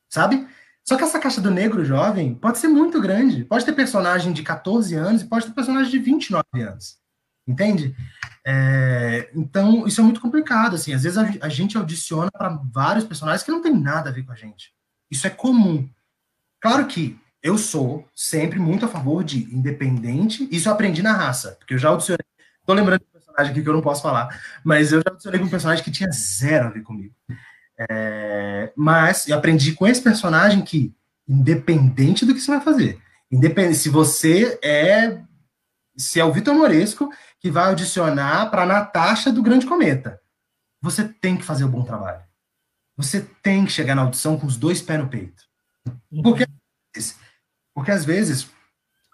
sabe? 0.08 0.46
Só 0.84 0.96
que 0.96 1.04
essa 1.04 1.20
caixa 1.20 1.40
do 1.40 1.50
negro 1.50 1.84
jovem 1.84 2.34
pode 2.34 2.58
ser 2.58 2.68
muito 2.68 3.00
grande. 3.00 3.44
Pode 3.44 3.64
ter 3.64 3.72
personagem 3.72 4.32
de 4.32 4.42
14 4.42 4.94
anos 4.96 5.22
e 5.22 5.26
pode 5.26 5.46
ter 5.46 5.52
personagem 5.52 5.90
de 5.90 5.98
29 5.98 6.44
anos. 6.60 6.98
Entende? 7.46 7.94
É, 8.44 9.30
então, 9.34 9.86
isso 9.86 10.00
é 10.00 10.04
muito 10.04 10.20
complicado. 10.20 10.74
Assim, 10.74 10.92
às 10.92 11.02
vezes 11.02 11.18
a, 11.18 11.30
a 11.40 11.48
gente 11.48 11.76
audiciona 11.76 12.30
para 12.30 12.48
vários 12.72 13.04
personagens 13.04 13.42
que 13.42 13.50
não 13.50 13.62
tem 13.62 13.74
nada 13.74 14.10
a 14.10 14.12
ver 14.12 14.24
com 14.24 14.32
a 14.32 14.36
gente. 14.36 14.72
Isso 15.10 15.26
é 15.26 15.30
comum. 15.30 15.88
Claro 16.60 16.86
que 16.86 17.18
eu 17.42 17.58
sou 17.58 18.08
sempre 18.14 18.58
muito 18.58 18.84
a 18.84 18.88
favor 18.88 19.24
de 19.24 19.52
independente. 19.54 20.48
Isso 20.50 20.68
eu 20.68 20.72
aprendi 20.72 21.02
na 21.02 21.12
raça, 21.12 21.56
porque 21.58 21.74
eu 21.74 21.78
já 21.78 21.88
audicionei. 21.88 22.24
Tô 22.64 22.72
lembrando 22.72 23.02
personagem 23.32 23.52
aqui 23.52 23.62
que 23.62 23.68
eu 23.68 23.72
não 23.72 23.80
posso 23.80 24.02
falar, 24.02 24.38
mas 24.62 24.92
eu 24.92 25.00
já 25.00 25.12
adicionei 25.12 25.40
com 25.40 25.46
um 25.46 25.50
personagem 25.50 25.82
que 25.82 25.90
tinha 25.90 26.10
zero 26.12 26.66
a 26.66 26.70
ver 26.70 26.82
comigo. 26.82 27.14
É, 27.90 28.72
mas 28.76 29.26
eu 29.28 29.36
aprendi 29.36 29.72
com 29.72 29.86
esse 29.86 30.00
personagem 30.00 30.62
que, 30.62 30.94
independente 31.26 32.24
do 32.24 32.34
que 32.34 32.40
você 32.40 32.50
vai 32.50 32.60
fazer, 32.60 33.00
independente 33.30 33.78
se 33.78 33.88
você 33.88 34.58
é 34.62 35.18
se 35.96 36.20
é 36.20 36.24
o 36.24 36.32
Vitor 36.32 36.54
Moresco 36.54 37.10
que 37.40 37.50
vai 37.50 37.68
audicionar 37.68 38.50
para 38.50 38.66
Natasha 38.66 39.32
do 39.32 39.42
Grande 39.42 39.66
Cometa, 39.66 40.20
você 40.80 41.04
tem 41.04 41.36
que 41.36 41.44
fazer 41.44 41.64
o 41.64 41.68
um 41.68 41.70
bom 41.70 41.84
trabalho. 41.84 42.22
Você 42.96 43.20
tem 43.42 43.64
que 43.64 43.72
chegar 43.72 43.94
na 43.94 44.02
audição 44.02 44.38
com 44.38 44.46
os 44.46 44.56
dois 44.56 44.82
pés 44.82 45.00
no 45.00 45.08
peito. 45.08 45.42
Porque, 46.22 46.46
porque 47.74 47.90
às 47.90 48.04
vezes 48.04 48.50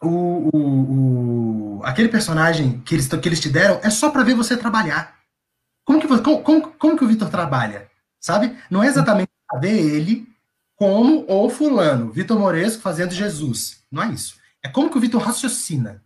o, 0.03 0.51
o, 0.53 1.79
o, 1.79 1.85
aquele 1.85 2.09
personagem 2.09 2.81
que 2.81 2.95
eles, 2.95 3.09
que 3.09 3.29
eles 3.29 3.41
te 3.41 3.49
deram 3.49 3.81
é 3.83 3.91
só 3.91 4.11
para 4.11 4.24
ver 4.24 4.35
você 4.35 4.57
trabalhar. 4.57 5.16
Como 5.85 6.01
que, 6.01 6.07
como, 6.07 6.43
como, 6.43 6.72
como 6.72 6.97
que 6.97 7.05
o 7.05 7.09
Vitor 7.09 7.31
trabalha? 7.31 7.91
Sabe? 8.20 8.57
Não 8.70 8.83
é 8.83 8.89
exatamente 8.89 9.31
para 9.47 9.61
ver 9.61 9.79
ele 9.79 10.29
como 10.76 11.24
o 11.29 11.51
fulano, 11.51 12.12
Vitor 12.12 12.39
Moresco 12.39 12.83
fazendo 12.83 13.12
Jesus. 13.12 13.83
Não 13.91 14.03
é 14.03 14.11
isso. 14.11 14.37
É 14.62 14.68
como 14.68 14.91
que 14.91 14.99
o 14.99 15.01
Vitor 15.01 15.20
raciocina. 15.20 16.05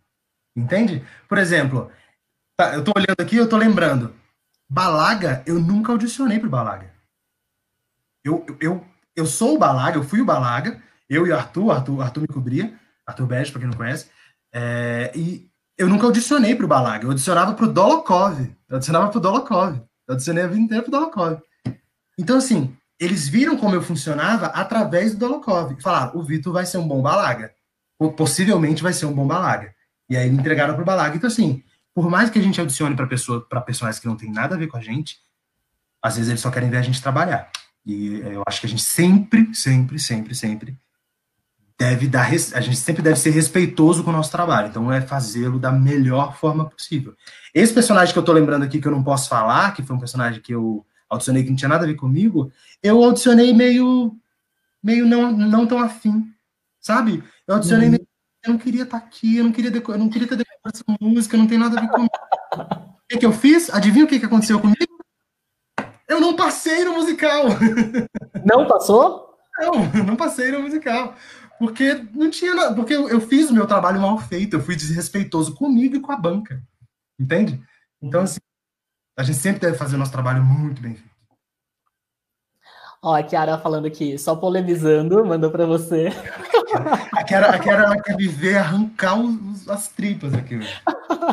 Entende? 0.55 1.05
Por 1.27 1.37
exemplo, 1.37 1.91
tá, 2.57 2.75
eu 2.75 2.83
tô 2.83 2.91
olhando 2.95 3.19
aqui, 3.19 3.37
eu 3.37 3.49
tô 3.49 3.57
lembrando. 3.57 4.15
Balaga, 4.69 5.43
eu 5.45 5.59
nunca 5.59 5.91
audicionei 5.91 6.39
pro 6.39 6.49
Balaga. 6.49 6.91
Eu, 8.23 8.45
eu, 8.59 8.85
eu 9.15 9.25
sou 9.25 9.55
o 9.55 9.59
Balaga, 9.59 9.97
eu 9.97 10.03
fui 10.03 10.21
o 10.21 10.25
Balaga, 10.25 10.81
eu 11.09 11.27
e 11.27 11.31
o 11.31 11.35
Arthur, 11.35 11.71
Arthur, 11.71 12.01
Arthur 12.01 12.21
me 12.21 12.27
cobria, 12.27 12.79
Arthur 13.05 13.27
Bege, 13.27 13.51
para 13.51 13.61
quem 13.61 13.69
não 13.69 13.77
conhece. 13.77 14.09
É, 14.53 15.11
e 15.15 15.49
eu 15.77 15.89
nunca 15.89 16.05
audicionei 16.05 16.55
para 16.55 16.65
o 16.65 16.69
Balaga, 16.69 17.05
eu 17.05 17.09
audicionava 17.09 17.53
para 17.53 17.65
o 17.65 17.73
Dolokov. 17.73 18.39
Eu 18.69 18.75
audicionava 18.75 19.09
para 19.09 19.17
o 19.17 19.21
Dolokov. 19.21 19.75
Eu 20.07 20.13
audicionei 20.13 20.43
a 20.43 20.47
vida 20.47 20.61
inteira 20.61 20.83
para 20.83 20.89
o 20.89 20.91
Dolokov. 20.91 21.41
Então, 22.17 22.37
assim, 22.37 22.75
eles 22.99 23.27
viram 23.27 23.57
como 23.57 23.75
eu 23.75 23.81
funcionava 23.81 24.47
através 24.47 25.13
do 25.13 25.19
Dolokov. 25.19 25.75
Falaram, 25.81 26.17
o 26.17 26.23
Vitor 26.23 26.53
vai 26.53 26.65
ser 26.65 26.77
um 26.77 26.87
bom 26.87 27.01
Balaga. 27.01 27.53
Ou 27.99 28.13
possivelmente 28.13 28.83
vai 28.83 28.93
ser 28.93 29.05
um 29.05 29.13
bom 29.13 29.27
Balaga. 29.27 29.73
E 30.13 30.17
aí 30.17 30.29
me 30.29 30.37
entregaram 30.37 30.75
para 30.75 30.83
o 30.83 30.85
Balaga. 30.85 31.15
Então, 31.15 31.27
assim, 31.27 31.63
por 31.91 32.07
mais 32.07 32.29
que 32.29 32.37
a 32.37 32.41
gente 32.41 32.59
audicione 32.59 32.95
para 32.95 33.07
pessoa, 33.07 33.41
para 33.41 33.59
personagens 33.59 33.99
que 33.99 34.07
não 34.07 34.15
tem 34.15 34.31
nada 34.31 34.53
a 34.53 34.57
ver 34.57 34.67
com 34.67 34.77
a 34.77 34.81
gente, 34.81 35.17
às 35.99 36.17
vezes 36.17 36.29
eles 36.29 36.39
só 36.39 36.51
querem 36.51 36.69
ver 36.69 36.77
a 36.77 36.81
gente 36.83 37.01
trabalhar. 37.01 37.51
E 37.83 38.19
eu 38.19 38.43
acho 38.47 38.61
que 38.61 38.67
a 38.67 38.69
gente 38.69 38.83
sempre, 38.83 39.53
sempre, 39.55 39.97
sempre, 39.97 40.35
sempre 40.35 40.77
deve 41.79 42.07
dar, 42.07 42.29
a 42.29 42.61
gente 42.61 42.77
sempre 42.77 43.01
deve 43.01 43.17
ser 43.17 43.31
respeitoso 43.31 44.03
com 44.03 44.11
o 44.11 44.13
nosso 44.13 44.31
trabalho, 44.31 44.67
então 44.67 44.91
é 44.91 45.01
fazê-lo 45.01 45.57
da 45.57 45.71
melhor 45.71 46.37
forma 46.37 46.69
possível. 46.69 47.15
Esse 47.51 47.73
personagem 47.73 48.13
que 48.13 48.19
eu 48.19 48.23
tô 48.23 48.31
lembrando 48.31 48.63
aqui, 48.63 48.79
que 48.79 48.87
eu 48.87 48.91
não 48.91 49.03
posso 49.03 49.27
falar, 49.27 49.73
que 49.73 49.81
foi 49.81 49.95
um 49.95 49.99
personagem 49.99 50.39
que 50.39 50.53
eu 50.53 50.85
audicionei 51.09 51.43
que 51.43 51.49
não 51.49 51.57
tinha 51.57 51.69
nada 51.69 51.83
a 51.83 51.87
ver 51.87 51.95
comigo, 51.95 52.51
eu 52.81 53.03
audicionei 53.03 53.51
meio, 53.51 54.15
meio 54.81 55.07
não, 55.07 55.31
não 55.31 55.65
tão 55.65 55.79
afim, 55.79 56.31
sabe? 56.79 57.23
Eu 57.47 57.55
audicionei 57.55 57.87
uhum. 57.87 57.91
meio, 57.93 58.07
eu 58.43 58.51
não 58.51 58.59
queria 58.59 58.83
estar 58.83 58.99
tá 58.99 59.05
aqui, 59.05 59.37
eu 59.37 59.43
não 59.43 59.51
queria, 59.51 59.71
eu 59.71 59.97
não 59.97 60.09
queria 60.09 60.27
ter 60.27 60.35
decorado 60.35 60.73
essa 60.73 60.83
música, 60.99 61.37
não 61.37 61.47
tem 61.47 61.57
nada 61.57 61.77
a 61.77 61.81
ver 61.81 61.89
comigo. 61.89 62.11
o 62.55 63.07
que, 63.09 63.17
que 63.17 63.25
eu 63.25 63.31
fiz? 63.31 63.69
Adivinha 63.73 64.05
o 64.05 64.07
que, 64.07 64.19
que 64.19 64.25
aconteceu 64.25 64.59
comigo? 64.59 64.93
Eu 66.07 66.19
não 66.19 66.35
passei 66.35 66.83
no 66.83 66.93
musical. 66.93 67.45
Não 68.45 68.67
passou? 68.67 69.37
Não, 69.57 70.03
não 70.03 70.15
passei 70.17 70.51
no 70.51 70.63
musical. 70.63 71.15
Porque 71.57 71.93
não 72.13 72.29
tinha 72.29 72.53
nada, 72.53 72.75
porque 72.75 72.93
eu, 72.93 73.07
eu, 73.07 73.21
fiz 73.21 73.49
o 73.49 73.53
meu 73.53 73.65
trabalho 73.65 74.01
mal 74.01 74.17
feito, 74.17 74.57
eu 74.57 74.61
fui 74.61 74.75
desrespeitoso 74.75 75.55
comigo 75.55 75.95
e 75.95 76.01
com 76.01 76.11
a 76.11 76.17
banca. 76.17 76.61
Entende? 77.17 77.63
Então, 78.01 78.23
assim, 78.23 78.39
a 79.17 79.23
gente 79.23 79.37
sempre 79.37 79.61
deve 79.61 79.77
fazer 79.77 79.95
o 79.95 79.99
nosso 79.99 80.11
trabalho 80.11 80.43
muito 80.43 80.81
bem 80.81 80.95
feito. 80.95 81.13
Ó, 83.01 83.15
a 83.15 83.23
Kiara 83.23 83.57
falando 83.57 83.85
aqui, 83.85 84.17
só 84.17 84.35
polemizando, 84.35 85.25
mandou 85.25 85.51
para 85.51 85.65
você. 85.65 86.09
A 87.13 87.23
Kiara, 87.23 87.49
a 87.49 87.59
Kiara 87.59 87.83
ela 87.83 88.01
quer 88.01 88.15
viver, 88.17 88.57
arrancar 88.57 89.19
os, 89.19 89.67
as 89.69 89.87
tripas 89.87 90.33
aqui. 90.33 90.59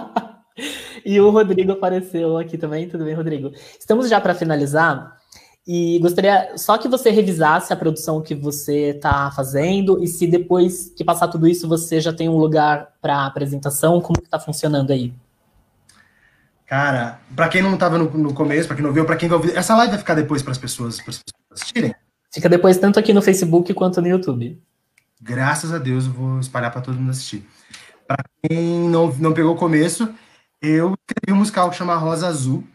e 1.05 1.21
o 1.21 1.31
Rodrigo 1.31 1.73
apareceu 1.73 2.37
aqui 2.37 2.59
também. 2.59 2.89
Tudo 2.89 3.05
bem, 3.05 3.15
Rodrigo? 3.15 3.53
Estamos 3.79 4.09
já 4.09 4.21
para 4.21 4.35
finalizar. 4.35 5.17
E 5.67 5.99
gostaria 6.01 6.57
só 6.57 6.79
que 6.79 6.89
você 6.89 7.11
revisasse 7.11 7.73
a 7.73 7.77
produção 7.77 8.23
que 8.23 8.35
você 8.35 8.91
está 8.91 9.31
fazendo 9.31 10.03
e 10.03 10.07
se 10.09 10.27
depois 10.27 10.93
que 10.97 11.05
passar 11.05 11.29
tudo 11.29 11.47
isso 11.47 11.69
você 11.69 12.01
já 12.01 12.13
tem 12.13 12.29
um 12.29 12.39
lugar 12.39 12.89
para 13.01 13.27
apresentação, 13.27 14.01
como 14.01 14.19
que 14.19 14.27
está 14.27 14.39
funcionando 14.39 14.91
aí? 14.91 15.13
Cara, 16.67 17.21
para 17.35 17.49
quem 17.49 17.63
não 17.63 17.75
estava 17.75 17.99
no, 17.99 18.11
no, 18.11 18.33
começo, 18.33 18.69
para 18.69 18.77
quem 18.77 18.85
não 18.85 18.93
viu, 18.93 19.05
para 19.05 19.17
quem 19.17 19.29
vai 19.29 19.37
ouvir, 19.37 19.57
essa 19.57 19.77
live 19.77 19.91
vai 19.91 19.99
ficar 19.99 20.15
depois 20.15 20.43
para 20.43 20.53
as 20.53 20.59
pessoas, 20.59 21.01
pessoas 21.01 21.25
assistirem? 21.53 21.95
Fica 22.33 22.49
depois 22.49 22.79
tanto 22.79 22.99
aqui 22.99 23.13
no 23.13 23.21
Facebook 23.21 23.75
quanto 23.75 24.01
no 24.01 24.07
YouTube. 24.07 24.61
Graças 25.21 25.73
a 25.73 25.79
Deus 25.79 26.07
eu 26.07 26.13
vou 26.13 26.41
espalhar 26.41 26.71
para 26.71 26.81
todo 26.81 26.99
mundo 26.99 27.11
assistir. 27.11 27.47
Para 28.07 28.25
quem 28.43 28.89
não, 28.89 29.13
não 29.17 29.35
pegou 29.35 29.55
o 29.55 29.59
começo, 29.59 30.13
eu 30.61 30.95
escrevi 31.09 31.33
um 31.33 31.41
musical 31.41 31.71
que 31.71 31.77
chama 31.77 31.95
Rosa 31.95 32.27
Azul, 32.27 32.67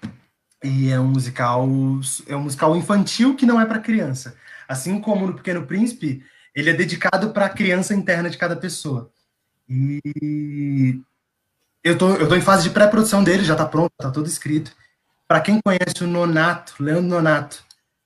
e 0.63 0.89
é 0.89 0.99
um 0.99 1.07
musical, 1.07 1.67
é 2.27 2.35
um 2.35 2.43
musical 2.43 2.75
infantil 2.75 3.35
que 3.35 3.45
não 3.45 3.59
é 3.59 3.65
para 3.65 3.79
criança. 3.79 4.35
Assim 4.67 4.99
como 4.99 5.27
no 5.27 5.33
Pequeno 5.33 5.65
Príncipe, 5.65 6.23
ele 6.55 6.69
é 6.69 6.73
dedicado 6.73 7.31
para 7.31 7.45
a 7.45 7.49
criança 7.49 7.93
interna 7.93 8.29
de 8.29 8.37
cada 8.37 8.55
pessoa. 8.55 9.11
E 9.67 11.01
eu 11.83 11.97
tô, 11.97 12.15
eu 12.15 12.27
tô 12.27 12.35
em 12.35 12.41
fase 12.41 12.63
de 12.63 12.69
pré-produção 12.69 13.23
dele, 13.23 13.43
já 13.43 13.53
está 13.53 13.65
pronto, 13.65 13.91
está 13.99 14.09
tudo 14.09 14.27
escrito. 14.27 14.71
Para 15.27 15.41
quem 15.41 15.59
conhece 15.61 16.03
o 16.03 16.07
Nonato, 16.07 16.75
Leandro 16.79 17.09
Nonato, 17.09 17.64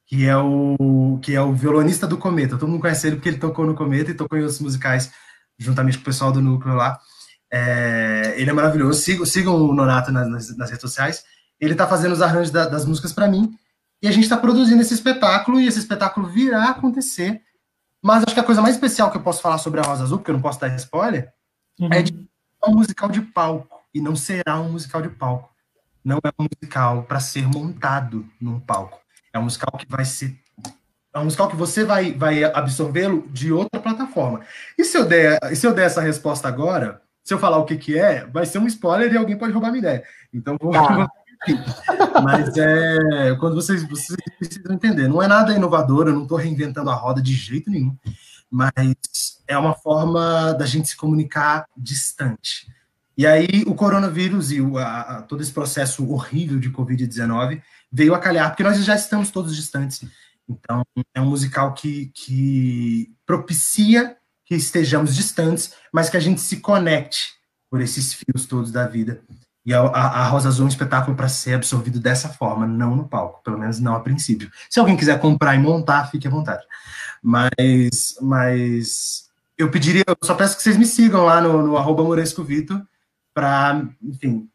que 0.10 0.26
é 0.26 0.36
o 0.36 1.20
que 1.22 1.36
é 1.36 1.42
o 1.42 1.54
violonista 1.54 2.08
do 2.08 2.18
Cometa. 2.18 2.58
Todo 2.58 2.68
mundo 2.68 2.82
conhece 2.82 3.06
ele 3.08 3.18
porque 3.18 3.30
ele 3.30 3.38
tocou 3.38 3.66
no 3.66 3.76
Cometa 3.76 4.10
e 4.10 4.16
tocou 4.16 4.38
em 4.38 4.42
outros 4.42 4.60
musicais 4.60 5.12
juntamente 5.58 5.98
com 5.98 6.02
o 6.02 6.06
pessoal 6.06 6.32
do 6.32 6.42
núcleo 6.42 6.74
lá. 6.74 7.00
É, 7.52 8.34
ele 8.36 8.50
é 8.50 8.54
maravilhoso. 8.54 9.00
Sigam, 9.00 9.26
sigam 9.26 9.56
o 9.56 9.74
Nonato 9.74 10.12
nas, 10.12 10.28
nas, 10.28 10.58
nas 10.58 10.70
redes 10.70 10.82
sociais. 10.82 11.24
Ele 11.60 11.74
está 11.74 11.86
fazendo 11.86 12.14
os 12.14 12.22
arranjos 12.22 12.52
da, 12.52 12.68
das 12.68 12.86
músicas 12.86 13.14
para 13.14 13.28
mim. 13.28 13.54
E 14.02 14.08
a 14.08 14.12
gente 14.12 14.24
está 14.24 14.38
produzindo 14.38 14.82
esse 14.82 14.94
espetáculo, 14.94 15.60
e 15.60 15.68
esse 15.68 15.78
espetáculo 15.78 16.28
virá 16.28 16.70
acontecer. 16.70 17.42
Mas 18.02 18.24
acho 18.24 18.34
que 18.34 18.40
a 18.40 18.44
coisa 18.44 18.62
mais 18.62 18.76
especial 18.76 19.12
que 19.12 19.18
eu 19.18 19.22
posso 19.22 19.42
falar 19.42 19.58
sobre 19.58 19.82
a 19.82 19.84
Rosa 19.84 20.04
Azul, 20.04 20.18
porque 20.18 20.32
eu 20.32 20.36
não 20.36 20.42
posso 20.42 20.60
dar 20.60 20.74
spoiler, 20.76 21.34
Uhum. 21.80 21.94
É, 21.94 22.02
de, 22.02 22.14
é 22.62 22.70
um 22.70 22.74
musical 22.74 23.10
de 23.10 23.22
palco 23.22 23.80
e 23.94 24.02
não 24.02 24.16
será 24.16 24.60
um 24.60 24.74
musical 24.74 25.02
de 25.02 25.10
palco. 25.10 25.50
Não 26.04 26.18
é 26.18 26.30
um 26.38 26.46
musical 26.54 27.04
para 27.04 27.20
ser 27.20 27.48
montado 27.48 28.28
num 28.40 28.60
palco. 28.60 29.00
É 29.34 29.40
um 29.40 29.44
musical 29.44 29.78
que 29.78 29.86
vai 29.88 30.06
ser 30.06 30.40
é 31.14 31.18
um 31.18 31.24
musical 31.24 31.50
que 31.50 31.56
você 31.56 31.84
vai, 31.84 32.14
vai 32.14 32.44
absorvê-lo 32.44 33.28
de 33.32 33.52
outra 33.52 33.80
plataforma. 33.80 34.42
E 34.78 34.84
se 34.84 34.96
eu 34.98 35.06
der, 35.06 35.40
se 35.56 35.66
eu 35.66 35.74
der 35.74 35.88
essa 35.88 36.02
resposta 36.02 36.48
agora, 36.48 37.02
se 37.24 37.34
eu 37.34 37.40
falar 37.40 37.58
o 37.58 37.66
que, 37.66 37.78
que 37.78 37.98
é, 37.98 38.26
vai 38.26 38.46
ser 38.46 38.60
um 38.60 38.68
spoiler 38.68 39.12
e 39.12 39.18
alguém 39.18 39.38
pode 39.38 39.52
roubar 39.52 39.72
minha 39.72 39.80
ideia. 39.80 40.04
Então 40.34 40.58
vou. 40.60 40.74
Ah. 41.42 42.22
Mas 42.22 42.58
é 42.58 43.34
quando 43.40 43.56
vocês, 43.56 43.88
vocês 43.88 44.18
precisam 44.38 44.74
entender, 44.74 45.08
não 45.08 45.24
é 45.24 45.28
nada 45.28 45.54
inovador, 45.54 46.08
eu 46.08 46.14
não 46.14 46.24
estou 46.24 46.38
reinventando 46.38 46.90
a 46.90 46.94
roda 46.94 47.22
de 47.22 47.32
jeito 47.32 47.72
nenhum, 47.72 47.96
mas 48.52 49.42
é 49.48 49.58
uma 49.58 49.74
forma 49.74 50.54
da 50.56 50.66
gente 50.66 50.90
se 50.90 50.98
comunicar 50.98 51.66
distante. 51.78 52.68
E 53.18 53.26
aí 53.26 53.64
o 53.66 53.74
coronavírus 53.74 54.52
e 54.52 54.60
o, 54.60 54.78
a, 54.78 55.00
a, 55.00 55.22
todo 55.22 55.42
esse 55.42 55.54
processo 55.54 56.12
horrível 56.12 56.60
de 56.60 56.70
Covid-19 56.70 57.62
veio 57.92 58.14
a 58.14 58.20
calhar, 58.20 58.50
porque 58.50 58.64
nós 58.64 58.84
já 58.84 58.96
estamos 58.96 59.32
todos 59.32 59.56
distantes. 59.56 60.04
Então, 60.48 60.84
é 61.14 61.22
um 61.22 61.30
musical 61.30 61.74
que, 61.74 62.12
que 62.14 63.14
propicia 63.26 64.18
que 64.46 64.56
estejamos 64.56 65.16
distantes, 65.16 65.74
mas 65.94 66.10
que 66.10 66.18
a 66.18 66.20
gente 66.20 66.42
se 66.42 66.58
conecte 66.58 67.34
por 67.70 67.82
esses 67.82 68.14
fios 68.14 68.48
todos 68.48 68.72
da 68.72 68.88
vida. 68.88 69.22
E 69.64 69.74
a, 69.74 69.82
a, 69.82 70.28
Rosa 70.28 70.50
Azul 70.50 70.64
é 70.64 70.66
um 70.66 70.70
espetáculo 70.70 71.16
para 71.16 71.30
ser 71.30 71.54
absorvido 71.54 72.00
dessa 72.00 72.30
forma, 72.30 72.66
não 72.66 72.96
no 72.96 73.08
palco, 73.08 73.44
pelo 73.44 73.60
menos 73.60 73.80
não 73.80 73.94
a 73.94 74.00
princípio. 74.00 74.50
Se 74.68 74.80
alguém 74.80 74.98
quiser 74.98 75.20
comprar 75.20 75.54
e 75.54 75.60
montar, 75.60 76.10
fique 76.10 76.28
à 76.28 76.32
vontade. 76.32 76.64
Mas, 77.22 78.16
mas 78.20 79.30
eu 79.56 79.70
pediria, 79.70 80.04
eu 80.08 80.16
só 80.24 80.34
peço 80.34 80.58
que 80.58 80.64
vocês 80.64 80.78
me 80.78 80.86
sigam 80.86 81.26
lá 81.26 81.40
no, 81.40 81.62
no 81.62 81.78
arroba 81.78 82.04
Moresco 82.04 82.44
Vitor, 82.44 82.82
para, 83.34 83.88
enfim, 84.02 84.50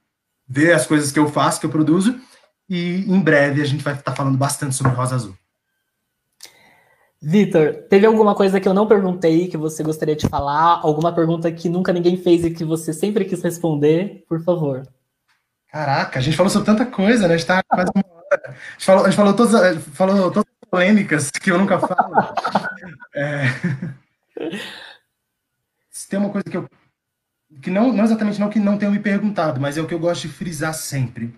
ver 0.48 0.72
as 0.72 0.86
coisas 0.86 1.12
que 1.12 1.18
eu 1.18 1.30
faço, 1.30 1.60
que 1.60 1.66
eu 1.66 1.70
produzo, 1.70 2.18
e 2.68 3.04
em 3.06 3.20
breve 3.20 3.62
a 3.62 3.64
gente 3.64 3.82
vai 3.82 3.94
estar 3.94 4.14
falando 4.14 4.38
bastante 4.38 4.74
sobre 4.74 4.92
Rosa 4.92 5.14
Azul. 5.14 5.34
Vitor, 7.20 7.86
teve 7.88 8.04
alguma 8.04 8.34
coisa 8.34 8.60
que 8.60 8.68
eu 8.68 8.74
não 8.74 8.86
perguntei 8.86 9.48
que 9.48 9.56
você 9.56 9.82
gostaria 9.82 10.14
de 10.14 10.28
falar? 10.28 10.80
Alguma 10.82 11.10
pergunta 11.10 11.50
que 11.50 11.70
nunca 11.70 11.92
ninguém 11.92 12.18
fez 12.18 12.44
e 12.44 12.50
que 12.50 12.64
você 12.64 12.92
sempre 12.92 13.24
quis 13.24 13.42
responder? 13.42 14.24
Por 14.28 14.42
favor. 14.42 14.86
Caraca, 15.68 16.18
a 16.18 16.22
gente 16.22 16.36
falou 16.36 16.50
sobre 16.50 16.66
tanta 16.66 16.84
coisa, 16.84 17.26
né? 17.26 17.34
A 17.34 17.36
gente 17.38 17.46
tá 17.46 17.62
quase 17.62 17.90
uma 17.94 18.04
hora. 18.14 18.42
A 18.46 18.72
gente 18.72 18.84
falou, 18.84 19.04
a 19.04 19.08
gente 19.08 19.16
falou, 19.16 19.34
todas, 19.34 19.84
falou 19.94 20.30
todas 20.30 20.52
as 20.62 20.68
polêmicas 20.68 21.30
que 21.30 21.50
eu 21.50 21.58
nunca 21.58 21.78
falo. 21.78 22.14
É... 23.16 23.44
Se 25.88 26.08
tem 26.08 26.18
uma 26.18 26.28
coisa 26.28 26.44
que 26.44 26.56
eu. 26.56 26.68
Que 27.62 27.70
não, 27.70 27.92
não 27.92 28.04
exatamente 28.04 28.40
não 28.40 28.50
que 28.50 28.58
não 28.58 28.76
tenham 28.76 28.92
me 28.92 28.98
perguntado, 28.98 29.60
mas 29.60 29.78
é 29.78 29.80
o 29.80 29.86
que 29.86 29.94
eu 29.94 29.98
gosto 29.98 30.22
de 30.22 30.34
frisar 30.34 30.74
sempre 30.74 31.32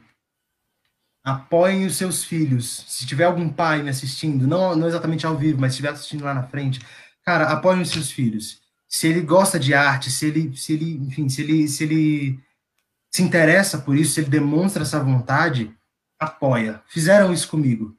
apoiem 1.27 1.85
os 1.85 1.97
seus 1.97 2.22
filhos. 2.22 2.85
Se 2.87 3.05
tiver 3.05 3.24
algum 3.24 3.49
pai 3.49 3.83
me 3.83 3.91
assistindo, 3.91 4.47
não, 4.47 4.77
não 4.77 4.87
exatamente 4.87 5.27
ao 5.27 5.37
vivo, 5.37 5.61
mas 5.61 5.72
estiver 5.72 5.89
assistindo 5.89 6.24
lá 6.24 6.33
na 6.33 6.45
frente, 6.45 6.81
cara, 7.24 7.49
apoiem 7.49 7.83
os 7.83 7.91
seus 7.91 8.12
filhos. 8.12 8.61
Se 8.89 9.09
ele 9.09 9.22
gosta 9.22 9.59
de 9.59 9.74
arte, 9.74 10.09
se 10.09 10.27
ele, 10.27 10.57
se 10.57 10.74
ele, 10.74 10.93
enfim, 10.99 11.29
se 11.29 11.43
ele, 11.43 11.66
se 11.66 11.83
ele 11.83 12.41
se 13.11 13.22
interessa 13.24 13.79
por 13.79 13.97
isso, 13.97 14.14
se 14.14 14.20
ele 14.20 14.31
demonstra 14.31 14.85
essa 14.85 15.03
vontade, 15.03 15.74
apoia. 16.16 16.81
Fizeram 16.87 17.33
isso 17.33 17.49
comigo. 17.49 17.97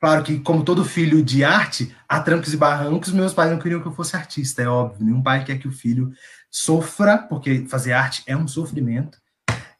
Claro 0.00 0.24
que, 0.24 0.40
como 0.40 0.64
todo 0.64 0.84
filho 0.84 1.22
de 1.22 1.44
arte, 1.44 1.94
há 2.08 2.20
trancos 2.20 2.52
e 2.52 2.56
barrancos, 2.56 3.12
meus 3.12 3.32
pais 3.32 3.52
não 3.52 3.60
queriam 3.60 3.80
que 3.80 3.86
eu 3.86 3.94
fosse 3.94 4.16
artista, 4.16 4.60
é 4.60 4.66
óbvio. 4.66 5.06
Nenhum 5.06 5.22
pai 5.22 5.44
quer 5.44 5.56
que 5.58 5.68
o 5.68 5.72
filho 5.72 6.12
sofra, 6.50 7.16
porque 7.16 7.64
fazer 7.68 7.92
arte 7.92 8.24
é 8.26 8.36
um 8.36 8.48
sofrimento. 8.48 9.18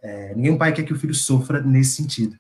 É, 0.01 0.35
nenhum 0.37 0.57
pai 0.57 0.73
quer 0.73 0.85
que 0.85 0.93
o 0.93 0.99
filho 0.99 1.15
sofra 1.15 1.61
nesse 1.61 1.97
sentido. 1.97 2.37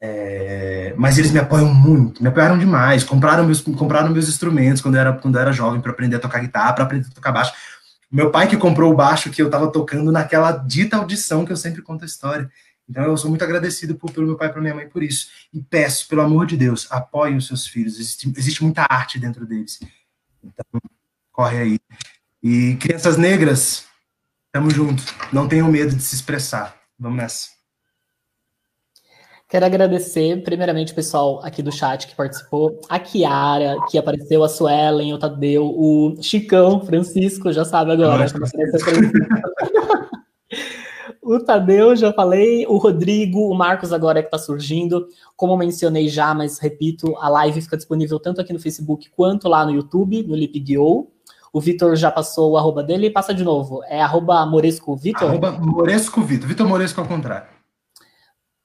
É, 0.00 0.94
mas 0.96 1.18
eles 1.18 1.32
me 1.32 1.40
apoiam 1.40 1.74
muito, 1.74 2.22
me 2.22 2.28
apoiaram 2.28 2.58
demais. 2.58 3.04
Compraram 3.04 3.44
meus, 3.44 3.60
compraram 3.60 4.10
meus 4.10 4.28
instrumentos 4.28 4.80
quando 4.80 4.94
eu 4.94 5.00
era, 5.00 5.12
quando 5.12 5.34
eu 5.34 5.40
era 5.40 5.52
jovem 5.52 5.80
para 5.80 5.90
aprender 5.90 6.16
a 6.16 6.20
tocar 6.20 6.40
guitarra, 6.40 6.72
para 6.72 6.84
aprender 6.84 7.06
a 7.10 7.14
tocar 7.14 7.32
baixo. 7.32 7.52
Meu 8.10 8.30
pai 8.30 8.48
que 8.48 8.56
comprou 8.56 8.92
o 8.92 8.96
baixo 8.96 9.30
que 9.30 9.42
eu 9.42 9.46
estava 9.46 9.70
tocando 9.70 10.10
naquela 10.10 10.52
dita 10.52 10.96
audição 10.96 11.44
que 11.44 11.52
eu 11.52 11.56
sempre 11.56 11.82
conto 11.82 12.04
a 12.04 12.06
história. 12.06 12.50
Então 12.88 13.04
eu 13.04 13.16
sou 13.18 13.28
muito 13.28 13.44
agradecido 13.44 13.96
por, 13.96 14.10
pelo 14.10 14.26
meu 14.26 14.36
pai 14.36 14.48
e 14.48 14.50
pela 14.50 14.62
minha 14.62 14.74
mãe 14.74 14.88
por 14.88 15.02
isso. 15.02 15.28
E 15.52 15.62
peço, 15.62 16.08
pelo 16.08 16.22
amor 16.22 16.46
de 16.46 16.56
Deus, 16.56 16.90
apoiem 16.90 17.36
os 17.36 17.46
seus 17.46 17.66
filhos. 17.66 17.98
Existe, 17.98 18.32
existe 18.36 18.62
muita 18.62 18.86
arte 18.88 19.18
dentro 19.18 19.44
deles. 19.44 19.78
Então, 20.42 20.80
corre 21.30 21.58
aí. 21.58 21.80
E 22.42 22.76
crianças 22.76 23.18
negras, 23.18 23.84
tamo 24.50 24.70
junto. 24.70 25.02
Não 25.30 25.46
tenham 25.46 25.70
medo 25.70 25.94
de 25.94 26.02
se 26.02 26.14
expressar. 26.14 26.74
Vamos 26.98 27.18
nessa. 27.18 27.57
Quero 29.48 29.64
agradecer, 29.64 30.42
primeiramente, 30.42 30.92
o 30.92 30.94
pessoal 30.94 31.40
aqui 31.42 31.62
do 31.62 31.72
chat 31.72 32.06
que 32.06 32.14
participou, 32.14 32.78
a 32.86 32.98
Kiara, 32.98 33.78
que 33.90 33.96
apareceu, 33.96 34.44
a 34.44 34.48
Suelen, 34.48 35.14
o 35.14 35.18
Tadeu, 35.18 35.64
o 35.64 36.16
Chicão, 36.20 36.84
Francisco, 36.84 37.50
já 37.50 37.64
sabe 37.64 37.92
agora. 37.92 38.26
o 41.22 41.40
Tadeu, 41.40 41.96
já 41.96 42.12
falei, 42.12 42.66
o 42.66 42.76
Rodrigo, 42.76 43.48
o 43.48 43.54
Marcos 43.54 43.90
agora 43.90 44.18
é 44.18 44.22
que 44.22 44.28
está 44.28 44.36
surgindo. 44.36 45.08
Como 45.34 45.56
mencionei 45.56 46.08
já, 46.08 46.34
mas 46.34 46.58
repito, 46.58 47.16
a 47.16 47.30
live 47.30 47.62
fica 47.62 47.78
disponível 47.78 48.20
tanto 48.20 48.42
aqui 48.42 48.52
no 48.52 48.60
Facebook 48.60 49.08
quanto 49.16 49.48
lá 49.48 49.64
no 49.64 49.70
YouTube, 49.70 50.24
no 50.24 50.36
LipGuiou. 50.36 51.10
O 51.50 51.58
Vitor 51.58 51.96
já 51.96 52.10
passou 52.10 52.52
o 52.52 52.58
arroba 52.58 52.84
dele, 52.84 53.08
passa 53.08 53.32
de 53.32 53.42
novo. 53.42 53.82
É 53.84 54.02
arroba 54.02 54.44
Moresco 54.44 54.94
Vitor? 54.94 55.30
Arroba 55.30 55.52
Moresco 55.52 56.20
Vitor. 56.20 56.46
Vitor 56.46 56.68
Moresco 56.68 57.00
ao 57.00 57.06
contrário. 57.06 57.57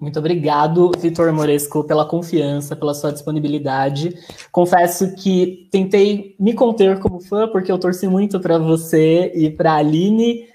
Muito 0.04 0.20
obrigado, 0.20 0.92
Vitor 1.00 1.32
Moresco, 1.32 1.82
pela 1.86 2.06
confiança, 2.06 2.76
pela 2.76 2.94
sua 2.94 3.14
disponibilidade. 3.14 4.14
Confesso 4.52 5.16
que 5.16 5.70
tentei 5.72 6.36
me 6.38 6.54
conter 6.54 7.00
como 7.00 7.22
fã, 7.22 7.48
porque 7.48 7.72
eu 7.72 7.80
torci 7.80 8.06
muito 8.06 8.38
para 8.38 8.58
você 8.58 9.32
e 9.34 9.50
para 9.50 9.72
a 9.72 9.76
Aline, 9.78 10.50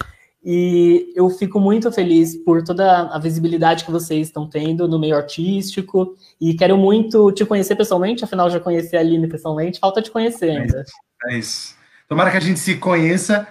e 0.45 1.15
eu 1.17 1.31
fico 1.31 1.59
muito 1.59 1.91
feliz 1.91 2.37
por 2.37 2.63
toda 2.63 3.09
a 3.09 3.19
visibilidade 3.19 3.87
que 3.87 3.91
vocês 3.91 4.27
estão 4.27 4.47
tendo 4.47 4.87
no 4.87 4.99
meio 4.99 5.17
artístico, 5.17 6.15
e 6.39 6.53
quero 6.53 6.77
muito 6.77 7.33
te 7.33 7.47
conhecer 7.47 7.75
pessoalmente, 7.75 8.23
afinal 8.23 8.51
já 8.51 8.61
conheci 8.61 8.99
a 8.99 9.01
Aline 9.01 9.29
pessoalmente, 9.29 9.81
falta 9.81 10.03
te 10.03 10.11
conhecer 10.11 10.51
ainda. 10.51 10.85
É 11.31 11.39
isso. 11.39 11.75
Tomara 12.07 12.31
que 12.31 12.37
a 12.37 12.41
gente 12.41 12.59
se 12.61 12.77
conheça 12.77 13.49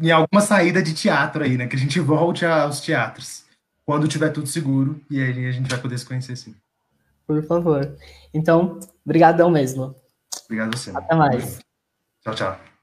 em 0.00 0.12
alguma 0.12 0.40
saída 0.40 0.80
de 0.80 0.94
teatro 0.94 1.42
aí, 1.42 1.56
né? 1.56 1.66
Que 1.66 1.74
a 1.74 1.78
gente 1.80 1.98
volte 1.98 2.46
aos 2.46 2.80
teatros 2.80 3.44
quando 3.86 4.08
tiver 4.08 4.30
tudo 4.30 4.48
seguro, 4.48 5.00
e 5.08 5.22
aí 5.22 5.46
a 5.46 5.52
gente 5.52 5.70
vai 5.70 5.80
poder 5.80 5.96
se 5.96 6.04
conhecer 6.04 6.36
sim. 6.36 6.54
Por 7.24 7.42
favor. 7.46 7.96
Então, 8.34 8.80
brigadão 9.04 9.48
mesmo. 9.48 9.94
Obrigado 10.44 10.74
a 10.74 10.76
você. 10.76 10.90
Até 10.90 11.14
mais. 11.14 11.60
Tchau, 12.22 12.34
tchau. 12.34 12.75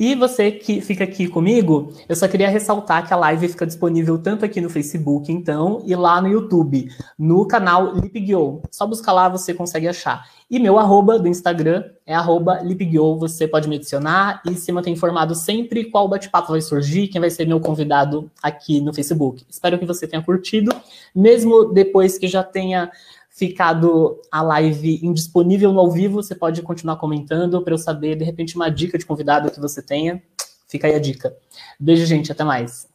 E 0.00 0.14
você 0.14 0.50
que 0.50 0.80
fica 0.80 1.04
aqui 1.04 1.28
comigo, 1.28 1.92
eu 2.08 2.16
só 2.16 2.26
queria 2.26 2.48
ressaltar 2.48 3.06
que 3.06 3.12
a 3.12 3.16
live 3.18 3.48
fica 3.48 3.66
disponível 3.66 4.16
tanto 4.16 4.46
aqui 4.46 4.58
no 4.58 4.70
Facebook, 4.70 5.30
então, 5.30 5.82
e 5.84 5.94
lá 5.94 6.22
no 6.22 6.28
YouTube, 6.28 6.90
no 7.18 7.46
canal 7.46 7.92
LipGuiou. 7.94 8.62
Só 8.70 8.86
buscar 8.86 9.12
lá, 9.12 9.28
você 9.28 9.52
consegue 9.52 9.86
achar. 9.86 10.24
E 10.50 10.58
meu 10.58 10.78
arroba 10.78 11.18
do 11.18 11.28
Instagram 11.28 11.84
é 12.06 12.14
arroba 12.14 12.62
você 13.18 13.46
pode 13.46 13.68
me 13.68 13.76
adicionar 13.76 14.40
e 14.46 14.54
se 14.54 14.72
manter 14.72 14.88
informado 14.88 15.34
sempre 15.34 15.84
qual 15.90 16.08
bate-papo 16.08 16.52
vai 16.52 16.62
surgir, 16.62 17.08
quem 17.08 17.20
vai 17.20 17.28
ser 17.28 17.46
meu 17.46 17.60
convidado 17.60 18.30
aqui 18.42 18.80
no 18.80 18.94
Facebook. 18.94 19.44
Espero 19.50 19.78
que 19.78 19.84
você 19.84 20.08
tenha 20.08 20.22
curtido, 20.22 20.74
mesmo 21.14 21.66
depois 21.74 22.16
que 22.16 22.26
já 22.26 22.42
tenha 22.42 22.90
ficado 23.40 24.20
a 24.30 24.42
live 24.42 25.00
indisponível 25.02 25.72
no 25.72 25.80
ao 25.80 25.90
vivo, 25.90 26.22
você 26.22 26.34
pode 26.34 26.60
continuar 26.60 26.96
comentando 26.96 27.62
para 27.62 27.72
eu 27.72 27.78
saber, 27.78 28.14
de 28.14 28.22
repente, 28.22 28.54
uma 28.54 28.68
dica 28.68 28.98
de 28.98 29.06
convidado 29.06 29.50
que 29.50 29.58
você 29.58 29.80
tenha. 29.80 30.22
Fica 30.68 30.86
aí 30.86 30.94
a 30.94 30.98
dica. 30.98 31.34
Beijo, 31.80 32.04
gente. 32.04 32.30
Até 32.30 32.44
mais. 32.44 32.89